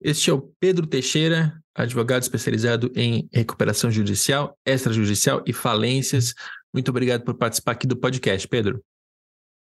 Este 0.00 0.30
é 0.30 0.32
o 0.32 0.52
Pedro 0.60 0.86
Teixeira, 0.86 1.54
advogado 1.74 2.22
especializado 2.22 2.92
em 2.94 3.28
recuperação 3.32 3.90
judicial, 3.90 4.58
extrajudicial 4.66 5.42
e 5.46 5.52
falências. 5.52 6.34
Muito 6.74 6.90
obrigado 6.90 7.24
por 7.24 7.34
participar 7.34 7.72
aqui 7.72 7.86
do 7.86 7.96
podcast, 7.96 8.46
Pedro. 8.48 8.82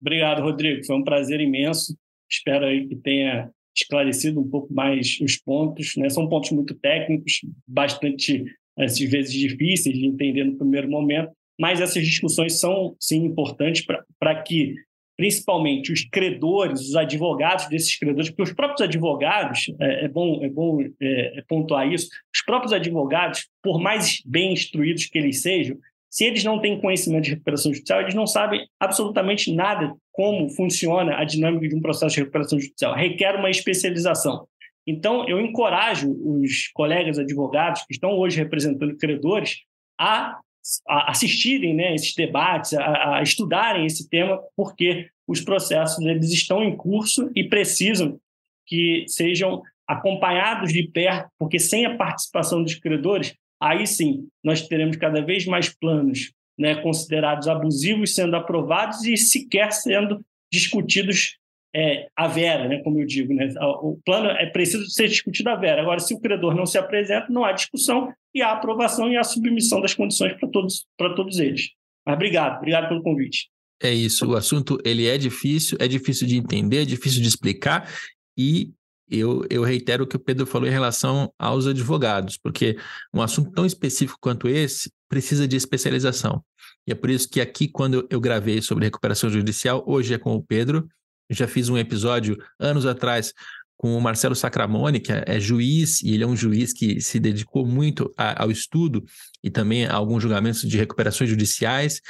Obrigado, 0.00 0.42
Rodrigo. 0.42 0.84
Foi 0.84 0.96
um 0.96 1.04
prazer 1.04 1.40
imenso. 1.40 1.96
Espero 2.30 2.66
aí 2.66 2.86
que 2.86 2.96
tenha 2.96 3.50
esclarecido 3.74 4.40
um 4.40 4.48
pouco 4.48 4.72
mais 4.72 5.18
os 5.20 5.36
pontos. 5.36 5.96
Né? 5.96 6.08
São 6.08 6.28
pontos 6.28 6.50
muito 6.50 6.74
técnicos, 6.74 7.40
bastante, 7.66 8.44
às 8.78 8.98
vezes, 8.98 9.32
difíceis 9.32 9.96
de 9.96 10.06
entender 10.06 10.44
no 10.44 10.56
primeiro 10.56 10.88
momento, 10.88 11.30
mas 11.58 11.80
essas 11.80 12.04
discussões 12.04 12.58
são, 12.58 12.96
sim, 12.98 13.24
importantes 13.24 13.84
para 14.18 14.42
que, 14.42 14.74
principalmente, 15.16 15.92
os 15.92 16.04
credores, 16.04 16.80
os 16.80 16.96
advogados 16.96 17.68
desses 17.68 17.96
credores, 17.96 18.28
porque 18.30 18.42
os 18.42 18.52
próprios 18.52 18.80
advogados, 18.80 19.72
é, 19.80 20.04
é 20.04 20.08
bom, 20.08 20.42
é 20.42 20.48
bom 20.48 20.80
é, 20.82 21.38
é 21.38 21.44
pontuar 21.48 21.90
isso, 21.92 22.08
os 22.34 22.42
próprios 22.44 22.72
advogados, 22.72 23.48
por 23.62 23.80
mais 23.80 24.20
bem 24.26 24.52
instruídos 24.52 25.06
que 25.06 25.18
eles 25.18 25.42
sejam, 25.42 25.76
se 26.14 26.24
eles 26.24 26.44
não 26.44 26.60
têm 26.60 26.80
conhecimento 26.80 27.24
de 27.24 27.30
recuperação 27.30 27.74
judicial, 27.74 28.00
eles 28.00 28.14
não 28.14 28.24
sabem 28.24 28.68
absolutamente 28.78 29.52
nada 29.52 29.92
como 30.12 30.48
funciona 30.48 31.16
a 31.16 31.24
dinâmica 31.24 31.66
de 31.66 31.74
um 31.74 31.80
processo 31.80 32.14
de 32.14 32.20
recuperação 32.20 32.56
judicial. 32.56 32.94
Requer 32.94 33.34
uma 33.34 33.50
especialização. 33.50 34.46
Então, 34.86 35.28
eu 35.28 35.40
encorajo 35.40 36.08
os 36.08 36.68
colegas 36.72 37.18
advogados 37.18 37.82
que 37.82 37.94
estão 37.94 38.12
hoje 38.12 38.36
representando 38.36 38.96
credores 38.96 39.62
a, 39.98 40.38
assistirem 40.86 41.74
né, 41.74 41.96
esses 41.96 42.14
debates, 42.14 42.74
a, 42.74 43.16
a, 43.16 43.22
estudarem 43.24 43.84
esse 43.84 44.08
tema, 44.08 44.40
porque 44.56 45.08
os 45.26 45.40
processos 45.40 45.98
eles 46.06 46.30
estão 46.30 46.62
em 46.62 46.76
curso 46.76 47.28
e 47.34 47.42
precisam 47.42 48.20
que 48.64 49.04
sejam 49.08 49.62
acompanhados 49.84 50.72
de 50.72 50.84
perto, 50.84 51.28
porque 51.36 51.58
sem 51.58 51.84
a 51.86 51.96
participação 51.96 52.62
dos 52.62 52.76
credores, 52.76 53.34
aí 53.60 53.86
sim 53.86 54.28
nós 54.42 54.66
teremos 54.66 54.96
cada 54.96 55.20
vez 55.24 55.46
mais 55.46 55.68
planos 55.68 56.32
né, 56.58 56.76
considerados 56.76 57.48
abusivos 57.48 58.14
sendo 58.14 58.36
aprovados 58.36 59.04
e 59.04 59.16
sequer 59.16 59.72
sendo 59.72 60.24
discutidos 60.52 61.36
é, 61.74 62.06
a 62.14 62.28
vera, 62.28 62.68
né, 62.68 62.78
como 62.82 63.00
eu 63.00 63.06
digo. 63.06 63.34
Né? 63.34 63.52
O 63.82 63.98
plano 64.04 64.30
é 64.30 64.46
preciso 64.46 64.88
ser 64.88 65.08
discutido 65.08 65.50
a 65.50 65.56
vera. 65.56 65.82
Agora, 65.82 65.98
se 65.98 66.14
o 66.14 66.20
credor 66.20 66.54
não 66.54 66.66
se 66.66 66.78
apresenta, 66.78 67.26
não 67.28 67.44
há 67.44 67.52
discussão 67.52 68.12
e 68.32 68.40
há 68.40 68.52
aprovação 68.52 69.10
e 69.10 69.16
a 69.16 69.24
submissão 69.24 69.80
das 69.80 69.94
condições 69.94 70.34
para 70.34 70.48
todos, 70.48 70.86
para 70.96 71.14
todos 71.14 71.38
eles. 71.38 71.70
Mas 72.06 72.14
obrigado, 72.14 72.58
obrigado 72.58 72.88
pelo 72.88 73.02
convite. 73.02 73.48
É 73.82 73.92
isso, 73.92 74.30
o 74.30 74.36
assunto 74.36 74.78
ele 74.84 75.08
é 75.08 75.18
difícil, 75.18 75.76
é 75.80 75.88
difícil 75.88 76.26
de 76.26 76.36
entender, 76.36 76.82
é 76.82 76.84
difícil 76.84 77.20
de 77.20 77.28
explicar 77.28 77.90
e 78.38 78.70
eu, 79.18 79.44
eu 79.50 79.62
reitero 79.62 80.04
o 80.04 80.06
que 80.06 80.16
o 80.16 80.20
Pedro 80.20 80.46
falou 80.46 80.68
em 80.68 80.72
relação 80.72 81.32
aos 81.38 81.66
advogados, 81.66 82.36
porque 82.36 82.76
um 83.12 83.22
assunto 83.22 83.50
tão 83.52 83.66
específico 83.66 84.18
quanto 84.20 84.48
esse 84.48 84.90
precisa 85.08 85.46
de 85.46 85.56
especialização. 85.56 86.42
E 86.86 86.92
é 86.92 86.94
por 86.94 87.10
isso 87.10 87.28
que 87.28 87.40
aqui, 87.40 87.68
quando 87.68 88.06
eu 88.10 88.20
gravei 88.20 88.60
sobre 88.60 88.84
recuperação 88.84 89.30
judicial, 89.30 89.82
hoje 89.86 90.14
é 90.14 90.18
com 90.18 90.34
o 90.34 90.42
Pedro. 90.42 90.88
Eu 91.28 91.36
já 91.36 91.48
fiz 91.48 91.68
um 91.68 91.78
episódio 91.78 92.36
anos 92.58 92.84
atrás 92.84 93.32
com 93.76 93.96
o 93.96 94.00
Marcelo 94.00 94.34
Sacramone, 94.34 95.00
que 95.00 95.12
é, 95.12 95.24
é 95.26 95.40
juiz, 95.40 96.00
e 96.02 96.14
ele 96.14 96.24
é 96.24 96.26
um 96.26 96.36
juiz 96.36 96.72
que 96.72 97.00
se 97.00 97.18
dedicou 97.18 97.66
muito 97.66 98.12
a, 98.16 98.42
ao 98.42 98.50
estudo 98.50 99.04
e 99.42 99.50
também 99.50 99.86
a 99.86 99.94
alguns 99.94 100.22
julgamentos 100.22 100.62
de 100.62 100.76
recuperações 100.76 101.28
judiciais 101.28 102.00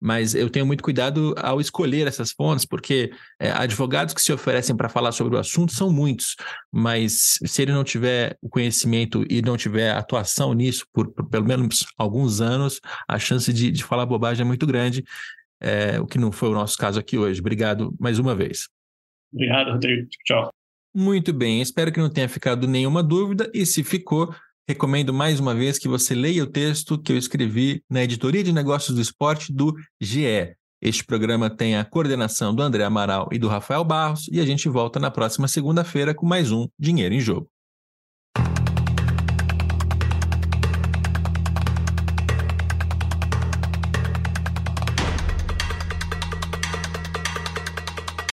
mas 0.00 0.34
eu 0.34 0.50
tenho 0.50 0.66
muito 0.66 0.82
cuidado 0.82 1.34
ao 1.38 1.60
escolher 1.60 2.06
essas 2.06 2.32
fontes, 2.32 2.64
porque 2.64 3.12
é, 3.40 3.50
advogados 3.50 4.14
que 4.14 4.20
se 4.20 4.32
oferecem 4.32 4.76
para 4.76 4.88
falar 4.88 5.12
sobre 5.12 5.36
o 5.36 5.38
assunto 5.38 5.72
são 5.72 5.92
muitos, 5.92 6.36
mas 6.72 7.38
se 7.44 7.62
ele 7.62 7.72
não 7.72 7.84
tiver 7.84 8.36
o 8.42 8.48
conhecimento 8.48 9.24
e 9.30 9.40
não 9.40 9.56
tiver 9.56 9.90
atuação 9.92 10.52
nisso 10.52 10.86
por, 10.92 11.12
por 11.12 11.28
pelo 11.28 11.46
menos 11.46 11.86
alguns 11.96 12.40
anos, 12.40 12.80
a 13.08 13.18
chance 13.18 13.52
de, 13.52 13.70
de 13.70 13.84
falar 13.84 14.06
bobagem 14.06 14.42
é 14.42 14.46
muito 14.46 14.66
grande, 14.66 15.04
é, 15.60 15.98
o 16.00 16.06
que 16.06 16.18
não 16.18 16.30
foi 16.30 16.50
o 16.50 16.54
nosso 16.54 16.76
caso 16.76 17.00
aqui 17.00 17.16
hoje. 17.16 17.40
Obrigado 17.40 17.94
mais 17.98 18.18
uma 18.18 18.34
vez. 18.34 18.68
Obrigado, 19.32 19.72
Rodrigo. 19.72 20.06
Tchau. 20.24 20.52
Muito 20.94 21.32
bem, 21.32 21.60
espero 21.60 21.90
que 21.90 21.98
não 21.98 22.08
tenha 22.08 22.28
ficado 22.28 22.68
nenhuma 22.68 23.02
dúvida, 23.02 23.50
e 23.52 23.66
se 23.66 23.82
ficou, 23.82 24.32
Recomendo 24.66 25.12
mais 25.12 25.40
uma 25.40 25.54
vez 25.54 25.78
que 25.78 25.86
você 25.86 26.14
leia 26.14 26.42
o 26.42 26.46
texto 26.46 26.98
que 26.98 27.12
eu 27.12 27.18
escrevi 27.18 27.82
na 27.88 28.02
Editoria 28.02 28.42
de 28.42 28.50
Negócios 28.50 28.94
do 28.96 29.02
Esporte 29.02 29.52
do 29.52 29.74
GE. 30.00 30.56
Este 30.80 31.04
programa 31.04 31.50
tem 31.50 31.76
a 31.76 31.84
coordenação 31.84 32.54
do 32.54 32.62
André 32.62 32.82
Amaral 32.82 33.28
e 33.30 33.38
do 33.38 33.46
Rafael 33.46 33.84
Barros 33.84 34.26
e 34.32 34.40
a 34.40 34.46
gente 34.46 34.66
volta 34.70 34.98
na 34.98 35.10
próxima 35.10 35.48
segunda-feira 35.48 36.14
com 36.14 36.24
mais 36.24 36.50
um 36.50 36.66
Dinheiro 36.78 37.14
em 37.14 37.20
Jogo. 37.20 37.46